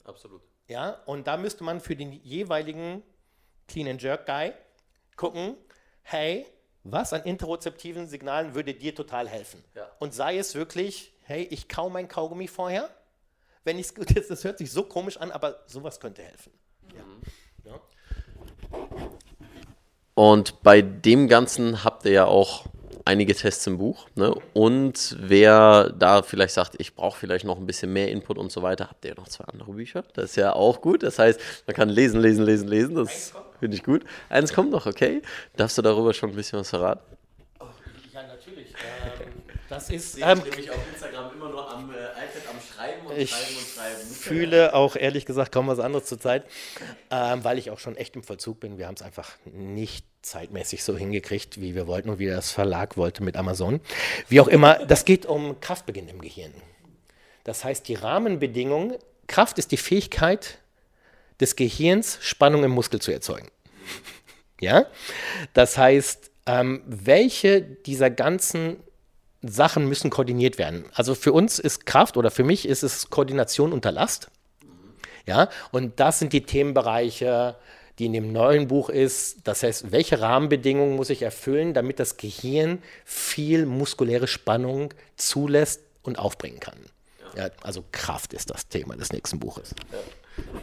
Absolut. 0.06 0.42
Ja, 0.68 1.02
und 1.06 1.28
da 1.28 1.38
müsste 1.38 1.64
man 1.64 1.82
für 1.82 1.96
den 1.96 2.14
jeweiligen 2.14 3.04
Clean 3.68 3.88
and 3.88 4.02
Jerk 4.02 4.26
Guy 4.26 4.54
gucken, 5.16 5.56
hey, 6.04 6.46
was 6.84 7.14
an 7.14 7.24
interozeptiven 7.24 8.08
Signalen 8.08 8.56
würde 8.56 8.74
dir 8.74 8.94
total 8.94 9.28
helfen? 9.28 9.64
Ja. 9.76 9.90
Und 10.00 10.14
sei 10.14 10.38
es 10.38 10.56
wirklich, 10.56 11.14
hey, 11.22 11.44
ich 11.44 11.68
kau 11.70 11.90
mein 11.90 12.08
Kaugummi 12.08 12.48
vorher, 12.48 12.90
wenn 13.64 13.80
ich 13.80 13.88
es, 13.88 14.28
das 14.28 14.44
hört 14.44 14.58
sich 14.58 14.72
so 14.72 14.84
komisch 14.84 15.18
an, 15.18 15.32
aber 15.32 15.64
sowas 15.68 16.00
könnte 16.00 16.24
helfen. 16.24 16.52
Ja. 16.94 17.72
Ja. 17.72 17.80
Und 20.16 20.62
bei 20.62 20.82
dem 20.82 21.28
Ganzen 21.28 21.84
habt 21.84 22.06
ihr 22.06 22.12
ja 22.12 22.26
auch 22.26 22.66
einige 23.06 23.36
Tests 23.36 23.66
im 23.68 23.78
Buch. 23.78 24.08
Ne? 24.16 24.34
Und 24.54 25.16
wer 25.20 25.94
da 25.98 26.24
vielleicht 26.24 26.54
sagt, 26.54 26.76
ich 26.80 26.96
brauche 26.96 27.18
vielleicht 27.20 27.46
noch 27.46 27.58
ein 27.58 27.66
bisschen 27.66 27.92
mehr 27.92 28.10
Input 28.10 28.38
und 28.38 28.52
so 28.52 28.62
weiter, 28.62 28.90
habt 28.90 29.04
ihr 29.06 29.12
ja 29.12 29.16
noch 29.16 29.28
zwei 29.28 29.46
andere 29.46 29.72
Bücher. 29.74 30.04
Das 30.14 30.32
ist 30.32 30.36
ja 30.36 30.54
auch 30.54 30.82
gut. 30.82 31.04
Das 31.04 31.20
heißt, 31.20 31.40
man 31.68 31.76
kann 31.76 31.90
lesen, 31.90 32.22
lesen, 32.22 32.46
lesen, 32.46 32.68
lesen. 32.68 32.96
Das 32.96 33.34
finde 33.60 33.76
ich 33.78 33.84
gut. 33.84 34.04
Eins 34.30 34.54
kommt 34.54 34.72
noch, 34.72 34.86
okay. 34.86 35.22
Darfst 35.56 35.78
du 35.78 35.82
darüber 35.82 36.14
schon 36.14 36.32
ein 36.32 36.36
bisschen 36.36 36.60
was 36.60 36.70
verraten? 36.70 37.02
ja, 38.14 38.24
natürlich. 38.24 38.70
Ähm, 38.70 39.28
das 39.70 39.90
ist. 39.90 40.18
Ich 40.18 40.24
Ähm, 40.26 40.40
nämlich 40.40 40.72
auf 40.72 40.80
Instagram 40.92 41.32
immer 41.34 41.50
nur 41.50 41.72
am 41.72 41.92
äh, 41.92 41.96
Schreiben 42.84 43.08
und 43.08 43.18
Ich 43.18 43.30
Schreiben 43.30 43.58
und 43.58 43.68
Schreiben. 43.68 44.02
fühle 44.14 44.74
auch 44.74 44.96
ehrlich 44.96 45.26
gesagt 45.26 45.52
kaum 45.52 45.68
was 45.68 45.80
anderes 45.80 46.06
zurzeit, 46.06 46.46
ähm, 47.12 47.44
weil 47.44 47.58
ich 47.58 47.72
auch 47.72 47.80
schon 47.80 47.96
echt 47.96 48.16
im 48.16 48.24
Vollzug 48.24 48.60
bin. 48.60 48.78
Wir 48.78 48.88
haben 48.88 48.96
es 48.96 49.02
einfach 49.02 49.32
nicht 49.46 50.06
zeitmäßig 50.22 50.84
so 50.84 50.98
hingekriegt, 50.98 51.60
wie 51.62 51.76
wir 51.76 51.88
wollten 51.88 52.10
und 52.10 52.20
wie 52.20 52.28
das 52.28 52.52
Verlag 52.52 52.98
wollte 52.98 53.24
mit 53.24 53.38
Amazon. 53.38 53.82
Wie 54.28 54.40
auch 54.40 54.48
immer, 54.48 54.86
das 54.86 55.06
geht 55.06 55.26
um 55.26 55.60
Kraftbeginn 55.60 56.10
im 56.10 56.22
Gehirn. 56.22 56.54
Das 57.44 57.64
heißt, 57.64 57.88
die 57.88 57.96
Rahmenbedingungen, 57.96 58.96
Kraft 59.28 59.58
ist 59.60 59.72
die 59.72 59.78
Fähigkeit 59.78 60.60
des 61.40 61.56
Gehirns, 61.56 62.20
Spannung 62.22 62.64
im 62.64 62.72
Muskel 62.72 63.02
zu 63.02 63.12
erzeugen. 63.12 63.50
Ja? 64.62 64.86
Das 65.54 65.78
heißt, 65.78 66.32
ähm, 66.46 66.84
welche 66.86 67.62
dieser 67.62 68.10
ganzen 68.10 68.78
Sachen 69.44 69.88
müssen 69.88 70.10
koordiniert 70.10 70.58
werden. 70.58 70.86
Also 70.94 71.16
für 71.16 71.34
uns 71.34 71.60
ist 71.60 71.86
Kraft 71.86 72.18
oder 72.18 72.32
für 72.32 72.44
mich 72.44 72.68
ist 72.68 72.82
es 72.84 73.10
Koordination 73.10 73.74
unter 73.74 73.92
Last. 73.92 74.30
Ja, 75.26 75.50
und 75.72 76.00
das 76.00 76.20
sind 76.20 76.34
die 76.34 76.46
Themenbereiche, 76.46 77.56
die 78.00 78.06
in 78.06 78.14
dem 78.14 78.32
neuen 78.32 78.68
Buch 78.68 78.90
ist. 78.90 79.48
Das 79.48 79.64
heißt, 79.64 79.92
welche 79.92 80.20
Rahmenbedingungen 80.20 80.96
muss 80.96 81.10
ich 81.10 81.22
erfüllen, 81.22 81.74
damit 81.74 82.00
das 82.00 82.18
Gehirn 82.18 82.82
viel 83.06 83.66
muskuläre 83.66 84.28
Spannung 84.28 84.94
zulässt 85.16 85.82
und 86.02 86.20
aufbringen 86.20 86.60
kann. 86.60 86.78
Ja, 87.38 87.50
also 87.62 87.84
Kraft 87.92 88.34
ist 88.34 88.50
das 88.50 88.68
Thema 88.68 88.96
des 88.96 89.12
nächsten 89.12 89.40
Buches. 89.40 89.74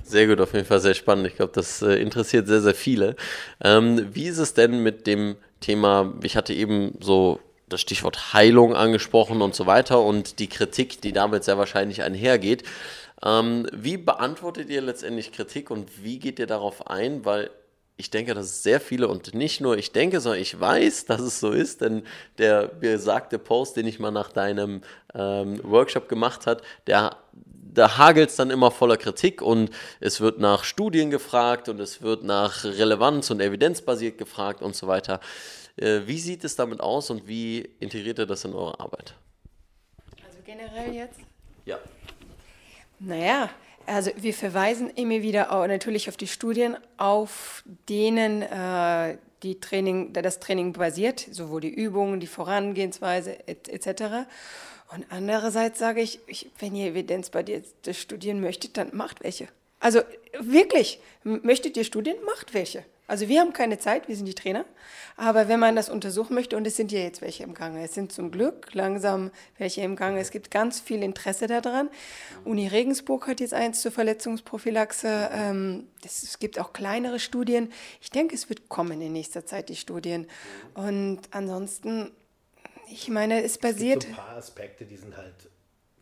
Sehr 0.02 0.26
gut, 0.26 0.40
auf 0.40 0.52
jeden 0.52 0.66
Fall 0.66 0.80
sehr 0.80 0.94
spannend. 0.94 1.26
Ich 1.28 1.36
glaube, 1.36 1.52
das 1.54 1.82
äh, 1.82 1.94
interessiert 1.94 2.48
sehr, 2.48 2.60
sehr 2.60 2.74
viele. 2.74 3.16
Ähm, 3.62 4.08
wie 4.12 4.26
ist 4.26 4.38
es 4.38 4.54
denn 4.54 4.82
mit 4.82 5.06
dem 5.06 5.36
Thema, 5.60 6.14
ich 6.22 6.36
hatte 6.36 6.52
eben 6.52 6.96
so 7.00 7.38
das 7.70 7.80
Stichwort 7.80 8.34
Heilung 8.34 8.74
angesprochen 8.74 9.40
und 9.42 9.54
so 9.54 9.66
weiter 9.66 10.02
und 10.02 10.38
die 10.38 10.48
Kritik, 10.48 11.00
die 11.00 11.12
damit 11.12 11.44
sehr 11.44 11.56
wahrscheinlich 11.56 12.02
einhergeht. 12.02 12.64
Ähm, 13.22 13.66
wie 13.72 13.96
beantwortet 13.96 14.68
ihr 14.70 14.82
letztendlich 14.82 15.32
Kritik 15.32 15.70
und 15.70 16.04
wie 16.04 16.18
geht 16.18 16.38
ihr 16.38 16.46
darauf 16.46 16.86
ein? 16.88 17.24
Weil 17.24 17.50
ich 17.96 18.10
denke, 18.10 18.32
dass 18.34 18.62
sehr 18.62 18.80
viele 18.80 19.08
und 19.08 19.34
nicht 19.34 19.60
nur 19.60 19.76
ich 19.76 19.92
denke, 19.92 20.20
sondern 20.20 20.40
ich 20.40 20.58
weiß, 20.58 21.04
dass 21.06 21.20
es 21.20 21.40
so 21.40 21.50
ist, 21.50 21.80
denn 21.80 22.02
der 22.38 22.66
besagte 22.66 23.38
Post, 23.38 23.76
den 23.76 23.86
ich 23.86 23.98
mal 23.98 24.10
nach 24.10 24.32
deinem 24.32 24.82
ähm, 25.14 25.60
Workshop 25.62 26.08
gemacht 26.08 26.46
hat, 26.46 26.62
der 26.86 27.16
da 27.72 27.98
hagelt 27.98 28.30
es 28.30 28.36
dann 28.36 28.50
immer 28.50 28.72
voller 28.72 28.96
Kritik 28.96 29.42
und 29.42 29.70
es 30.00 30.20
wird 30.20 30.40
nach 30.40 30.64
Studien 30.64 31.10
gefragt 31.10 31.68
und 31.68 31.78
es 31.80 32.02
wird 32.02 32.24
nach 32.24 32.64
Relevanz 32.64 33.30
und 33.30 33.40
evidenzbasiert 33.40 34.18
gefragt 34.18 34.60
und 34.60 34.74
so 34.74 34.88
weiter. 34.88 35.20
Äh, 35.76 36.00
wie 36.06 36.18
sieht 36.18 36.44
es 36.44 36.56
damit 36.56 36.80
aus 36.80 37.10
und 37.10 37.26
wie 37.26 37.68
integriert 37.80 38.18
ihr 38.18 38.26
das 38.26 38.44
in 38.44 38.52
eure 38.52 38.78
Arbeit? 38.80 39.14
Also 40.26 40.38
generell 40.44 40.92
jetzt? 40.94 41.20
Ja. 41.64 41.78
Naja, 42.98 43.50
also 43.86 44.10
wir 44.16 44.34
verweisen 44.34 44.90
immer 44.90 45.22
wieder 45.22 45.52
auch 45.52 45.66
natürlich 45.66 46.08
auf 46.08 46.16
die 46.16 46.26
Studien, 46.26 46.76
auf 46.98 47.64
denen 47.88 48.42
äh, 48.42 49.16
die 49.42 49.58
Training, 49.58 50.12
da 50.12 50.20
das 50.20 50.38
Training 50.38 50.74
basiert, 50.74 51.26
sowohl 51.30 51.62
die 51.62 51.70
Übungen, 51.74 52.20
die 52.20 52.26
Vorangehensweise 52.26 53.38
et- 53.48 53.68
etc. 53.68 54.26
Und 54.92 55.06
andererseits 55.08 55.78
sage 55.78 56.02
ich, 56.02 56.20
ich, 56.26 56.50
wenn 56.58 56.74
ihr 56.74 56.88
evidenzbasiert 56.88 57.64
studieren 57.92 58.40
möchtet, 58.42 58.76
dann 58.76 58.94
macht 58.94 59.22
welche. 59.22 59.48
Also 59.78 60.00
wirklich, 60.38 61.00
möchtet 61.24 61.76
ihr 61.78 61.84
Studien, 61.84 62.16
macht 62.26 62.52
welche. 62.52 62.84
Also 63.10 63.26
wir 63.26 63.40
haben 63.40 63.52
keine 63.52 63.76
Zeit, 63.80 64.06
wir 64.06 64.14
sind 64.14 64.26
die 64.26 64.36
Trainer, 64.36 64.64
aber 65.16 65.48
wenn 65.48 65.58
man 65.58 65.74
das 65.74 65.88
untersuchen 65.88 66.32
möchte, 66.32 66.56
und 66.56 66.64
es 66.64 66.76
sind 66.76 66.92
ja 66.92 67.00
jetzt 67.00 67.22
welche 67.22 67.42
im 67.42 67.54
Gange, 67.54 67.82
es 67.82 67.92
sind 67.92 68.12
zum 68.12 68.30
Glück 68.30 68.72
langsam 68.72 69.32
welche 69.58 69.80
im 69.80 69.96
Gange, 69.96 70.20
es 70.20 70.30
gibt 70.30 70.52
ganz 70.52 70.78
viel 70.78 71.02
Interesse 71.02 71.48
daran. 71.48 71.90
Uni 72.44 72.68
Regensburg 72.68 73.26
hat 73.26 73.40
jetzt 73.40 73.52
eins 73.52 73.82
zur 73.82 73.90
Verletzungsprophylaxe, 73.90 75.28
ähm, 75.32 75.88
es 76.04 76.38
gibt 76.38 76.60
auch 76.60 76.72
kleinere 76.72 77.18
Studien. 77.18 77.72
Ich 78.00 78.10
denke, 78.10 78.36
es 78.36 78.48
wird 78.48 78.68
kommen 78.68 79.02
in 79.02 79.12
nächster 79.12 79.44
Zeit, 79.44 79.70
die 79.70 79.76
Studien. 79.76 80.28
Und 80.74 81.22
ansonsten, 81.32 82.12
ich 82.88 83.08
meine, 83.08 83.42
es 83.42 83.58
basiert... 83.58 84.04
So 84.04 84.08
ein 84.10 84.14
paar 84.14 84.36
Aspekte, 84.36 84.84
die 84.84 84.96
sind 84.96 85.16
halt 85.16 85.34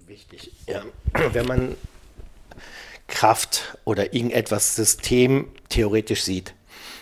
wichtig. 0.00 0.52
Ja. 0.66 0.84
Wenn 1.32 1.46
man 1.46 1.74
Kraft 3.06 3.78
oder 3.86 4.12
irgendetwas 4.12 4.76
systemtheoretisch 4.76 6.22
sieht, 6.22 6.52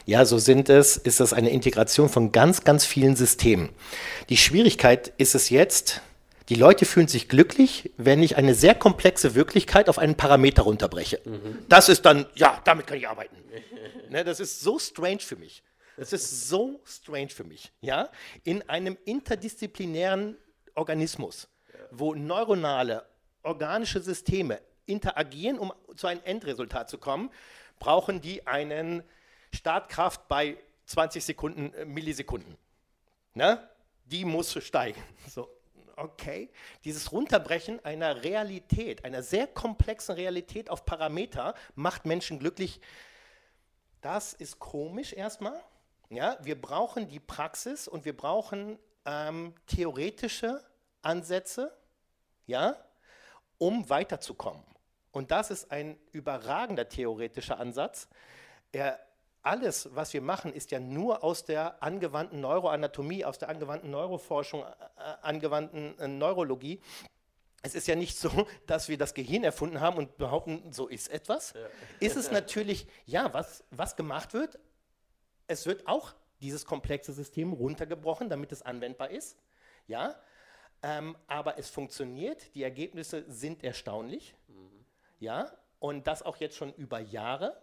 ja, 0.07 0.25
so 0.25 0.39
sind 0.39 0.69
es, 0.69 0.97
ist 0.97 1.19
das 1.19 1.33
eine 1.33 1.51
Integration 1.51 2.09
von 2.09 2.31
ganz, 2.31 2.63
ganz 2.63 2.87
vielen 2.87 3.17
Systemen. 3.17 3.71
Die 4.29 4.37
Schwierigkeit 4.37 5.13
ist 5.19 5.35
es 5.35 5.51
jetzt, 5.51 6.01
die 6.49 6.55
Leute 6.55 6.85
fühlen 6.85 7.09
sich 7.09 7.29
glücklich, 7.29 7.91
wenn 7.97 8.23
ich 8.23 8.37
eine 8.37 8.55
sehr 8.55 8.77
komplexe 8.77 9.35
Wirklichkeit 9.35 9.89
auf 9.89 9.99
einen 9.99 10.15
Parameter 10.15 10.63
runterbreche. 10.63 11.21
Das 11.69 11.89
ist 11.89 12.07
dann, 12.07 12.27
ja, 12.37 12.61
damit 12.65 12.87
kann 12.87 12.99
ich 12.99 13.09
arbeiten. 13.09 13.37
ne, 14.09 14.23
das 14.23 14.39
ist 14.39 14.61
so 14.61 14.79
strange 14.79 15.19
für 15.19 15.35
mich. 15.35 15.65
Das 15.97 16.13
ist 16.13 16.49
so 16.49 16.81
strange 16.85 17.31
für 17.31 17.45
mich. 17.45 17.73
Ja? 17.81 18.09
In 18.45 18.69
einem 18.69 18.97
interdisziplinären 19.07 20.37
Organismus, 20.77 21.49
wo 21.91 22.15
neuronale, 22.15 23.05
organische 23.43 24.01
Systeme 24.01 24.61
interagieren, 24.85 25.59
um 25.59 25.73
zu 25.97 26.07
einem 26.07 26.21
Endresultat 26.25 26.89
zu 26.89 26.99
kommen, 26.99 27.31
brauchen 27.81 28.21
die 28.21 28.47
einen 28.47 29.03
Startkraft 29.57 30.29
bei 30.29 30.57
20 30.87 31.25
Sekunden, 31.25 31.73
äh, 31.75 31.85
Millisekunden. 31.85 32.57
Ne? 33.35 33.69
Die 34.05 34.25
muss 34.25 34.53
steigen. 34.63 35.03
So, 35.29 35.49
okay. 35.97 36.51
Dieses 36.85 37.11
Runterbrechen 37.13 37.85
einer 37.85 38.23
Realität, 38.23 39.05
einer 39.05 39.23
sehr 39.23 39.47
komplexen 39.47 40.15
Realität 40.15 40.71
auf 40.71 40.85
Parameter 40.85 41.55
macht 41.75 42.07
Menschen 42.07 42.39
glücklich. 42.39 42.81
Das 44.01 44.33
ist 44.33 44.59
komisch 44.59 45.13
erstmal. 45.13 45.61
Ja, 46.11 46.39
wir 46.41 46.61
brauchen 46.61 47.09
die 47.09 47.19
Praxis 47.19 47.89
und 47.89 48.05
wir 48.05 48.17
brauchen 48.17 48.79
ähm, 49.05 49.55
theoretische 49.67 50.63
Ansätze, 51.03 51.77
ja, 52.47 52.77
um 53.59 53.89
weiterzukommen. 53.91 54.63
Und 55.11 55.31
das 55.31 55.51
ist 55.51 55.73
ein 55.73 55.99
überragender 56.13 56.89
theoretischer 56.89 57.59
Ansatz. 57.59 58.09
Er, 58.71 59.01
alles, 59.47 59.95
was 59.95 60.13
wir 60.13 60.21
machen, 60.21 60.53
ist 60.53 60.71
ja 60.73 60.81
nur 60.81 61.23
aus 61.23 61.45
der 61.45 61.83
angewandten 61.83 62.41
Neuroanatomie, 62.41 63.25
aus 63.25 63.39
der 63.39 63.49
angewandten 63.49 63.91
Neuroforschung, 63.91 64.63
äh, 64.63 65.01
angewandten 65.23 65.99
äh, 65.99 66.09
Neurologie. 66.09 66.81
Es 67.63 67.75
ist 67.75 67.87
ja 67.87 67.95
nicht 67.95 68.19
so, 68.19 68.47
dass 68.67 68.89
wir 68.89 68.99
das 68.99 69.15
Gehirn 69.15 69.45
erfunden 69.45 69.81
haben 69.81 69.97
und 69.97 70.19
behaupten, 70.19 70.73
so 70.73 70.89
ist 70.89 71.09
etwas. 71.09 71.55
Ist 72.01 72.17
es 72.17 72.31
natürlich, 72.31 72.87
ja, 73.07 73.33
was, 73.33 73.65
was 73.71 73.97
gemacht 73.97 74.35
wird, 74.35 74.59
es 75.47 75.65
wird 75.67 75.87
auch 75.87 76.15
dieses 76.41 76.67
komplexe 76.67 77.13
System 77.13 77.53
runtergebrochen, 77.53 78.29
damit 78.29 78.53
es 78.53 78.63
anwendbar 78.63 79.11
ist. 79.11 79.39
Ja, 79.87 80.17
ähm, 80.83 81.17
aber 81.29 81.59
es 81.59 81.71
funktioniert, 81.71 82.55
die 82.55 82.63
Ergebnisse 82.63 83.25
sind 83.29 83.63
erstaunlich. 83.63 84.35
Ja, 85.19 85.51
und 85.79 86.07
das 86.07 86.23
auch 86.23 86.37
jetzt 86.37 86.57
schon 86.57 86.75
über 86.75 86.99
Jahre. 86.99 87.57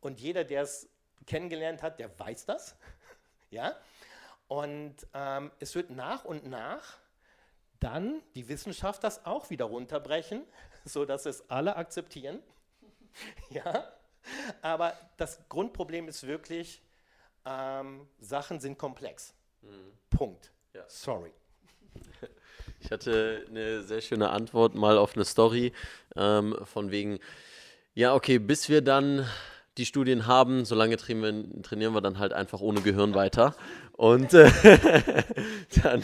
Und 0.00 0.20
jeder, 0.20 0.42
der 0.42 0.62
es 0.62 0.88
kennengelernt 1.26 1.82
hat, 1.82 1.98
der 1.98 2.18
weiß 2.18 2.46
das. 2.46 2.76
ja, 3.50 3.76
und 4.48 4.96
ähm, 5.14 5.50
es 5.60 5.74
wird 5.74 5.90
nach 5.90 6.24
und 6.24 6.46
nach 6.46 6.98
dann 7.80 8.22
die 8.34 8.48
Wissenschaft 8.48 9.02
das 9.02 9.24
auch 9.24 9.50
wieder 9.50 9.64
runterbrechen, 9.64 10.44
sodass 10.84 11.26
es 11.26 11.48
alle 11.50 11.76
akzeptieren. 11.76 12.40
ja, 13.50 13.92
aber 14.60 14.96
das 15.16 15.40
Grundproblem 15.48 16.08
ist 16.08 16.26
wirklich, 16.26 16.82
ähm, 17.44 18.08
Sachen 18.20 18.60
sind 18.60 18.78
komplex. 18.78 19.34
Punkt. 20.10 20.52
Ja. 20.74 20.84
Sorry. 20.88 21.32
Ich 22.80 22.90
hatte 22.90 23.46
eine 23.48 23.82
sehr 23.82 24.00
schöne 24.00 24.30
Antwort 24.30 24.74
mal 24.74 24.98
auf 24.98 25.14
eine 25.14 25.24
Story 25.24 25.72
ähm, 26.16 26.56
von 26.64 26.90
wegen, 26.90 27.20
ja, 27.94 28.14
okay, 28.14 28.38
bis 28.38 28.68
wir 28.68 28.82
dann 28.82 29.26
die 29.78 29.86
Studien 29.86 30.26
haben, 30.26 30.64
solange 30.64 30.96
trainieren, 30.96 31.62
trainieren 31.62 31.94
wir 31.94 32.00
dann 32.00 32.18
halt 32.18 32.32
einfach 32.32 32.60
ohne 32.60 32.80
Gehirn 32.82 33.14
weiter. 33.14 33.54
Und 33.92 34.34
äh, 34.34 34.50
dann 35.82 36.02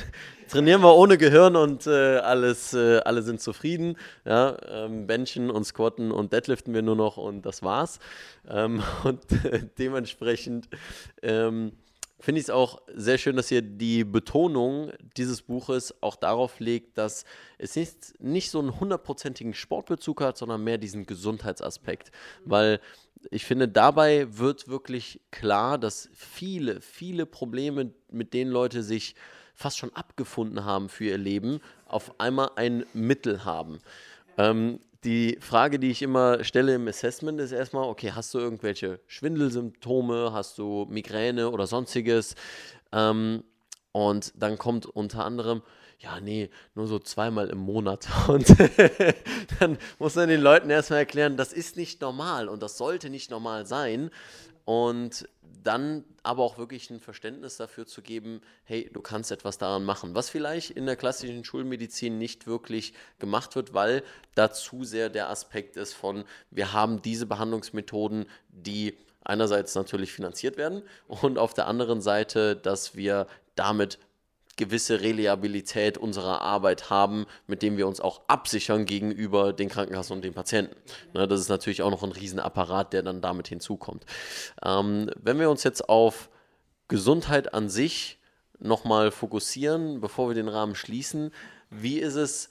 trainieren 0.49 0.81
wir 0.83 0.95
ohne 0.95 1.19
Gehirn 1.19 1.57
und 1.57 1.87
äh, 1.87 2.17
alles, 2.19 2.73
äh, 2.73 2.99
alle 2.99 3.23
sind 3.23 3.41
zufrieden. 3.41 3.97
Ja, 4.25 4.57
ähm, 4.69 5.07
Benchen 5.07 5.51
und 5.51 5.65
Squatten 5.65 6.13
und 6.13 6.33
Deadliften 6.33 6.73
wir 6.73 6.83
nur 6.83 6.97
noch 6.97 7.17
und 7.19 7.43
das 7.43 7.63
war's. 7.63 7.99
Ähm, 8.49 8.83
und 9.05 9.21
dementsprechend 9.79 10.69
ähm, 11.23 11.73
finde 12.21 12.41
ich 12.41 12.47
es 12.47 12.51
auch 12.51 12.81
sehr 12.95 13.19
schön, 13.19 13.37
dass 13.37 13.51
ihr 13.51 13.63
die 13.63 14.05
Betonung 14.05 14.91
dieses 15.17 15.43
Buches 15.43 15.95
auch 16.03 16.17
darauf 16.17 16.59
legt, 16.59 16.99
dass 16.99 17.25
es 17.59 17.77
nicht, 17.77 18.21
nicht 18.21 18.51
so 18.51 18.59
einen 18.59 18.79
hundertprozentigen 18.81 19.55
Sportbezug 19.55 20.21
hat, 20.21 20.37
sondern 20.37 20.65
mehr 20.65 20.79
diesen 20.79 21.07
Gesundheitsaspekt. 21.07 22.11
Weil 22.45 22.81
ich 23.31 23.45
finde, 23.45 23.69
dabei 23.69 24.39
wird 24.39 24.69
wirklich 24.69 25.21
klar, 25.31 25.79
dass 25.79 26.09
viele, 26.15 26.81
viele 26.81 27.27
Probleme, 27.27 27.93
mit 28.11 28.35
denen 28.35 28.51
Leute 28.51 28.83
sich 28.83 29.15
fast 29.55 29.79
schon 29.79 29.93
abgefunden 29.95 30.65
haben 30.65 30.89
für 30.89 31.05
ihr 31.05 31.19
Leben, 31.19 31.61
auf 31.87 32.21
einmal 32.21 32.51
ein 32.57 32.87
Mittel 32.93 33.45
haben. 33.45 33.81
Ähm, 34.37 34.79
die 35.05 35.39
Frage, 35.41 35.79
die 35.79 35.91
ich 35.91 36.03
immer 36.03 36.43
stelle 36.45 36.75
im 36.75 36.89
Assessment, 36.89 37.41
ist 37.41 37.53
erstmal, 37.53 37.85
okay, 37.85 38.13
hast 38.13 38.35
du 38.35 38.39
irgendwelche 38.39 39.01
Schwindelsymptome, 39.07 40.33
hast 40.33 40.59
du 40.59 40.87
Migräne 40.89 41.51
oder 41.51 41.67
sonstiges? 41.67 42.35
Ähm, 42.93 43.43
und 43.93 44.33
dann 44.37 44.59
kommt 44.59 44.87
unter 44.87 45.25
anderem, 45.25 45.63
ja, 46.01 46.21
nee, 46.21 46.49
nur 46.75 46.87
so 46.87 46.99
zweimal 46.99 47.51
im 47.51 47.59
Monat. 47.59 48.09
Und 48.29 48.55
dann 49.59 49.79
muss 49.99 50.15
man 50.15 50.29
den 50.29 50.41
Leuten 50.41 50.71
erstmal 50.71 51.01
erklären, 51.01 51.37
das 51.37 51.53
ist 51.53 51.77
nicht 51.77 52.01
normal 52.01 52.49
und 52.49 52.63
das 52.63 52.79
sollte 52.79 53.11
nicht 53.11 53.31
normal 53.31 53.67
sein. 53.67 54.11
Und 54.65 55.29
dann 55.63 56.05
aber 56.23 56.43
auch 56.43 56.59
wirklich 56.59 56.91
ein 56.91 57.01
Verständnis 57.01 57.57
dafür 57.57 57.87
zu 57.87 58.03
geben, 58.03 58.43
hey, 58.65 58.89
du 58.93 59.01
kannst 59.01 59.33
etwas 59.33 59.59
daran 59.59 59.85
machen, 59.85 60.15
was 60.15 60.31
vielleicht 60.31 60.71
in 60.71 60.87
der 60.87 60.97
klassischen 60.97 61.45
Schulmedizin 61.45 62.17
nicht 62.19 62.47
wirklich 62.47 62.93
gemacht 63.19 63.57
wird, 63.57 63.75
weil 63.75 64.03
da 64.35 64.53
zu 64.53 64.85
sehr 64.85 65.11
der 65.11 65.31
Aspekt 65.31 65.77
ist 65.77 65.95
von, 65.95 66.25
wir 66.51 66.73
haben 66.73 67.03
diese 67.03 67.27
Behandlungsmethoden, 67.27 68.27
die 68.51 68.97
einerseits 69.25 69.75
natürlich 69.75 70.13
finanziert 70.13 70.57
werden 70.57 70.83
und 71.07 71.39
auf 71.39 71.55
der 71.55 71.67
anderen 71.67 72.01
Seite, 72.01 72.55
dass 72.55 72.95
wir 72.95 73.27
damit 73.55 73.99
gewisse 74.59 75.01
Reliabilität 75.01 75.97
unserer 75.97 76.43
Arbeit 76.43 76.91
haben, 76.91 77.25
mit 77.47 77.63
dem 77.63 77.79
wir 77.79 77.89
uns 77.89 78.01
auch 78.01 78.21
absichern 78.29 78.85
gegenüber 78.85 79.55
den 79.55 79.71
Krankenkassen 79.71 80.15
und 80.17 80.23
den 80.23 80.35
Patienten. 80.35 80.77
Ne, 81.15 81.27
das 81.27 81.41
ist 81.41 81.49
natürlich 81.49 81.81
auch 81.81 81.91
noch 81.91 82.03
ein 82.03 82.13
Riesenapparat, 82.13 82.93
der 82.93 83.03
dann 83.03 83.23
damit 83.23 83.49
hinzukommt. 83.49 84.05
Ähm, 84.63 85.11
wenn 85.17 85.39
wir 85.39 85.49
uns 85.49 85.65
jetzt 85.65 85.89
auf 85.89 86.29
Gesundheit 86.89 87.55
an 87.55 87.71
sich 87.71 88.19
nochmal 88.59 89.11
fokussieren, 89.11 90.01
bevor 90.01 90.29
wir 90.29 90.35
den 90.35 90.49
Rahmen 90.49 90.75
schließen, 90.75 91.33
wie 91.71 91.99
ist 91.99 92.17
es 92.17 92.51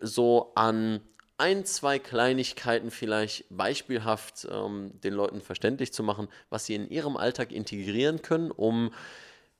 so 0.00 0.52
an 0.54 1.00
ein, 1.38 1.64
zwei 1.64 1.98
Kleinigkeiten 1.98 2.90
vielleicht 2.90 3.44
beispielhaft 3.50 4.46
ähm, 4.50 4.92
den 5.02 5.12
Leuten 5.12 5.40
verständlich 5.40 5.92
zu 5.92 6.02
machen, 6.02 6.28
was 6.48 6.66
sie 6.66 6.74
in 6.74 6.88
ihrem 6.88 7.16
Alltag 7.16 7.52
integrieren 7.52 8.22
können, 8.22 8.50
um 8.50 8.92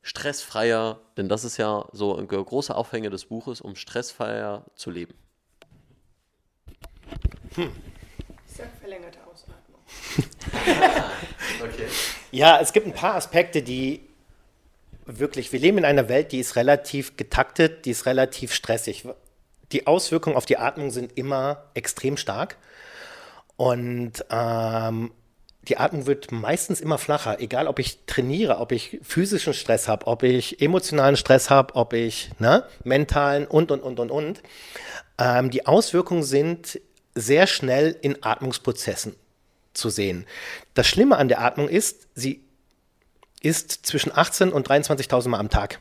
stressfreier, 0.06 1.00
denn 1.16 1.28
das 1.28 1.42
ist 1.42 1.56
ja 1.56 1.84
so 1.90 2.16
ein 2.16 2.28
großer 2.28 2.76
Aufhänger 2.76 3.10
des 3.10 3.24
Buches, 3.24 3.60
um 3.60 3.74
stressfreier 3.74 4.64
zu 4.76 4.92
leben. 4.92 5.14
Hm. 7.56 7.72
Ich 8.48 8.56
sag 8.56 8.68
verlängerte 8.78 9.18
Ausatmung. 9.26 9.80
okay. 11.60 11.88
Ja, 12.30 12.60
es 12.60 12.72
gibt 12.72 12.86
ein 12.86 12.92
paar 12.92 13.16
Aspekte, 13.16 13.64
die 13.64 14.00
wirklich, 15.06 15.52
wir 15.52 15.58
leben 15.58 15.78
in 15.78 15.84
einer 15.84 16.08
Welt, 16.08 16.30
die 16.30 16.38
ist 16.38 16.54
relativ 16.54 17.16
getaktet, 17.16 17.84
die 17.84 17.90
ist 17.90 18.06
relativ 18.06 18.54
stressig. 18.54 19.08
Die 19.72 19.88
Auswirkungen 19.88 20.36
auf 20.36 20.46
die 20.46 20.56
Atmung 20.56 20.92
sind 20.92 21.18
immer 21.18 21.64
extrem 21.74 22.16
stark. 22.16 22.58
Und 23.56 24.24
ähm, 24.30 25.10
die 25.68 25.78
Atmung 25.78 26.06
wird 26.06 26.32
meistens 26.32 26.80
immer 26.80 26.98
flacher, 26.98 27.40
egal 27.40 27.66
ob 27.66 27.78
ich 27.78 28.04
trainiere, 28.06 28.58
ob 28.58 28.72
ich 28.72 28.98
physischen 29.02 29.54
Stress 29.54 29.88
habe, 29.88 30.06
ob 30.06 30.22
ich 30.22 30.60
emotionalen 30.60 31.16
Stress 31.16 31.50
habe, 31.50 31.74
ob 31.74 31.92
ich 31.92 32.30
ne, 32.38 32.64
mentalen 32.84 33.46
und, 33.46 33.70
und, 33.70 33.80
und, 33.80 33.98
und, 33.98 34.10
und. 34.10 34.42
Ähm, 35.18 35.50
die 35.50 35.66
Auswirkungen 35.66 36.22
sind 36.22 36.80
sehr 37.14 37.46
schnell 37.46 37.96
in 38.00 38.22
Atmungsprozessen 38.22 39.16
zu 39.72 39.90
sehen. 39.90 40.26
Das 40.74 40.86
Schlimme 40.86 41.16
an 41.16 41.28
der 41.28 41.40
Atmung 41.40 41.68
ist, 41.68 42.08
sie 42.14 42.44
ist 43.40 43.86
zwischen 43.86 44.16
18 44.16 44.52
und 44.52 44.68
23.000 44.68 45.28
Mal 45.28 45.38
am 45.38 45.50
Tag. 45.50 45.80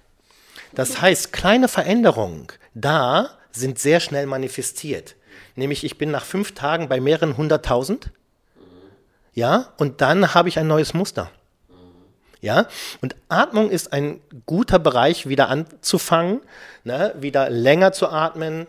Das 0.73 1.01
heißt, 1.01 1.31
kleine 1.31 1.67
Veränderungen 1.67 2.47
da 2.73 3.29
sind 3.51 3.79
sehr 3.79 4.01
schnell 4.01 4.25
manifestiert. 4.25 5.15
Nämlich, 5.55 5.83
ich 5.83 5.97
bin 5.97 6.11
nach 6.11 6.25
fünf 6.25 6.53
Tagen 6.53 6.89
bei 6.89 6.99
mehreren 6.99 7.37
hunderttausend 7.37 8.11
ja, 9.35 9.73
und 9.77 10.01
dann 10.01 10.33
habe 10.33 10.49
ich 10.49 10.57
ein 10.57 10.67
neues 10.67 10.93
Muster. 10.93 11.29
Ja, 12.41 12.67
und 13.01 13.15
Atmung 13.27 13.69
ist 13.69 13.91
ein 13.91 14.21
guter 14.45 14.79
Bereich, 14.79 15.27
wieder 15.27 15.49
anzufangen, 15.49 16.41
ne? 16.83 17.13
wieder 17.19 17.49
länger 17.49 17.91
zu 17.91 18.09
atmen 18.09 18.67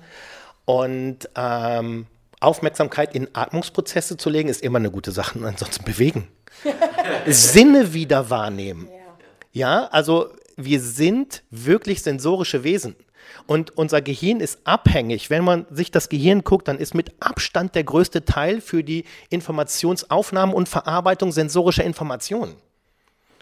und 0.65 1.29
ähm, 1.35 2.07
Aufmerksamkeit 2.41 3.15
in 3.15 3.29
Atmungsprozesse 3.35 4.17
zu 4.17 4.31
legen, 4.31 4.49
ist 4.49 4.63
immer 4.63 4.79
eine 4.79 4.91
gute 4.91 5.13
Sache. 5.13 5.39
Ansonsten 5.43 5.85
bewegen. 5.85 6.29
Sinne 7.27 7.93
wieder 7.93 8.31
wahrnehmen. 8.31 8.89
Ja, 9.53 9.87
also 9.87 10.31
wir 10.57 10.81
sind 10.81 11.43
wirklich 11.51 12.03
sensorische 12.03 12.65
Wesen. 12.65 12.97
Und 13.47 13.77
unser 13.77 14.03
Gehirn 14.03 14.41
ist 14.41 14.59
abhängig. 14.65 15.31
Wenn 15.31 15.45
man 15.45 15.67
sich 15.71 15.91
das 15.91 16.09
Gehirn 16.09 16.43
guckt, 16.43 16.67
dann 16.69 16.79
ist 16.79 16.95
mit 16.95 17.13
Abstand 17.21 17.75
der 17.75 17.85
größte 17.85 18.25
Teil 18.25 18.61
für 18.61 18.83
die 18.83 19.05
Informationsaufnahme 19.31 20.55
und 20.55 20.69
Verarbeitung 20.69 21.31
sensorischer 21.31 21.85
Informationen. 21.85 22.57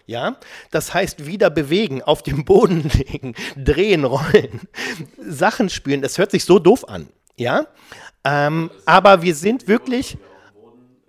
Ja, 0.07 0.37
das 0.71 0.93
heißt, 0.93 1.25
wieder 1.25 1.49
bewegen, 1.49 2.03
auf 2.03 2.23
dem 2.23 2.45
Boden 2.45 2.83
legen, 2.95 3.35
drehen, 3.57 4.05
rollen, 4.05 4.61
Sachen 5.19 5.71
spüren. 5.71 6.03
Das 6.03 6.19
hört 6.19 6.31
sich 6.31 6.45
so 6.45 6.59
doof 6.59 6.87
an. 6.87 7.09
Ja, 7.37 7.67
ähm, 8.23 8.71
aber 8.85 9.23
wir 9.23 9.35
sind 9.35 9.67
wirklich, 9.67 10.19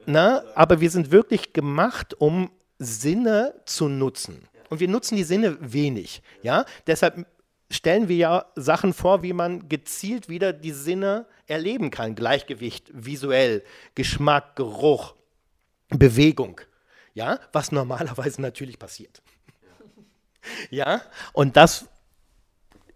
na, 0.06 0.44
aber 0.56 0.80
wir 0.80 0.90
sind 0.90 1.12
wirklich 1.12 1.52
gemacht, 1.52 2.16
um 2.20 2.50
Sinne 2.80 3.54
zu 3.66 3.90
nutzen. 3.90 4.48
Und 4.70 4.80
wir 4.80 4.88
nutzen 4.88 5.16
die 5.18 5.24
Sinne 5.24 5.58
wenig. 5.60 6.22
Ja, 6.42 6.66
deshalb 6.88 7.26
stellen 7.70 8.08
wir 8.08 8.16
ja 8.16 8.46
Sachen 8.56 8.94
vor, 8.94 9.24
wie 9.24 9.34
man 9.34 9.68
gezielt 9.70 10.30
wieder 10.30 10.54
die 10.54 10.72
Sinne 10.72 11.26
erleben 11.48 11.92
kann. 11.92 12.16
Gleichgewicht, 12.16 12.92
visuell, 12.94 13.64
Geschmack, 13.96 14.56
Geruch, 14.56 15.16
Bewegung. 15.90 16.62
Ja, 17.14 17.40
was 17.54 17.72
normalerweise 17.72 18.42
natürlich 18.42 18.80
passiert. 18.80 19.22
Ja, 20.70 21.02
und 21.34 21.58
das 21.58 21.88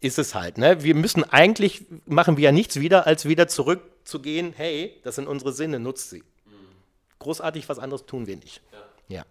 ist 0.02 0.20
es 0.20 0.36
halt. 0.36 0.60
Ne? 0.60 0.84
Wir 0.84 0.94
müssen 0.94 1.24
eigentlich, 1.24 1.84
machen 2.06 2.38
wir 2.38 2.44
ja 2.44 2.52
nichts 2.52 2.80
wieder, 2.80 3.08
als 3.08 3.26
wieder 3.26 3.48
zurückzugehen, 3.48 4.54
hey, 4.56 5.00
das 5.04 5.16
sind 5.16 5.28
unsere 5.28 5.52
Sinne, 5.52 5.80
nutzt 5.80 6.12
sie. 6.12 6.24
Großartig, 7.18 7.68
was 7.68 7.80
anderes 7.80 8.06
tun 8.06 8.28
wir 8.28 8.38
nicht. 8.38 8.62
Ja. 9.10 9.16
ja. 9.18 9.26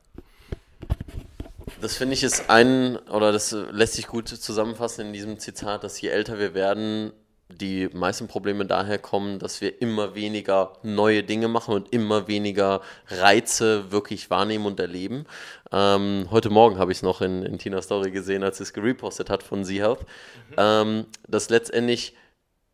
Das 1.81 1.97
finde 1.97 2.14
ich 2.14 2.24
ist 2.24 2.51
ein, 2.51 2.97
oder 3.09 3.31
das 3.31 3.53
lässt 3.70 3.95
sich 3.95 4.09
gut 4.09 4.29
zusammenfassen 4.29 5.07
in 5.07 5.12
diesem 5.12 5.39
Zitat, 5.39 5.85
dass 5.85 6.01
je 6.01 6.09
älter 6.09 6.39
wir 6.39 6.53
werden, 6.55 7.12
die 7.49 7.89
meisten 7.93 8.26
Probleme 8.26 8.66
daher 8.66 8.99
kommen, 8.99 9.39
dass 9.39 9.61
wir 9.61 9.81
immer 9.81 10.14
weniger 10.14 10.72
neue 10.83 11.22
Dinge 11.22 11.49
machen 11.49 11.74
und 11.74 11.93
immer 11.93 12.26
weniger 12.26 12.83
Reize 13.07 13.91
wirklich 13.91 14.29
wahrnehmen 14.29 14.66
und 14.66 14.81
erleben. 14.81 15.24
Ähm, 15.72 16.26
heute 16.31 16.51
Morgen 16.51 16.79
habe 16.79 16.91
ich 16.91 16.99
es 16.99 17.03
noch 17.03 17.22
in, 17.22 17.43
in 17.45 17.59
Tinas 17.59 17.85
Story 17.85 18.11
gesehen, 18.11 18.43
als 18.43 18.59
sie 18.59 18.64
es 18.64 18.72
gerepostet 18.72 19.31
hat 19.31 19.43
von 19.43 19.64
Z-Health, 19.64 20.01
mhm. 20.01 20.55
ähm, 20.59 21.07
dass 21.26 21.49
letztendlich 21.49 22.14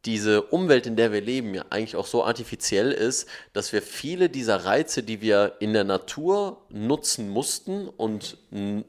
diese 0.05 0.43
Umwelt, 0.43 0.87
in 0.87 0.97
der 0.97 1.13
wir 1.13 1.21
leben, 1.21 1.55
ja 1.55 1.65
eigentlich 1.71 1.97
auch 1.97 2.07
so 2.07 2.25
artifiziell 2.25 2.93
ist, 2.93 3.29
dass 3.53 3.73
wir 3.73 3.81
viele 3.83 4.29
dieser 4.29 4.65
Reize, 4.65 5.03
die 5.03 5.21
wir 5.21 5.55
in 5.61 5.73
der 5.73 5.85
Natur 5.85 6.63
nutzen 6.69 7.31
mussten 7.31 7.89
und 7.89 8.37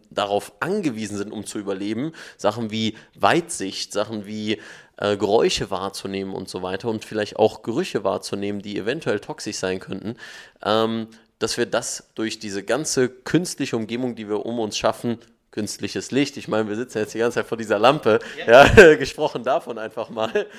darauf 0.09 0.51
angewiesen 0.59 1.17
sind, 1.17 1.31
um 1.31 1.45
zu 1.45 1.57
überleben, 1.59 2.11
Sachen 2.37 2.71
wie 2.71 2.95
Weitsicht, 3.15 3.93
Sachen 3.93 4.25
wie 4.25 4.59
äh, 4.97 5.17
Geräusche 5.17 5.71
wahrzunehmen 5.71 6.33
und 6.33 6.49
so 6.49 6.61
weiter 6.61 6.89
und 6.89 7.05
vielleicht 7.05 7.37
auch 7.37 7.63
Gerüche 7.63 8.03
wahrzunehmen, 8.03 8.61
die 8.61 8.77
eventuell 8.77 9.19
toxisch 9.19 9.57
sein 9.57 9.79
könnten, 9.79 10.15
ähm, 10.63 11.07
dass 11.39 11.57
wir 11.57 11.65
das 11.65 12.11
durch 12.15 12.39
diese 12.39 12.63
ganze 12.63 13.09
künstliche 13.09 13.75
Umgebung, 13.75 14.15
die 14.15 14.29
wir 14.29 14.45
um 14.45 14.59
uns 14.59 14.77
schaffen, 14.77 15.19
künstliches 15.55 16.11
Licht, 16.11 16.35
ich 16.35 16.49
meine, 16.49 16.67
wir 16.67 16.75
sitzen 16.75 16.97
jetzt 16.99 17.13
die 17.13 17.19
ganze 17.19 17.35
Zeit 17.35 17.47
vor 17.47 17.57
dieser 17.57 17.79
Lampe, 17.79 18.19
ja, 18.45 18.95
gesprochen 18.95 19.43
davon 19.43 19.79
einfach 19.79 20.09
mal. 20.09 20.45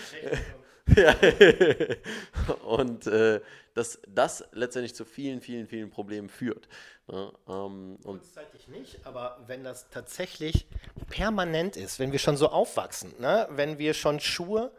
Ja. 0.94 1.16
und 2.64 3.08
äh, 3.08 3.40
dass 3.74 3.98
das 4.06 4.44
letztendlich 4.52 4.94
zu 4.94 5.04
vielen, 5.04 5.40
vielen, 5.40 5.66
vielen 5.66 5.90
Problemen 5.90 6.28
führt. 6.28 6.68
Ja, 7.08 7.32
ähm, 7.48 7.98
und 8.04 8.20
Kurzzeitig 8.20 8.68
nicht, 8.68 9.04
aber 9.04 9.36
wenn 9.48 9.64
das 9.64 9.90
tatsächlich 9.90 10.68
permanent 11.10 11.76
ist, 11.76 11.98
wenn 11.98 12.12
wir 12.12 12.20
schon 12.20 12.36
so 12.36 12.50
aufwachsen, 12.50 13.12
ne? 13.18 13.48
wenn 13.50 13.78
wir 13.80 13.94
schon 13.94 14.20
Schuhe 14.20 14.70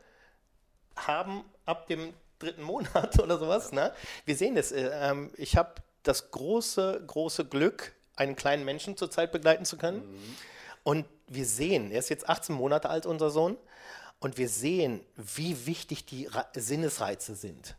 haben 0.95 1.43
ab 1.65 1.88
dem 1.88 2.13
dritten 2.39 2.63
Monat 2.63 3.20
oder 3.22 3.38
sowas, 3.38 3.74
ne? 3.74 3.93
wir 4.24 4.38
sehen 4.38 4.55
das. 4.55 4.72
Äh, 4.72 4.89
ähm, 4.93 5.32
ich 5.36 5.57
habe 5.57 5.76
das 6.03 6.32
große, 6.32 7.03
große 7.05 7.43
Glück, 7.43 7.93
einen 8.18 8.36
kleinen 8.36 8.65
Menschen 8.65 8.97
zurzeit 8.97 9.32
begleiten 9.32 9.65
zu 9.65 9.78
können. 9.78 10.03
Und 10.84 11.05
wir 11.28 11.45
sehen, 11.45 11.91
er 11.91 11.99
ist 11.99 12.09
jetzt 12.09 12.28
18 12.30 12.55
Monate 12.55 12.89
alt, 12.89 13.05
unser 13.05 13.30
Sohn, 13.30 13.57
und 14.20 14.38
wir 14.38 14.49
sehen, 14.49 15.01
wie 15.15 15.68
wichtig 15.68 16.05
die 16.05 16.26
Ra 16.26 16.47
Sinnesreize 16.55 17.36
sind. 17.36 17.76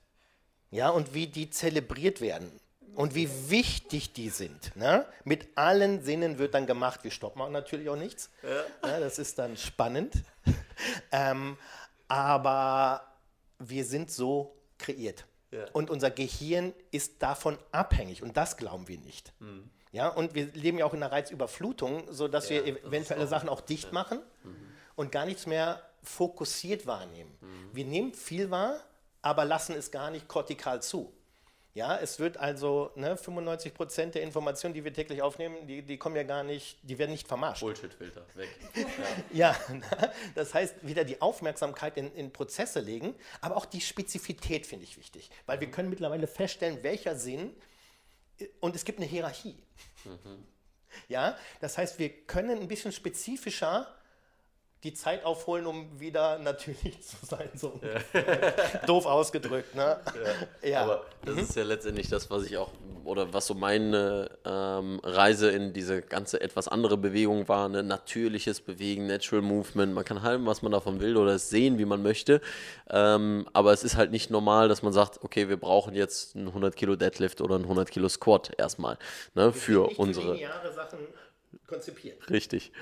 Ja, 0.70 0.90
und 0.90 1.14
wie 1.14 1.26
die 1.26 1.50
zelebriert 1.50 2.20
werden. 2.20 2.50
Und 2.94 3.14
wie 3.14 3.28
wichtig 3.48 4.12
die 4.12 4.28
sind. 4.28 4.74
Ne? 4.74 5.06
Mit 5.24 5.56
allen 5.56 6.02
Sinnen 6.02 6.38
wird 6.38 6.54
dann 6.54 6.66
gemacht. 6.66 7.04
Wir 7.04 7.12
stoppen 7.12 7.40
auch 7.40 7.50
natürlich 7.50 7.88
auch 7.88 7.96
nichts. 7.96 8.28
Ja. 8.42 8.98
das 8.98 9.20
ist 9.20 9.38
dann 9.38 9.56
spannend. 9.56 10.14
ähm, 11.12 11.56
aber 12.08 13.06
wir 13.60 13.84
sind 13.84 14.10
so 14.10 14.56
kreiert. 14.78 15.26
Ja. 15.52 15.66
Und 15.72 15.90
unser 15.90 16.10
Gehirn 16.10 16.74
ist 16.90 17.22
davon 17.22 17.56
abhängig. 17.70 18.22
Und 18.22 18.36
das 18.36 18.56
glauben 18.56 18.88
wir 18.88 18.98
nicht. 18.98 19.32
Ja, 19.98 20.10
und 20.10 20.32
wir 20.32 20.46
leben 20.54 20.78
ja 20.78 20.84
auch 20.84 20.94
in 20.94 21.02
einer 21.02 21.10
Reizüberflutung, 21.10 22.04
sodass 22.12 22.48
wir 22.50 22.64
eventuelle 22.64 23.26
Sachen 23.26 23.48
auch 23.48 23.60
dicht 23.60 23.92
machen 23.92 24.20
und 24.94 25.10
gar 25.10 25.26
nichts 25.26 25.44
mehr 25.44 25.82
fokussiert 26.04 26.86
wahrnehmen. 26.86 27.36
Wir 27.72 27.84
nehmen 27.84 28.14
viel 28.14 28.52
wahr, 28.52 28.80
aber 29.22 29.44
lassen 29.44 29.74
es 29.74 29.90
gar 29.90 30.12
nicht 30.12 30.28
kortikal 30.28 30.80
zu. 30.82 31.12
Ja, 31.74 31.96
es 31.96 32.20
wird 32.20 32.36
also 32.36 32.92
ne, 32.94 33.16
95 33.16 33.74
Prozent 33.74 34.14
der 34.14 34.22
Informationen, 34.22 34.72
die 34.72 34.84
wir 34.84 34.92
täglich 34.92 35.20
aufnehmen, 35.20 35.66
die, 35.66 35.82
die 35.82 35.96
kommen 35.96 36.14
ja 36.14 36.22
gar 36.22 36.44
nicht, 36.44 36.78
die 36.82 36.96
werden 36.98 37.10
nicht 37.10 37.26
vermascht. 37.26 37.62
Bullshit-Filter, 37.62 38.24
weg. 38.34 38.48
Ja, 39.32 39.56
das 40.36 40.54
heißt, 40.54 40.86
wieder 40.86 41.02
die 41.04 41.20
Aufmerksamkeit 41.20 41.96
in, 41.96 42.12
in 42.14 42.32
Prozesse 42.32 42.78
legen, 42.78 43.16
aber 43.40 43.56
auch 43.56 43.66
die 43.66 43.80
Spezifität 43.80 44.64
finde 44.64 44.84
ich 44.84 44.96
wichtig, 44.96 45.30
weil 45.46 45.60
wir 45.60 45.70
können 45.70 45.90
mittlerweile 45.90 46.28
feststellen, 46.28 46.82
welcher 46.82 47.16
Sinn 47.16 47.54
und 48.60 48.76
es 48.76 48.84
gibt 48.84 48.98
eine 48.98 49.06
Hierarchie. 49.06 49.56
Ja, 51.08 51.36
das 51.60 51.76
heißt, 51.78 51.98
wir 51.98 52.08
können 52.26 52.60
ein 52.60 52.68
bisschen 52.68 52.92
spezifischer 52.92 53.97
die 54.84 54.94
Zeit 54.94 55.24
aufholen, 55.24 55.66
um 55.66 55.98
wieder 55.98 56.38
natürlich 56.38 57.00
zu 57.02 57.16
sein, 57.26 57.50
so 57.54 57.80
doof 58.86 59.06
ausgedrückt. 59.06 59.74
Ne? 59.74 59.98
Ja. 60.62 60.82
Aber 60.82 61.04
das 61.24 61.36
ist 61.36 61.56
ja 61.56 61.64
letztendlich 61.64 62.08
das, 62.08 62.30
was 62.30 62.44
ich 62.44 62.56
auch, 62.56 62.70
oder 63.04 63.32
was 63.32 63.46
so 63.46 63.54
meine 63.54 64.30
ähm, 64.44 65.00
Reise 65.02 65.50
in 65.50 65.72
diese 65.72 66.00
ganze 66.00 66.40
etwas 66.40 66.68
andere 66.68 66.96
Bewegung 66.96 67.48
war, 67.48 67.68
ne? 67.68 67.82
natürliches 67.82 68.60
Bewegen, 68.60 69.06
Natural 69.06 69.42
Movement. 69.42 69.94
Man 69.94 70.04
kann 70.04 70.22
halten, 70.22 70.46
was 70.46 70.62
man 70.62 70.70
davon 70.70 71.00
will 71.00 71.16
oder 71.16 71.32
es 71.32 71.50
sehen, 71.50 71.78
wie 71.78 71.84
man 71.84 72.02
möchte. 72.02 72.40
Ähm, 72.88 73.48
aber 73.52 73.72
es 73.72 73.82
ist 73.82 73.96
halt 73.96 74.12
nicht 74.12 74.30
normal, 74.30 74.68
dass 74.68 74.82
man 74.82 74.92
sagt, 74.92 75.24
okay, 75.24 75.48
wir 75.48 75.56
brauchen 75.56 75.94
jetzt 75.94 76.36
einen 76.36 76.48
100 76.48 76.76
Kilo 76.76 76.94
Deadlift 76.94 77.40
oder 77.40 77.56
einen 77.56 77.64
100 77.64 77.90
Kilo 77.90 78.08
Squat 78.08 78.52
erstmal 78.56 78.96
ne? 79.34 79.52
für 79.52 79.98
unsere. 79.98 80.34
lineare 80.34 80.72
Sachen 80.72 80.98
konzipiert. 81.66 82.30
Richtig. 82.30 82.72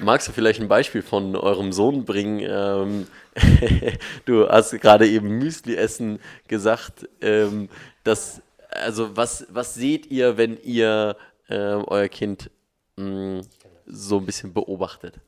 Magst 0.00 0.28
du 0.28 0.32
vielleicht 0.32 0.60
ein 0.60 0.68
Beispiel 0.68 1.02
von 1.02 1.36
eurem 1.36 1.72
Sohn 1.72 2.04
bringen? 2.04 2.40
Ähm, 2.40 3.06
du 4.24 4.48
hast 4.48 4.72
gerade 4.80 5.08
eben 5.08 5.28
Müsli 5.38 5.76
essen 5.76 6.18
gesagt. 6.48 7.08
Ähm, 7.20 7.68
dass, 8.02 8.42
also 8.70 9.16
was, 9.16 9.46
was 9.50 9.74
seht 9.74 10.06
ihr, 10.06 10.36
wenn 10.36 10.56
ihr 10.62 11.16
ähm, 11.48 11.84
euer 11.86 12.08
Kind 12.08 12.50
mh, 12.96 13.42
so 13.86 14.18
ein 14.18 14.26
bisschen 14.26 14.52
beobachtet? 14.52 15.20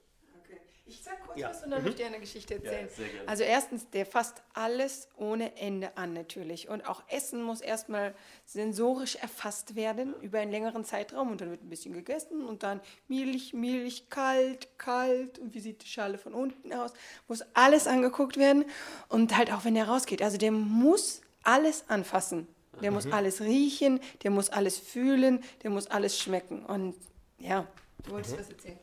Kurz 1.36 1.42
Ja. 1.42 1.50
was 1.50 1.62
und 1.64 1.70
dann 1.70 1.84
möchte 1.84 2.02
ich 2.02 2.08
eine 2.08 2.20
Geschichte 2.20 2.54
erzählen. 2.54 2.88
gerne. 2.96 3.28
also 3.28 3.42
erstens, 3.44 3.88
der 3.90 4.06
fasst 4.06 4.42
alles 4.54 5.08
ohne 5.16 5.56
Ende 5.56 5.96
an 5.96 6.12
natürlich. 6.12 6.68
Und 6.68 6.88
auch 6.88 7.02
Essen 7.08 7.42
muss 7.42 7.60
erstmal 7.60 8.14
sensorisch 8.44 9.16
erfasst 9.16 9.74
werden 9.76 10.14
über 10.22 10.38
einen 10.40 10.50
längeren 10.50 10.84
Zeitraum 10.84 11.30
und 11.30 11.40
dann 11.40 11.50
wird 11.50 11.62
ein 11.62 11.68
bisschen 11.70 11.92
gegessen 11.92 12.44
und 12.44 12.62
dann 12.62 12.80
Milch, 13.08 13.52
Milch, 13.52 14.08
kalt, 14.10 14.68
kalt 14.78 15.38
und 15.38 15.54
wie 15.54 15.60
sieht 15.60 15.82
die 15.82 15.88
Schale 15.88 16.18
von 16.18 16.34
unten 16.34 16.72
aus. 16.72 16.92
Muss 17.28 17.42
alles 17.54 17.86
angeguckt 17.86 18.36
werden 18.36 18.64
und 19.08 19.36
halt 19.36 19.52
auch 19.52 19.64
wenn 19.64 19.76
er 19.76 19.88
rausgeht. 19.88 20.22
Also 20.22 20.38
der 20.38 20.52
muss 20.52 21.20
alles 21.42 21.84
anfassen. 21.88 22.48
Der 22.82 22.90
muss 22.90 23.10
alles 23.10 23.40
riechen, 23.40 24.00
der 24.22 24.30
muss 24.30 24.50
alles 24.50 24.78
fühlen, 24.78 25.42
der 25.62 25.70
muss 25.70 25.86
alles 25.86 26.18
schmecken. 26.18 26.62
Und 26.66 26.94
ja, 27.38 27.66
du 28.04 28.10
wolltest 28.12 28.38
was 28.38 28.48
erzählen. 28.48 28.78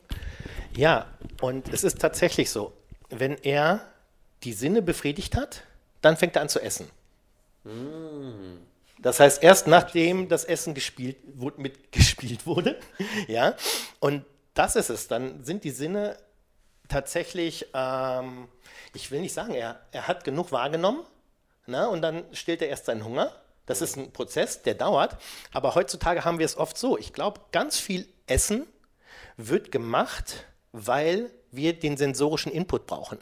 Ja, 0.76 1.06
und 1.40 1.68
es 1.72 1.84
ist 1.84 2.00
tatsächlich 2.00 2.50
so, 2.50 2.72
wenn 3.10 3.36
er 3.38 3.86
die 4.42 4.52
Sinne 4.52 4.82
befriedigt 4.82 5.36
hat, 5.36 5.62
dann 6.02 6.16
fängt 6.16 6.36
er 6.36 6.42
an 6.42 6.48
zu 6.48 6.60
essen. 6.60 6.90
Das 8.98 9.20
heißt, 9.20 9.42
erst 9.42 9.66
nachdem 9.66 10.28
das 10.28 10.44
Essen 10.44 10.74
gespielt, 10.74 11.16
wurde, 11.34 11.60
mitgespielt 11.60 12.46
wurde, 12.46 12.78
ja, 13.28 13.54
und 14.00 14.24
das 14.54 14.76
ist 14.76 14.90
es, 14.90 15.08
dann 15.08 15.44
sind 15.44 15.64
die 15.64 15.70
Sinne 15.70 16.16
tatsächlich, 16.88 17.66
ähm, 17.74 18.48
ich 18.94 19.10
will 19.10 19.20
nicht 19.20 19.32
sagen, 19.32 19.54
er, 19.54 19.80
er 19.92 20.06
hat 20.06 20.24
genug 20.24 20.52
wahrgenommen, 20.52 21.04
na, 21.66 21.86
und 21.86 22.02
dann 22.02 22.24
stillt 22.32 22.60
er 22.60 22.68
erst 22.68 22.86
seinen 22.86 23.04
Hunger. 23.04 23.32
Das 23.66 23.80
ist 23.80 23.96
ein 23.96 24.12
Prozess, 24.12 24.62
der 24.62 24.74
dauert, 24.74 25.16
aber 25.52 25.74
heutzutage 25.74 26.26
haben 26.26 26.38
wir 26.38 26.44
es 26.44 26.58
oft 26.58 26.76
so. 26.76 26.98
Ich 26.98 27.14
glaube, 27.14 27.40
ganz 27.50 27.78
viel 27.78 28.06
Essen 28.26 28.66
wird 29.36 29.72
gemacht, 29.72 30.46
weil 30.72 31.30
wir 31.50 31.78
den 31.78 31.96
sensorischen 31.96 32.52
Input 32.52 32.86
brauchen. 32.86 33.18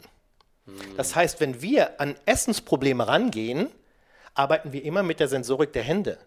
Das 0.97 1.15
heißt, 1.15 1.39
wenn 1.39 1.61
wir 1.61 1.99
an 1.99 2.15
Essensprobleme 2.25 3.07
rangehen, 3.07 3.69
arbeiten 4.33 4.71
wir 4.71 4.83
immer 4.83 5.03
mit 5.03 5.19
der 5.19 5.27
Sensorik 5.27 5.73
der 5.73 5.83
Hände. 5.83 6.17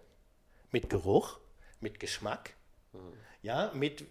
Mit 0.70 0.90
Geruch, 0.90 1.38
mit 1.80 2.00
Geschmack, 2.00 2.54
ja, 3.42 3.70
mit 3.74 4.04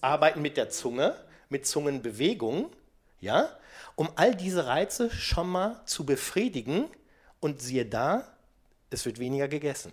Arbeiten 0.00 0.42
mit 0.42 0.56
der 0.56 0.70
Zunge, 0.70 1.16
mit 1.48 1.66
Zungenbewegung, 1.66 2.70
ja, 3.20 3.48
um 3.96 4.10
all 4.16 4.34
diese 4.34 4.66
Reize 4.66 5.10
schon 5.10 5.48
mal 5.48 5.80
zu 5.86 6.04
befriedigen 6.04 6.88
und 7.40 7.60
siehe 7.60 7.86
da, 7.86 8.36
es 8.90 9.04
wird 9.06 9.18
weniger 9.18 9.48
gegessen. 9.48 9.92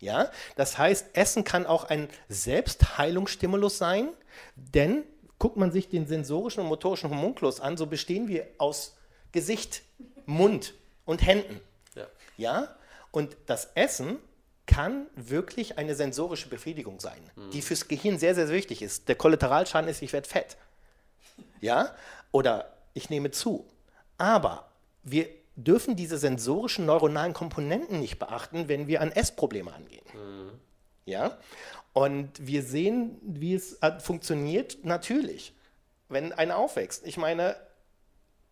Ja, 0.00 0.30
das 0.56 0.78
heißt, 0.78 1.08
Essen 1.12 1.44
kann 1.44 1.66
auch 1.66 1.84
ein 1.84 2.08
Selbstheilungsstimulus 2.28 3.76
sein, 3.76 4.08
denn 4.56 5.04
guckt 5.38 5.58
man 5.58 5.72
sich 5.72 5.88
den 5.88 6.06
sensorischen 6.06 6.62
und 6.62 6.68
motorischen 6.68 7.10
Homunculus 7.10 7.60
an, 7.60 7.76
so 7.76 7.86
bestehen 7.86 8.26
wir 8.26 8.46
aus 8.58 8.96
Gesicht, 9.32 9.82
Mund 10.24 10.74
und 11.04 11.24
Händen. 11.24 11.60
Ja. 11.94 12.06
Ja, 12.36 12.76
und 13.10 13.36
das 13.46 13.70
Essen 13.74 14.18
kann 14.66 15.06
wirklich 15.16 15.78
eine 15.78 15.94
sensorische 15.94 16.48
Befriedigung 16.48 17.00
sein, 17.00 17.20
die 17.52 17.60
fürs 17.60 17.88
Gehirn 17.88 18.18
sehr, 18.18 18.34
sehr 18.34 18.48
wichtig 18.48 18.82
ist. 18.82 19.08
Der 19.08 19.16
Kollateralschaden 19.16 19.90
ist, 19.90 20.00
ich 20.00 20.12
werde 20.12 20.28
fett. 20.28 20.56
Ja, 21.60 21.94
oder 22.30 22.72
ich 22.94 23.10
nehme 23.10 23.32
zu. 23.32 23.66
Aber 24.16 24.70
wir 25.02 25.28
dürfen 25.56 25.96
diese 25.96 26.16
sensorischen 26.18 26.86
neuronalen 26.86 27.32
Komponenten 27.34 28.00
nicht 28.00 28.18
beachten, 28.18 28.68
wenn 28.68 28.86
wir 28.86 29.00
an 29.00 29.12
Essprobleme 29.12 29.72
angehen. 29.72 30.04
Ja? 31.04 31.38
Und 31.92 32.30
wir 32.46 32.62
sehen, 32.62 33.18
wie 33.22 33.54
es 33.54 33.74
äh, 33.82 33.98
funktioniert, 33.98 34.78
natürlich, 34.84 35.52
wenn 36.08 36.32
einer 36.32 36.56
aufwächst. 36.56 37.04
Ich 37.06 37.16
meine, 37.16 37.56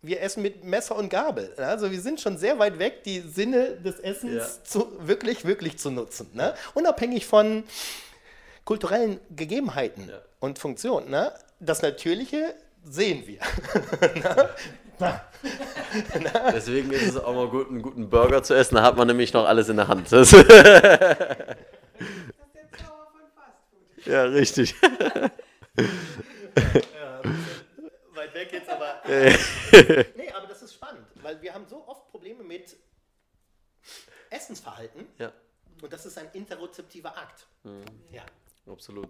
wir 0.02 0.20
essen 0.22 0.42
mit 0.42 0.64
Messer 0.64 0.96
und 0.96 1.08
Gabel. 1.08 1.54
Also 1.56 1.90
wir 1.90 2.00
sind 2.00 2.20
schon 2.20 2.36
sehr 2.36 2.58
weit 2.58 2.78
weg, 2.78 3.04
die 3.04 3.20
Sinne 3.20 3.76
des 3.76 4.00
Essens 4.00 4.32
Ja. 4.58 4.64
zu, 4.64 5.06
wirklich, 5.06 5.44
wirklich 5.44 5.78
zu 5.78 5.90
nutzen. 5.90 6.28
Ne? 6.34 6.54
Unabhängig 6.74 7.26
von 7.26 7.64
kulturellen 8.64 9.18
Gegebenheiten 9.34 10.08
Ja. 10.08 10.20
und 10.40 10.58
Funktionen. 10.58 11.10
Ne? 11.10 11.32
Das 11.60 11.80
Natürliche 11.82 12.54
sehen 12.84 13.26
wir. 13.26 13.40
Deswegen 16.52 16.90
ist 16.92 17.08
es 17.08 17.16
auch 17.16 17.34
mal 17.34 17.48
gut, 17.48 17.68
einen 17.68 17.82
guten 17.82 18.10
Burger 18.10 18.42
zu 18.42 18.54
essen. 18.54 18.74
Da 18.76 18.82
hat 18.82 18.96
man 18.96 19.06
nämlich 19.06 19.32
noch 19.32 19.46
alles 19.46 19.68
in 19.68 19.76
der 19.76 19.88
Hand. 19.88 20.10
Das 20.12 20.32
ja, 24.04 24.22
richtig. 24.24 24.74
Weit 28.14 28.34
weg 28.34 28.52
jetzt, 28.52 28.68
aber. 28.68 29.02
nee, 29.08 30.30
aber 30.34 30.46
das 30.48 30.62
ist 30.62 30.78
weil 31.22 31.40
wir 31.42 31.52
haben 31.52 31.66
so 31.66 31.86
oft 31.86 32.08
Probleme 32.10 32.42
mit 32.42 32.76
Essensverhalten 34.30 35.06
Ja. 35.18 35.30
und 35.82 35.92
das 35.92 36.06
ist 36.06 36.16
ein 36.18 36.28
interozeptiver 36.32 37.16
Akt. 37.16 37.46
Ja. 38.10 38.22
Absolut. 38.70 39.08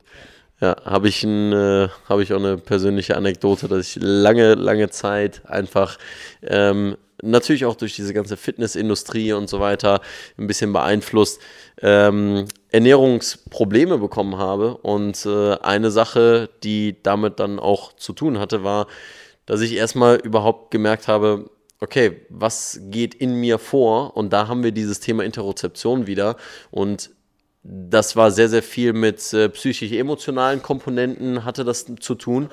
Ja, 0.60 0.76
habe 0.84 1.08
ich, 1.08 1.22
ein, 1.22 1.52
äh, 1.52 1.88
hab 2.08 2.20
ich 2.20 2.32
auch 2.32 2.38
eine 2.38 2.58
persönliche 2.58 3.16
Anekdote, 3.16 3.68
dass 3.68 3.86
ich 3.86 3.98
lange, 4.00 4.54
lange 4.54 4.90
Zeit 4.90 5.42
einfach 5.46 5.98
ähm, 6.42 6.96
natürlich 7.22 7.64
auch 7.64 7.76
durch 7.76 7.94
diese 7.94 8.14
ganze 8.14 8.36
Fitnessindustrie 8.36 9.32
und 9.32 9.48
so 9.48 9.60
weiter 9.60 10.00
ein 10.36 10.46
bisschen 10.46 10.72
beeinflusst, 10.72 11.40
ähm, 11.80 12.46
Ernährungsprobleme 12.70 13.98
bekommen 13.98 14.36
habe. 14.36 14.76
Und 14.78 15.24
äh, 15.26 15.54
eine 15.56 15.90
Sache, 15.90 16.50
die 16.62 16.96
damit 17.02 17.40
dann 17.40 17.58
auch 17.58 17.92
zu 17.94 18.12
tun 18.12 18.38
hatte, 18.38 18.64
war, 18.64 18.86
dass 19.46 19.60
ich 19.60 19.74
erstmal 19.74 20.16
überhaupt 20.16 20.70
gemerkt 20.70 21.08
habe, 21.08 21.50
okay, 21.80 22.20
was 22.28 22.80
geht 22.90 23.14
in 23.14 23.34
mir 23.34 23.58
vor? 23.58 24.16
Und 24.16 24.32
da 24.32 24.48
haben 24.48 24.62
wir 24.62 24.72
dieses 24.72 25.00
Thema 25.00 25.24
Interozeption 25.24 26.06
wieder. 26.06 26.36
Und 26.70 27.10
das 27.70 28.16
war 28.16 28.30
sehr, 28.30 28.48
sehr 28.48 28.62
viel 28.62 28.92
mit 28.92 29.32
äh, 29.34 29.48
psychisch-emotionalen 29.48 30.62
Komponenten, 30.62 31.44
hatte 31.44 31.64
das 31.64 31.86
zu 32.00 32.14
tun. 32.14 32.48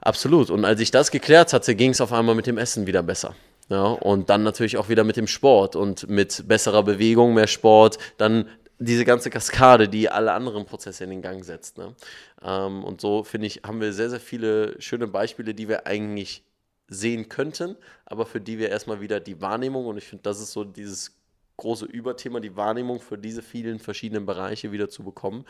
Absolut. 0.00 0.50
Und 0.50 0.64
als 0.64 0.80
ich 0.80 0.90
das 0.90 1.10
geklärt 1.10 1.52
hatte, 1.52 1.74
ging 1.74 1.90
es 1.90 2.00
auf 2.00 2.12
einmal 2.12 2.34
mit 2.34 2.46
dem 2.46 2.58
Essen 2.58 2.86
wieder 2.86 3.02
besser. 3.02 3.34
Ja, 3.68 3.84
und 3.84 4.30
dann 4.30 4.42
natürlich 4.42 4.78
auch 4.78 4.88
wieder 4.88 5.04
mit 5.04 5.16
dem 5.16 5.28
Sport 5.28 5.76
und 5.76 6.08
mit 6.08 6.48
besserer 6.48 6.82
Bewegung, 6.82 7.34
mehr 7.34 7.46
Sport, 7.46 7.98
dann 8.16 8.48
diese 8.80 9.04
ganze 9.04 9.30
Kaskade, 9.30 9.88
die 9.88 10.08
alle 10.08 10.32
anderen 10.32 10.64
Prozesse 10.64 11.04
in 11.04 11.10
den 11.10 11.22
Gang 11.22 11.44
setzt. 11.44 11.78
Ne? 11.78 11.94
Ähm, 12.42 12.82
und 12.82 13.00
so, 13.00 13.22
finde 13.22 13.46
ich, 13.46 13.60
haben 13.64 13.80
wir 13.80 13.92
sehr, 13.92 14.10
sehr 14.10 14.18
viele 14.18 14.80
schöne 14.80 15.06
Beispiele, 15.06 15.54
die 15.54 15.68
wir 15.68 15.86
eigentlich 15.86 16.42
sehen 16.88 17.28
könnten, 17.28 17.76
aber 18.06 18.26
für 18.26 18.40
die 18.40 18.58
wir 18.58 18.70
erstmal 18.70 19.00
wieder 19.00 19.20
die 19.20 19.40
Wahrnehmung, 19.40 19.86
und 19.86 19.98
ich 19.98 20.04
finde, 20.04 20.24
das 20.24 20.40
ist 20.40 20.50
so 20.50 20.64
dieses 20.64 21.19
große 21.60 21.84
Überthema, 21.84 22.40
die 22.40 22.56
Wahrnehmung 22.56 23.00
für 23.00 23.16
diese 23.16 23.42
vielen 23.42 23.78
verschiedenen 23.78 24.26
Bereiche 24.26 24.72
wieder 24.72 24.88
zu 24.88 25.04
bekommen, 25.04 25.44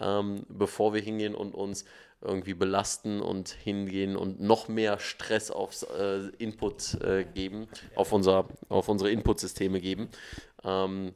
ähm, 0.00 0.46
bevor 0.48 0.94
wir 0.94 1.02
hingehen 1.02 1.34
und 1.34 1.54
uns 1.54 1.84
irgendwie 2.22 2.54
belasten 2.54 3.20
und 3.20 3.50
hingehen 3.50 4.16
und 4.16 4.40
noch 4.40 4.68
mehr 4.68 4.98
Stress 4.98 5.50
aufs 5.50 5.82
äh, 5.82 6.28
Input 6.38 6.94
äh, 7.02 7.24
geben, 7.24 7.68
auf, 7.94 8.12
unser, 8.12 8.48
auf 8.68 8.88
unsere 8.88 9.10
Inputsysteme 9.10 9.80
geben. 9.80 10.08
Ähm, 10.64 11.12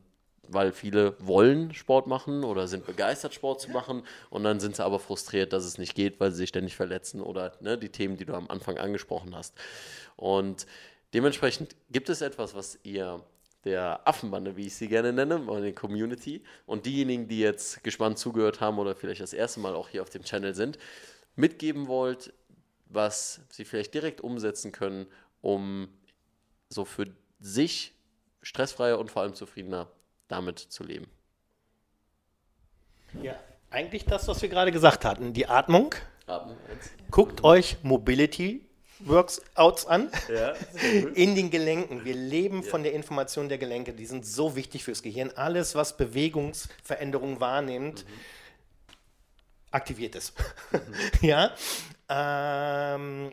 weil 0.53 0.73
viele 0.73 1.15
wollen 1.21 1.73
Sport 1.73 2.09
machen 2.09 2.43
oder 2.43 2.67
sind 2.67 2.85
begeistert, 2.85 3.35
Sport 3.35 3.61
zu 3.61 3.71
machen 3.71 4.03
und 4.31 4.43
dann 4.43 4.59
sind 4.59 4.75
sie 4.75 4.85
aber 4.85 4.99
frustriert, 4.99 5.53
dass 5.53 5.65
es 5.65 5.79
nicht 5.79 5.95
geht, 5.95 6.19
weil 6.19 6.33
sie 6.33 6.39
sich 6.39 6.49
ständig 6.49 6.75
verletzen 6.75 7.21
oder 7.21 7.53
ne, 7.61 7.79
die 7.79 7.91
Themen, 7.91 8.17
die 8.17 8.25
du 8.25 8.35
am 8.35 8.51
Anfang 8.51 8.77
angesprochen 8.77 9.37
hast. 9.37 9.55
Und 10.17 10.67
dementsprechend 11.15 11.77
gibt 11.91 12.09
es 12.09 12.21
etwas, 12.21 12.57
was 12.57 12.81
ihr 12.83 13.23
der 13.65 14.07
Affenbande, 14.09 14.57
wie 14.57 14.67
ich 14.67 14.75
sie 14.75 14.89
gerne 14.89 15.13
nenne, 15.13 15.39
meine 15.39 15.73
Community 15.73 16.43
und 16.67 16.87
diejenigen, 16.87 17.29
die 17.29 17.41
jetzt 17.41 17.85
gespannt 17.85 18.19
zugehört 18.19 18.61
haben 18.61 18.79
oder 18.79 18.95
vielleicht 18.95 19.21
das 19.21 19.33
erste 19.33 19.61
Mal 19.61 19.75
auch 19.75 19.89
hier 19.89 20.03
auf 20.03 20.11
dem 20.11 20.23
Channel 20.23 20.55
sind, 20.55 20.79
mitgeben 21.37 21.87
wollt, 21.87 22.33
was 22.87 23.41
sie 23.51 23.65
vielleicht 23.65 23.95
direkt 23.95 24.21
umsetzen 24.21 24.73
können, 24.73 25.07
um 25.43 25.89
so 26.69 26.85
für 26.85 27.07
sich 27.39 27.95
stressfreier 28.43 28.99
und 28.99 29.11
vor 29.11 29.23
allem 29.23 29.35
zufriedener 29.35 29.89
damit 30.29 30.59
zu 30.59 30.85
leben. 30.85 31.07
ja. 33.23 33.39
Eigentlich 33.73 34.05
das, 34.05 34.27
was 34.27 34.43
wir 34.43 34.49
gerade 34.49 34.73
gesagt 34.73 35.05
hatten, 35.05 35.33
die 35.33 35.47
Atmung. 35.47 35.95
Atmen. 36.27 36.57
Guckt 37.13 37.45
euch 37.45 37.77
Mobility 37.85 38.67
Workouts 39.01 39.87
an 39.87 40.11
Ja, 40.29 40.55
in 41.15 41.35
den 41.35 41.51
Gelenken. 41.51 42.05
Wir 42.05 42.15
leben 42.15 42.63
von 42.63 42.83
der 42.83 42.93
Information 42.93 43.49
der 43.49 43.59
Gelenke. 43.59 43.93
Die 43.93 44.07
sind 44.07 44.27
so 44.27 44.57
wichtig 44.57 44.85
fürs 44.85 45.03
Gehirn. 45.03 45.31
Alles, 45.35 45.75
was 45.75 45.97
Bewegungsveränderungen 45.97 47.41
wahrnimmt, 47.41 48.05
aktiviert 49.71 50.15
es. 50.15 50.33
ja. 51.21 51.55
Ähm, 52.09 53.33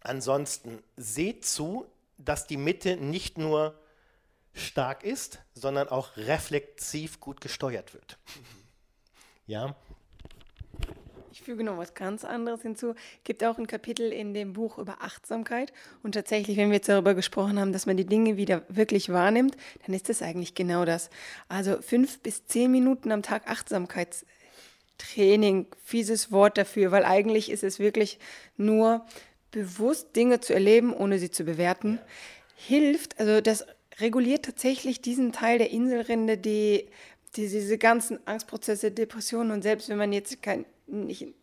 ansonsten 0.00 0.82
seht 0.96 1.44
zu, 1.44 1.86
dass 2.16 2.46
die 2.46 2.56
Mitte 2.56 2.96
nicht 2.96 3.38
nur 3.38 3.78
stark 4.54 5.04
ist, 5.04 5.40
sondern 5.54 5.88
auch 5.88 6.16
reflexiv 6.16 7.20
gut 7.20 7.40
gesteuert 7.40 7.94
wird. 7.94 8.18
Ja. 9.46 9.74
Ich 11.38 11.44
füge 11.44 11.62
noch 11.62 11.78
was 11.78 11.94
ganz 11.94 12.24
anderes 12.24 12.62
hinzu. 12.62 12.96
Gibt 13.22 13.44
auch 13.44 13.58
ein 13.58 13.68
Kapitel 13.68 14.12
in 14.12 14.34
dem 14.34 14.54
Buch 14.54 14.76
über 14.76 15.02
Achtsamkeit. 15.02 15.72
Und 16.02 16.16
tatsächlich, 16.16 16.56
wenn 16.56 16.70
wir 16.70 16.78
jetzt 16.78 16.88
darüber 16.88 17.14
gesprochen 17.14 17.60
haben, 17.60 17.72
dass 17.72 17.86
man 17.86 17.96
die 17.96 18.06
Dinge 18.06 18.36
wieder 18.36 18.62
wirklich 18.68 19.10
wahrnimmt, 19.10 19.56
dann 19.86 19.94
ist 19.94 20.08
das 20.08 20.20
eigentlich 20.20 20.56
genau 20.56 20.84
das. 20.84 21.10
Also 21.48 21.80
fünf 21.80 22.18
bis 22.18 22.44
zehn 22.46 22.72
Minuten 22.72 23.12
am 23.12 23.22
Tag 23.22 23.46
Achtsamkeitstraining, 23.46 25.66
fieses 25.84 26.32
Wort 26.32 26.58
dafür, 26.58 26.90
weil 26.90 27.04
eigentlich 27.04 27.52
ist 27.52 27.62
es 27.62 27.78
wirklich 27.78 28.18
nur 28.56 29.06
bewusst 29.52 30.16
Dinge 30.16 30.40
zu 30.40 30.54
erleben, 30.54 30.92
ohne 30.92 31.20
sie 31.20 31.30
zu 31.30 31.44
bewerten, 31.44 32.00
hilft. 32.56 33.20
Also 33.20 33.40
das 33.40 33.64
reguliert 34.00 34.44
tatsächlich 34.44 35.02
diesen 35.02 35.30
Teil 35.30 35.58
der 35.58 35.70
Inselrinde, 35.70 36.36
die, 36.36 36.88
die 37.36 37.48
diese 37.48 37.78
ganzen 37.78 38.18
Angstprozesse, 38.26 38.90
Depressionen 38.90 39.52
und 39.52 39.62
selbst 39.62 39.88
wenn 39.88 39.98
man 39.98 40.12
jetzt 40.12 40.42
kein 40.42 40.64
ein 40.88 41.34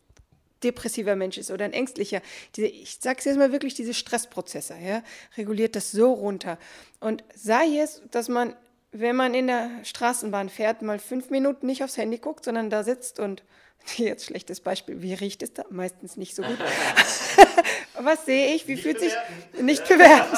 depressiver 0.62 1.16
Mensch 1.16 1.38
ist 1.38 1.50
oder 1.50 1.64
ein 1.64 1.72
ängstlicher, 1.72 2.20
diese, 2.54 2.66
ich 2.66 2.98
sage 3.00 3.18
es 3.18 3.24
jetzt 3.24 3.36
mal 3.36 3.52
wirklich, 3.52 3.74
diese 3.74 3.94
Stressprozesse, 3.94 4.74
ja, 4.84 5.02
reguliert 5.36 5.76
das 5.76 5.92
so 5.92 6.12
runter. 6.12 6.58
Und 7.00 7.24
sei 7.34 7.78
es, 7.78 8.02
dass 8.10 8.28
man, 8.28 8.54
wenn 8.92 9.16
man 9.16 9.34
in 9.34 9.48
der 9.48 9.70
Straßenbahn 9.84 10.48
fährt, 10.48 10.82
mal 10.82 10.98
fünf 10.98 11.30
Minuten 11.30 11.66
nicht 11.66 11.84
aufs 11.84 11.96
Handy 11.96 12.18
guckt, 12.18 12.44
sondern 12.44 12.70
da 12.70 12.84
sitzt 12.84 13.20
und 13.20 13.42
jetzt 13.96 14.26
schlechtes 14.26 14.60
Beispiel, 14.60 15.02
wie 15.02 15.14
riecht 15.14 15.42
es 15.42 15.52
da? 15.52 15.64
Meistens 15.70 16.16
nicht 16.16 16.34
so 16.34 16.42
gut. 16.42 16.58
Was 18.00 18.24
sehe 18.24 18.54
ich? 18.54 18.66
Wie 18.68 18.76
fühlt 18.76 19.00
sich 19.00 19.12
nicht 19.60 19.86
bewerten? 19.86 20.36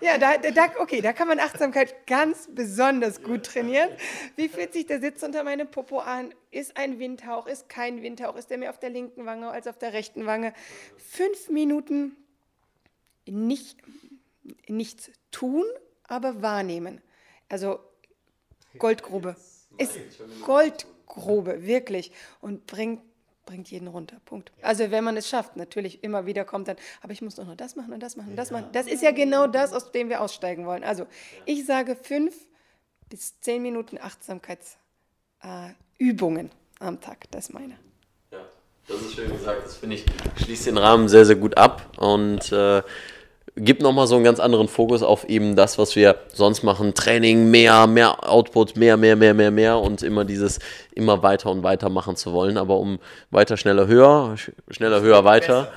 Ja, 0.00 0.16
da, 0.18 0.38
da, 0.38 0.66
okay, 0.78 1.00
da 1.00 1.12
kann 1.12 1.28
man 1.28 1.38
Achtsamkeit 1.38 2.06
ganz 2.06 2.48
besonders 2.50 3.22
gut 3.22 3.44
trainieren. 3.44 3.90
Wie 4.36 4.48
fühlt 4.48 4.72
sich 4.72 4.86
der 4.86 5.00
Sitz 5.00 5.22
unter 5.22 5.44
meinem 5.44 5.70
Popo 5.70 5.98
an? 5.98 6.34
Ist 6.50 6.76
ein 6.76 6.98
Windhauch, 6.98 7.46
ist 7.46 7.68
kein 7.68 8.02
Windhauch? 8.02 8.36
Ist 8.36 8.50
der 8.50 8.58
mehr 8.58 8.70
auf 8.70 8.78
der 8.78 8.90
linken 8.90 9.26
Wange 9.26 9.50
als 9.50 9.66
auf 9.66 9.78
der 9.78 9.92
rechten 9.92 10.26
Wange? 10.26 10.54
Fünf 10.96 11.50
Minuten 11.50 12.16
nicht, 13.26 13.78
nichts 14.68 15.10
tun, 15.30 15.64
aber 16.04 16.40
wahrnehmen. 16.42 17.02
Also 17.48 17.80
Goldgrube. 18.78 19.36
Ist 19.76 19.98
Goldgrube, 20.44 21.66
wirklich. 21.66 22.12
Und 22.40 22.66
bringt 22.66 23.02
bringt 23.50 23.68
jeden 23.68 23.88
runter. 23.88 24.16
Punkt. 24.26 24.52
Also 24.62 24.92
wenn 24.92 25.02
man 25.02 25.16
es 25.16 25.28
schafft, 25.28 25.56
natürlich 25.56 26.04
immer 26.04 26.24
wieder 26.24 26.44
kommt 26.44 26.68
dann, 26.68 26.76
aber 27.02 27.12
ich 27.12 27.20
muss 27.20 27.34
doch 27.34 27.44
noch 27.44 27.56
das 27.56 27.74
machen 27.74 27.92
und 27.92 28.00
das 28.00 28.16
machen 28.16 28.30
und 28.30 28.36
das 28.36 28.52
machen. 28.52 28.68
Das 28.70 28.86
ist 28.86 29.02
ja 29.02 29.10
genau 29.10 29.48
das, 29.48 29.72
aus 29.72 29.90
dem 29.90 30.08
wir 30.08 30.20
aussteigen 30.20 30.66
wollen. 30.66 30.84
Also 30.84 31.08
ich 31.46 31.66
sage 31.66 31.96
fünf 31.96 32.32
bis 33.08 33.40
zehn 33.40 33.60
Minuten 33.60 33.98
Achtsamkeitsübungen 33.98 36.52
am 36.78 37.00
Tag. 37.00 37.28
Das 37.32 37.48
ist 37.48 37.52
meine. 37.52 37.76
Ja, 38.30 38.38
das 38.86 39.00
ist 39.00 39.14
schön 39.14 39.32
gesagt. 39.32 39.64
Das 39.64 39.78
finde 39.78 39.96
ich, 39.96 40.06
schließt 40.36 40.66
den 40.66 40.78
Rahmen 40.78 41.08
sehr, 41.08 41.26
sehr 41.26 41.34
gut 41.34 41.58
ab 41.58 41.98
und 41.98 42.52
äh, 42.52 42.84
gibt 43.64 43.82
nochmal 43.82 44.06
so 44.06 44.14
einen 44.16 44.24
ganz 44.24 44.40
anderen 44.40 44.68
Fokus 44.68 45.02
auf 45.02 45.28
eben 45.28 45.54
das, 45.56 45.78
was 45.78 45.94
wir 45.96 46.16
sonst 46.32 46.62
machen. 46.62 46.94
Training, 46.94 47.50
mehr, 47.50 47.86
mehr 47.86 48.28
Output, 48.28 48.76
mehr, 48.76 48.96
mehr, 48.96 49.16
mehr, 49.16 49.34
mehr, 49.34 49.50
mehr 49.50 49.78
und 49.78 50.02
immer 50.02 50.24
dieses, 50.24 50.58
immer 50.94 51.22
weiter 51.22 51.50
und 51.50 51.62
weiter 51.62 51.88
machen 51.88 52.16
zu 52.16 52.32
wollen. 52.32 52.56
Aber 52.56 52.78
um 52.78 52.98
weiter, 53.30 53.56
schneller, 53.56 53.86
höher, 53.86 54.34
sch- 54.36 54.52
schneller, 54.70 55.00
höher, 55.00 55.24
weiter. 55.24 55.70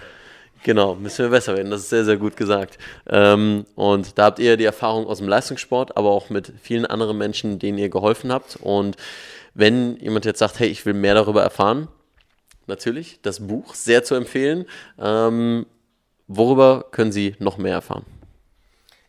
Genau, 0.63 0.95
müssen 0.95 1.25
wir 1.25 1.29
besser 1.29 1.57
werden. 1.57 1.71
Das 1.71 1.81
ist 1.81 1.89
sehr, 1.89 2.05
sehr 2.05 2.15
gut 2.15 2.37
gesagt. 2.37 2.77
Ähm, 3.09 3.65
und 3.75 4.17
da 4.17 4.25
habt 4.25 4.39
ihr 4.39 4.55
die 4.55 4.63
Erfahrung 4.63 5.05
aus 5.05 5.17
dem 5.17 5.27
Leistungssport, 5.27 5.97
aber 5.97 6.09
auch 6.09 6.29
mit 6.29 6.53
vielen 6.61 6.85
anderen 6.85 7.17
Menschen, 7.17 7.59
denen 7.59 7.77
ihr 7.77 7.89
geholfen 7.89 8.31
habt. 8.31 8.57
Und 8.61 8.95
wenn 9.53 9.97
jemand 9.97 10.23
jetzt 10.23 10.39
sagt, 10.39 10.59
hey, 10.59 10.69
ich 10.69 10.85
will 10.85 10.93
mehr 10.93 11.15
darüber 11.15 11.43
erfahren, 11.43 11.89
natürlich, 12.65 13.19
das 13.21 13.45
Buch 13.45 13.73
sehr 13.75 14.05
zu 14.05 14.15
empfehlen. 14.15 14.65
Ähm, 14.97 15.65
worüber 16.27 16.85
können 16.91 17.11
Sie 17.11 17.35
noch 17.39 17.57
mehr 17.57 17.73
erfahren? 17.73 18.05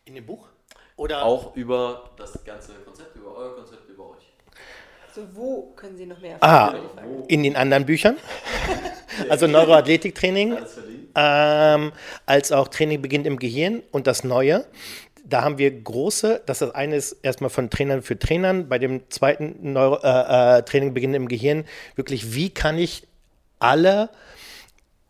In 0.05 0.15
dem 0.15 0.25
Buch? 0.25 0.45
Oder 0.97 1.25
Auch 1.25 1.55
über 1.55 2.11
das 2.17 2.43
ganze 2.45 2.73
Konzept, 2.85 3.15
über 3.17 3.35
euer 3.35 3.55
Konzept, 3.55 3.89
über 3.89 4.11
euch. 4.11 4.31
So, 5.13 5.21
wo 5.33 5.73
können 5.75 5.97
Sie 5.97 6.05
noch 6.05 6.19
mehr 6.21 6.37
Ah, 6.41 6.73
erfahren? 6.73 7.23
in 7.27 7.43
den 7.43 7.55
anderen 7.55 7.85
Büchern? 7.85 8.17
also 9.29 9.47
Neuroathletiktraining, 9.47 10.57
ähm, 11.15 11.91
als 12.25 12.51
auch 12.51 12.67
Training 12.69 13.01
beginnt 13.01 13.27
im 13.27 13.39
Gehirn 13.39 13.83
und 13.91 14.07
das 14.07 14.23
Neue. 14.23 14.65
Da 15.25 15.41
haben 15.41 15.57
wir 15.57 15.71
große, 15.71 16.43
das 16.45 16.61
ist 16.61 16.75
eines 16.75 17.11
erstmal 17.13 17.49
von 17.49 17.69
Trainern 17.69 18.01
für 18.03 18.17
Trainern, 18.17 18.69
bei 18.69 18.77
dem 18.77 19.09
zweiten 19.09 19.73
Neuro, 19.73 19.97
äh, 20.03 20.59
äh, 20.59 20.63
Training 20.63 20.93
beginnt 20.93 21.15
im 21.15 21.27
Gehirn, 21.27 21.65
wirklich, 21.95 22.35
wie 22.35 22.51
kann 22.51 22.77
ich 22.77 23.07
alle 23.59 24.09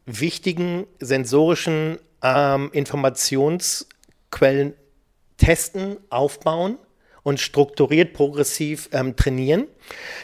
wichtigen 0.06 0.86
sensorischen 0.99 1.97
ähm, 2.22 2.72
Quellen 4.32 4.74
testen, 5.38 5.97
aufbauen 6.10 6.78
und 7.24 7.39
strukturiert 7.39 8.14
progressiv 8.14 8.89
ähm, 8.91 9.16
trainieren. 9.16 9.68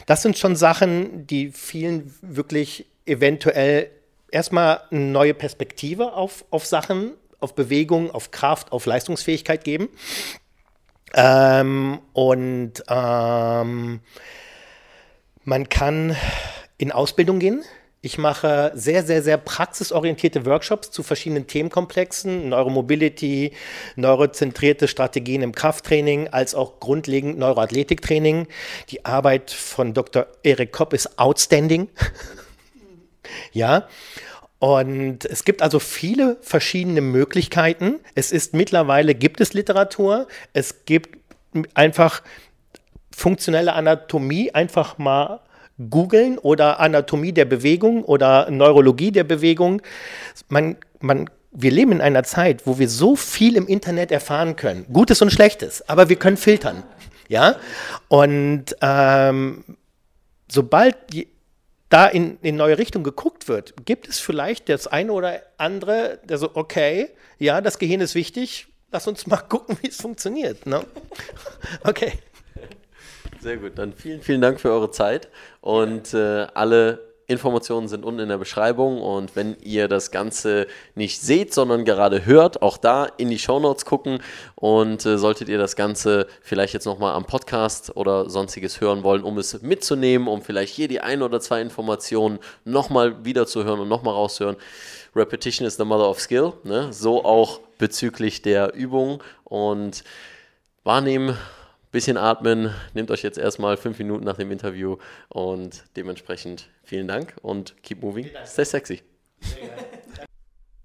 Das 0.06 0.22
sind 0.22 0.38
schon 0.38 0.56
Sachen, 0.56 1.26
die 1.26 1.50
vielen 1.50 2.14
wirklich 2.22 2.86
eventuell 3.06 3.90
erstmal 4.30 4.82
eine 4.90 5.00
neue 5.00 5.34
Perspektive 5.34 6.12
auf, 6.14 6.44
auf 6.50 6.64
Sachen, 6.66 7.12
auf 7.40 7.54
Bewegung, 7.54 8.10
auf 8.10 8.30
Kraft, 8.30 8.72
auf 8.72 8.86
Leistungsfähigkeit 8.86 9.64
geben. 9.64 9.88
Ähm, 11.14 12.00
und 12.12 12.84
ähm, 12.88 14.00
man 15.44 15.68
kann 15.68 16.16
in 16.78 16.92
Ausbildung 16.92 17.38
gehen. 17.38 17.62
Ich 18.04 18.18
mache 18.18 18.72
sehr, 18.74 19.04
sehr, 19.04 19.22
sehr 19.22 19.38
praxisorientierte 19.38 20.44
Workshops 20.44 20.90
zu 20.90 21.04
verschiedenen 21.04 21.46
Themenkomplexen, 21.46 22.48
Neuromobility, 22.48 23.52
neurozentrierte 23.94 24.88
Strategien 24.88 25.40
im 25.40 25.52
Krafttraining, 25.54 26.26
als 26.26 26.56
auch 26.56 26.80
grundlegend 26.80 27.38
Neuroathletiktraining. 27.38 28.48
Die 28.88 29.04
Arbeit 29.04 29.52
von 29.52 29.94
Dr. 29.94 30.26
Erik 30.42 30.72
Kopp 30.72 30.94
ist 30.94 31.16
outstanding. 31.20 31.88
ja. 33.52 33.86
Und 34.58 35.24
es 35.24 35.44
gibt 35.44 35.62
also 35.62 35.78
viele 35.78 36.38
verschiedene 36.40 37.02
Möglichkeiten. 37.02 38.00
Es 38.16 38.32
ist 38.32 38.52
mittlerweile, 38.52 39.14
gibt 39.14 39.40
es 39.40 39.52
Literatur, 39.52 40.26
es 40.52 40.86
gibt 40.86 41.18
einfach 41.74 42.24
funktionelle 43.14 43.74
Anatomie, 43.74 44.50
einfach 44.52 44.98
mal 44.98 45.38
googeln 45.90 46.38
oder 46.38 46.80
Anatomie 46.80 47.32
der 47.32 47.44
Bewegung 47.44 48.04
oder 48.04 48.50
Neurologie 48.50 49.12
der 49.12 49.24
Bewegung. 49.24 49.82
Man, 50.48 50.76
man, 51.00 51.30
wir 51.50 51.70
leben 51.70 51.92
in 51.92 52.00
einer 52.00 52.24
Zeit, 52.24 52.66
wo 52.66 52.78
wir 52.78 52.88
so 52.88 53.16
viel 53.16 53.56
im 53.56 53.66
Internet 53.66 54.10
erfahren 54.10 54.56
können, 54.56 54.86
Gutes 54.92 55.22
und 55.22 55.30
Schlechtes, 55.30 55.88
aber 55.88 56.08
wir 56.08 56.16
können 56.16 56.36
filtern. 56.36 56.82
Ja, 57.28 57.56
und 58.08 58.76
ähm, 58.82 59.64
sobald 60.50 60.96
da 61.88 62.06
in, 62.06 62.38
in 62.42 62.56
neue 62.56 62.78
Richtung 62.78 63.02
geguckt 63.02 63.48
wird, 63.48 63.74
gibt 63.84 64.08
es 64.08 64.18
vielleicht 64.18 64.68
das 64.68 64.86
eine 64.86 65.12
oder 65.12 65.40
andere, 65.56 66.20
der 66.24 66.38
so, 66.38 66.50
okay, 66.54 67.08
ja, 67.38 67.60
das 67.60 67.78
Gehirn 67.78 68.00
ist 68.00 68.14
wichtig, 68.14 68.66
lass 68.90 69.06
uns 69.06 69.26
mal 69.26 69.36
gucken, 69.48 69.76
wie 69.82 69.88
es 69.88 69.96
funktioniert. 69.96 70.66
Ne? 70.66 70.84
Okay. 71.84 72.12
Sehr 73.42 73.56
gut, 73.56 73.72
dann 73.74 73.92
vielen, 73.92 74.22
vielen 74.22 74.40
Dank 74.40 74.60
für 74.60 74.70
eure 74.70 74.92
Zeit. 74.92 75.28
Und 75.60 76.14
äh, 76.14 76.46
alle 76.54 77.12
Informationen 77.26 77.88
sind 77.88 78.04
unten 78.04 78.20
in 78.20 78.28
der 78.28 78.38
Beschreibung. 78.38 79.02
Und 79.02 79.34
wenn 79.34 79.56
ihr 79.64 79.88
das 79.88 80.12
Ganze 80.12 80.68
nicht 80.94 81.20
seht, 81.20 81.52
sondern 81.52 81.84
gerade 81.84 82.24
hört, 82.24 82.62
auch 82.62 82.76
da 82.76 83.04
in 83.04 83.30
die 83.30 83.40
Shownotes 83.40 83.84
gucken. 83.84 84.20
Und 84.54 85.04
äh, 85.06 85.18
solltet 85.18 85.48
ihr 85.48 85.58
das 85.58 85.74
Ganze 85.74 86.28
vielleicht 86.40 86.72
jetzt 86.72 86.84
nochmal 86.84 87.14
am 87.14 87.24
Podcast 87.24 87.96
oder 87.96 88.30
sonstiges 88.30 88.80
hören 88.80 89.02
wollen, 89.02 89.24
um 89.24 89.36
es 89.38 89.60
mitzunehmen, 89.60 90.28
um 90.28 90.42
vielleicht 90.42 90.72
hier 90.72 90.86
die 90.86 91.00
ein 91.00 91.20
oder 91.20 91.40
zwei 91.40 91.60
Informationen 91.60 92.38
nochmal 92.64 93.24
wiederzuhören 93.24 93.80
und 93.80 93.88
nochmal 93.88 94.14
rauszuhören. 94.14 94.56
Repetition 95.16 95.66
is 95.66 95.76
the 95.76 95.84
mother 95.84 96.08
of 96.08 96.20
skill, 96.20 96.52
ne? 96.62 96.92
so 96.92 97.24
auch 97.24 97.58
bezüglich 97.76 98.42
der 98.42 98.72
Übung. 98.72 99.20
Und 99.42 100.04
wahrnehmen 100.84 101.36
bisschen 101.92 102.16
atmen. 102.16 102.74
Nehmt 102.94 103.10
euch 103.10 103.22
jetzt 103.22 103.38
erstmal 103.38 103.76
fünf 103.76 103.98
Minuten 103.98 104.24
nach 104.24 104.36
dem 104.36 104.50
Interview 104.50 104.96
und 105.28 105.84
dementsprechend 105.96 106.68
vielen 106.82 107.06
Dank 107.06 107.36
und 107.42 107.80
keep 107.82 108.02
moving. 108.02 108.28
Stay 108.44 108.64
sexy. 108.64 109.02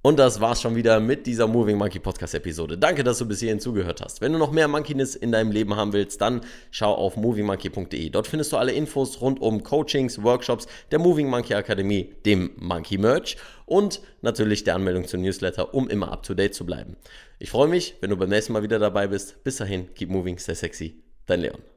Und 0.08 0.20
das 0.20 0.40
war's 0.40 0.62
schon 0.62 0.78
wieder 0.78 1.02
mit 1.02 1.28
dieser 1.28 1.48
Moving 1.48 1.78
Monkey 1.78 2.00
Podcast 2.00 2.34
Episode. 2.34 2.78
Danke, 2.78 3.04
dass 3.04 3.18
du 3.18 3.26
bis 3.26 3.42
hierhin 3.42 3.60
zugehört 3.60 4.00
hast. 4.00 4.22
Wenn 4.22 4.32
du 4.32 4.40
noch 4.40 4.54
mehr 4.54 4.70
Monkeyness 4.70 5.18
in 5.18 5.34
deinem 5.34 5.52
Leben 5.52 5.76
haben 5.76 5.92
willst, 5.92 6.22
dann 6.22 6.40
schau 6.72 6.94
auf 6.94 7.18
movingmonkey.de. 7.18 8.10
Dort 8.10 8.26
findest 8.26 8.54
du 8.54 8.56
alle 8.56 8.72
Infos 8.72 9.20
rund 9.20 9.42
um 9.42 9.64
Coachings, 9.64 10.24
Workshops 10.24 10.68
der 10.92 11.00
Moving 11.00 11.28
Monkey 11.28 11.56
Akademie, 11.56 12.14
dem 12.26 12.52
Monkey 12.56 12.98
Merch 12.98 13.36
und 13.66 14.00
natürlich 14.22 14.64
der 14.64 14.76
Anmeldung 14.76 15.06
zum 15.06 15.24
Newsletter, 15.24 15.74
um 15.74 15.90
immer 15.90 16.10
up 16.10 16.24
to 16.24 16.34
date 16.34 16.56
zu 16.56 16.66
bleiben. 16.66 16.96
Ich 17.38 17.50
freue 17.50 17.68
mich, 17.68 17.96
wenn 18.00 18.10
du 18.10 18.16
beim 18.16 18.30
nächsten 18.30 18.54
Mal 18.54 18.64
wieder 18.64 18.80
dabei 18.80 19.08
bist. 19.08 19.44
Bis 19.44 19.58
dahin, 19.58 19.94
keep 19.94 20.10
moving, 20.10 20.40
stay 20.40 20.56
sexy. 20.56 21.04
Dein 21.26 21.42
Leon. 21.42 21.77